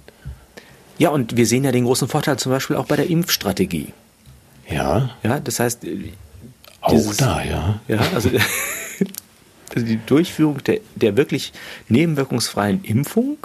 Ja, 0.98 1.10
und 1.10 1.36
wir 1.36 1.46
sehen 1.46 1.62
ja 1.62 1.70
den 1.70 1.84
großen 1.84 2.08
Vorteil 2.08 2.38
zum 2.38 2.50
Beispiel 2.50 2.74
auch 2.74 2.86
bei 2.86 2.96
der 2.96 3.08
Impfstrategie. 3.08 3.92
Ja. 4.68 5.10
Ja, 5.22 5.38
das 5.38 5.60
heißt. 5.60 5.86
Auch 6.80 7.14
da, 7.16 7.42
ja. 7.44 7.80
Ja, 7.88 8.00
also 8.14 8.30
also 9.74 9.86
die 9.86 9.98
Durchführung 10.04 10.62
der, 10.64 10.80
der 10.96 11.16
wirklich 11.16 11.52
nebenwirkungsfreien 11.88 12.82
Impfung 12.84 13.38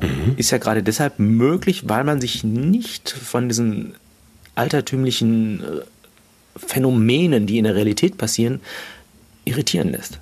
mhm. 0.00 0.34
ist 0.36 0.50
ja 0.50 0.58
gerade 0.58 0.82
deshalb 0.82 1.18
möglich, 1.18 1.88
weil 1.88 2.04
man 2.04 2.20
sich 2.20 2.44
nicht 2.44 3.10
von 3.10 3.48
diesen 3.48 3.94
altertümlichen 4.54 5.60
äh, 5.60 5.80
Phänomenen, 6.56 7.46
die 7.46 7.58
in 7.58 7.64
der 7.64 7.74
Realität 7.74 8.18
passieren, 8.18 8.60
irritieren 9.44 9.90
lässt. 9.90 10.18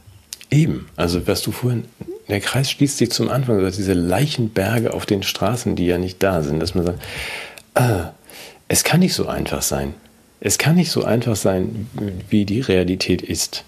Eben, 0.50 0.86
also 0.96 1.26
was 1.26 1.42
du 1.42 1.52
vorhin, 1.52 1.84
der 2.28 2.40
Kreis 2.40 2.70
schließt 2.70 2.98
sich 2.98 3.10
zum 3.10 3.28
Anfang, 3.28 3.62
also 3.62 3.76
diese 3.76 3.94
Leichenberge 3.94 4.94
auf 4.94 5.06
den 5.06 5.22
Straßen, 5.22 5.76
die 5.76 5.86
ja 5.86 5.98
nicht 5.98 6.22
da 6.22 6.42
sind, 6.42 6.60
dass 6.60 6.74
man 6.74 6.86
sagt, 6.86 7.02
ah, 7.74 8.12
es 8.68 8.84
kann 8.84 9.00
nicht 9.00 9.14
so 9.14 9.26
einfach 9.26 9.62
sein. 9.62 9.94
Es 10.40 10.58
kann 10.58 10.76
nicht 10.76 10.90
so 10.90 11.04
einfach 11.04 11.36
sein, 11.36 11.88
wie 12.28 12.44
die 12.44 12.60
Realität 12.60 13.22
ist. 13.22 13.64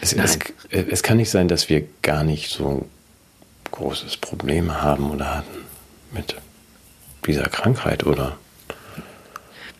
Es, 0.00 0.12
es, 0.12 0.38
es, 0.70 1.02
kann 1.02 1.16
nicht 1.16 1.30
sein, 1.30 1.48
dass 1.48 1.68
wir 1.68 1.84
gar 2.02 2.24
nicht 2.24 2.50
so 2.50 2.68
ein 2.68 2.84
großes 3.72 4.18
Problem 4.18 4.82
haben 4.82 5.10
oder 5.10 5.38
hatten 5.38 5.64
mit 6.12 6.36
dieser 7.26 7.48
Krankheit 7.48 8.04
oder 8.06 8.36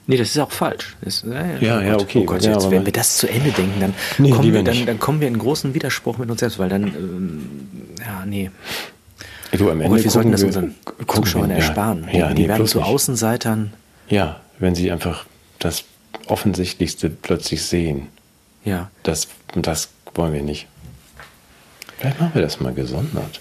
Nee, 0.06 0.18
das 0.18 0.28
ist 0.28 0.38
auch 0.38 0.52
falsch. 0.52 0.96
Das, 1.00 1.24
ja, 1.26 1.56
ja, 1.60 1.82
ja, 1.82 1.94
okay. 1.96 2.20
Oh 2.22 2.24
Gott, 2.26 2.44
jetzt, 2.44 2.70
wenn 2.70 2.84
wir 2.84 2.92
das 2.92 3.16
zu 3.16 3.26
Ende 3.26 3.52
denken, 3.52 3.80
dann, 3.80 3.94
nee, 4.18 4.30
kommen 4.30 4.52
wir, 4.52 4.62
dann, 4.62 4.84
dann, 4.84 4.98
kommen 4.98 5.20
wir 5.20 5.28
in 5.28 5.38
großen 5.38 5.72
Widerspruch 5.72 6.18
mit 6.18 6.30
uns 6.30 6.40
selbst, 6.40 6.58
weil 6.58 6.68
dann, 6.68 6.84
ähm, 6.88 7.68
ja, 8.00 8.26
nee. 8.26 8.50
Du, 9.52 9.70
am 9.70 9.80
Ende 9.80 10.02
wir 10.02 10.10
sollten 10.10 10.32
das 10.32 10.42
unseren 10.42 10.74
Zuschauern 11.08 11.50
ja, 11.50 11.56
ersparen. 11.56 12.06
Ja, 12.12 12.34
die, 12.34 12.42
nee, 12.42 12.48
werden 12.48 12.66
zu 12.66 12.82
Außenseitern. 12.82 13.72
Ja, 14.08 14.40
wenn 14.58 14.74
sie 14.74 14.90
einfach 14.90 15.24
das 15.58 15.84
Offensichtlichste 16.26 17.08
plötzlich 17.08 17.62
sehen. 17.62 18.08
Ja. 18.64 18.90
Das, 19.02 19.28
das 19.54 19.88
wollen 20.14 20.32
wir 20.32 20.42
nicht. 20.42 20.66
Vielleicht 21.98 22.20
machen 22.20 22.34
wir 22.34 22.42
das 22.42 22.60
mal 22.60 22.74
gesondert. 22.74 23.40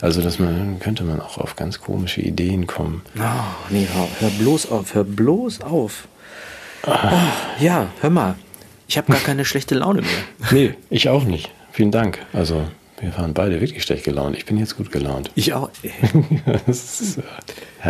Also, 0.00 0.22
dass 0.22 0.38
man, 0.38 0.78
könnte 0.78 1.04
man 1.04 1.20
auch 1.20 1.38
auf 1.38 1.56
ganz 1.56 1.80
komische 1.80 2.20
Ideen 2.20 2.66
kommen. 2.66 3.02
Oh, 3.18 3.20
nee, 3.70 3.86
hör, 3.92 4.08
hör 4.20 4.30
bloß 4.30 4.70
auf, 4.70 4.94
hör 4.94 5.04
bloß 5.04 5.60
auf. 5.62 6.08
Oh, 6.86 6.92
ja, 7.60 7.88
hör 8.00 8.10
mal. 8.10 8.34
Ich 8.88 8.98
habe 8.98 9.12
gar 9.12 9.20
keine 9.20 9.44
schlechte 9.44 9.74
Laune 9.74 10.02
mehr. 10.02 10.50
Nee, 10.50 10.74
ich 10.88 11.08
auch 11.08 11.24
nicht. 11.24 11.50
Vielen 11.72 11.92
Dank. 11.92 12.18
Also, 12.32 12.64
wir 13.00 13.16
waren 13.16 13.32
beide 13.34 13.60
wirklich 13.60 13.82
schlecht 13.82 14.04
gelaunt. 14.04 14.36
Ich 14.36 14.44
bin 14.44 14.58
jetzt 14.58 14.76
gut 14.76 14.92
gelaunt. 14.92 15.30
Ich 15.34 15.52
auch. 15.54 15.70
äh, 15.82 15.92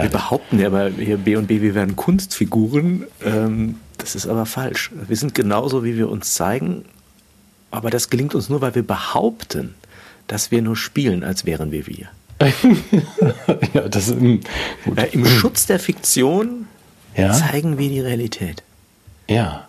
wir 0.02 0.08
behaupten 0.08 0.60
ja 0.60 0.68
aber 0.68 0.90
hier 0.90 1.16
B 1.16 1.36
und 1.36 1.48
B, 1.48 1.60
wir 1.60 1.74
werden 1.74 1.96
Kunstfiguren. 1.96 3.06
Ähm, 3.24 3.76
das 3.98 4.14
ist 4.14 4.26
aber 4.26 4.46
falsch. 4.46 4.90
Wir 5.08 5.16
sind 5.16 5.34
genauso, 5.34 5.84
wie 5.84 5.96
wir 5.96 6.08
uns 6.08 6.34
zeigen. 6.34 6.84
Aber 7.70 7.90
das 7.90 8.10
gelingt 8.10 8.34
uns 8.34 8.48
nur, 8.48 8.60
weil 8.60 8.74
wir 8.74 8.86
behaupten, 8.86 9.74
dass 10.26 10.50
wir 10.50 10.62
nur 10.62 10.76
spielen, 10.76 11.24
als 11.24 11.44
wären 11.44 11.72
wir 11.72 11.86
wir. 11.86 12.08
ja, 13.74 13.88
das 13.88 14.08
ist, 14.08 14.14
hm, 14.14 14.40
gut. 14.84 14.96
Ja, 14.96 15.04
Im 15.04 15.26
Schutz 15.26 15.66
der 15.66 15.78
Fiktion 15.78 16.66
ja? 17.16 17.32
zeigen 17.32 17.78
wir 17.78 17.88
die 17.88 18.00
Realität. 18.00 18.62
Ja, 19.28 19.66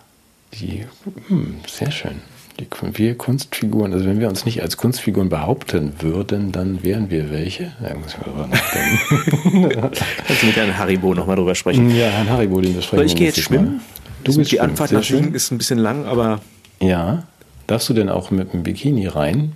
die, 0.54 0.86
hm, 1.28 1.56
sehr 1.68 1.90
schön. 1.90 2.22
Die, 2.62 2.98
wir 2.98 3.18
Kunstfiguren, 3.18 3.92
also 3.92 4.06
wenn 4.06 4.20
wir 4.20 4.28
uns 4.28 4.44
nicht 4.44 4.62
als 4.62 4.76
Kunstfiguren 4.76 5.28
behaupten 5.28 5.94
würden, 6.00 6.52
dann 6.52 6.82
wären 6.84 7.10
wir 7.10 7.30
welche. 7.32 7.72
Da 7.82 7.94
muss 7.94 8.14
ich 8.14 8.18
mal 8.18 8.24
drüber 8.24 8.46
nachdenken. 8.46 9.80
Kannst 10.26 10.42
du 10.42 10.46
mit 10.46 10.56
Herrn 10.56 10.78
Haribo 10.78 11.14
nochmal 11.14 11.36
drüber 11.36 11.54
sprechen? 11.54 11.90
Ja, 11.90 12.06
Herrn 12.06 12.30
Haribo, 12.30 12.60
den 12.60 12.76
besprechen 12.76 13.00
wir. 13.00 13.06
Ich 13.06 13.16
gehe 13.16 13.26
jetzt 13.26 13.40
schwimmen. 13.40 13.80
Du 14.22 14.40
die 14.40 14.60
Anfahrt 14.60 14.92
nach 14.92 15.10
Wien 15.10 15.34
ist 15.34 15.50
ein 15.50 15.58
bisschen 15.58 15.78
lang, 15.78 16.04
aber. 16.06 16.40
Ja. 16.80 17.24
Darfst 17.66 17.88
du 17.88 17.94
denn 17.94 18.08
auch 18.08 18.30
mit 18.30 18.52
dem 18.52 18.62
Bikini 18.62 19.08
rein? 19.08 19.52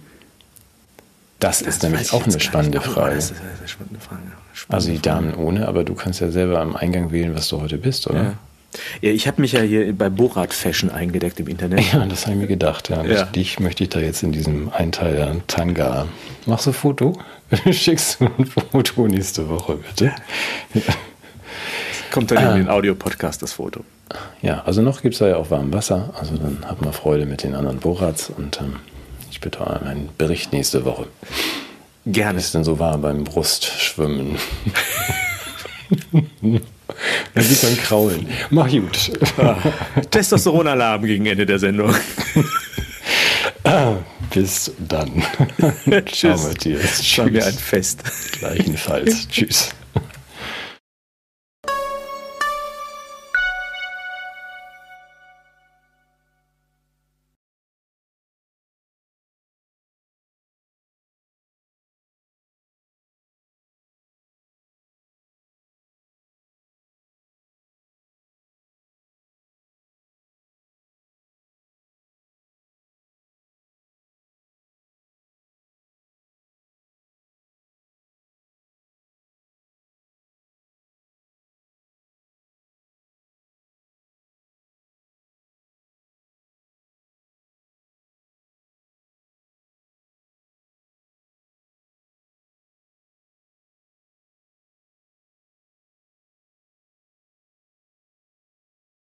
Das, 1.39 1.61
das 1.61 1.69
ist 1.69 1.83
nämlich 1.83 2.13
auch 2.13 2.25
eine 2.25 2.41
spannende 2.41 2.81
Frage. 2.81 3.15
Das 3.15 3.31
ist 3.31 3.41
eine 3.41 3.69
spannende 3.69 4.01
Frage. 4.01 4.23
Spannende 4.53 4.75
also 4.75 4.91
die 4.91 5.03
Damen 5.03 5.35
ohne, 5.35 5.69
aber 5.69 5.85
du 5.85 5.95
kannst 5.95 6.21
ja 6.21 6.31
selber 6.31 6.61
am 6.61 6.75
Eingang 6.75 7.13
wählen, 7.13 7.35
was 7.35 7.49
du 7.49 7.61
heute 7.61 7.79
bist, 7.79 8.09
oder? 8.09 8.23
Ja. 8.23 8.33
Ja, 9.01 9.11
ich 9.11 9.27
habe 9.27 9.41
mich 9.41 9.53
ja 9.53 9.61
hier 9.61 9.93
bei 9.97 10.09
Borat 10.09 10.53
Fashion 10.53 10.91
eingedeckt 10.91 11.41
im 11.41 11.49
Internet. 11.49 11.93
Ja, 11.93 12.05
das 12.07 12.27
habe 12.27 12.35
ich 12.35 12.43
mir 12.43 12.47
gedacht. 12.47 12.89
Ja. 12.89 13.05
ja. 13.05 13.25
Dich 13.25 13.61
möchte 13.61 13.85
ich 13.85 13.91
da 13.91 14.01
jetzt 14.01 14.23
in 14.23 14.33
diesem 14.33 14.71
Einteiler 14.73 15.37
Tanga. 15.47 16.07
Machst 16.47 16.67
du 16.67 16.71
ein 16.71 16.75
Foto? 16.75 17.19
Schickst 17.71 18.21
du 18.21 18.27
ein 18.39 18.47
Foto 18.47 19.07
nächste 19.07 19.49
Woche, 19.49 19.77
bitte? 19.77 20.13
Kommt 22.11 22.31
dann 22.31 22.57
in 22.57 22.65
den 22.65 22.69
Audio-Podcast 22.69 23.43
das 23.43 23.55
Foto. 23.55 23.85
Ja, 24.43 24.63
also 24.65 24.83
noch 24.83 25.03
gibt 25.03 25.15
es 25.15 25.19
da 25.19 25.29
ja 25.29 25.37
auch 25.37 25.51
warm 25.51 25.73
Wasser. 25.73 26.15
Also 26.19 26.37
dann 26.37 26.65
hat 26.65 26.81
man 26.81 26.93
Freude 26.93 27.27
mit 27.27 27.43
den 27.43 27.55
anderen 27.55 27.79
Borats 27.79 28.31
und 28.31 28.61
ähm, 28.61 28.77
ich 29.31 29.41
bitte 29.41 29.59
um 29.61 29.87
einen 29.87 30.09
Bericht 30.17 30.53
nächste 30.53 30.85
Woche. 30.85 31.07
Gerne. 32.07 32.39
Was 32.39 32.47
ist 32.47 32.55
denn 32.55 32.65
so 32.65 32.79
warm 32.79 33.03
beim 33.03 33.25
Brustschwimmen? 33.25 34.37
Da 37.35 37.43
sieht 37.43 37.63
man 37.63 37.77
kraulen. 37.77 38.27
Mach 38.51 38.71
gut. 38.71 39.13
Ah, 39.39 39.57
Testosteronalarm 40.11 41.05
gegen 41.05 41.27
Ende 41.27 41.45
der 41.45 41.59
Sendung. 41.59 41.95
Ah, 43.65 43.95
bis 44.35 44.73
dann. 44.79 45.23
Tschüss. 46.07 46.19
Ciao, 46.19 46.49
Matthias. 46.49 47.01
Tschüss. 47.03 47.19
War 47.19 47.31
mir 47.31 47.45
ein 47.47 47.53
Fest. 47.55 48.03
Gleichenfalls. 48.39 49.29
Tschüss. 49.31 49.71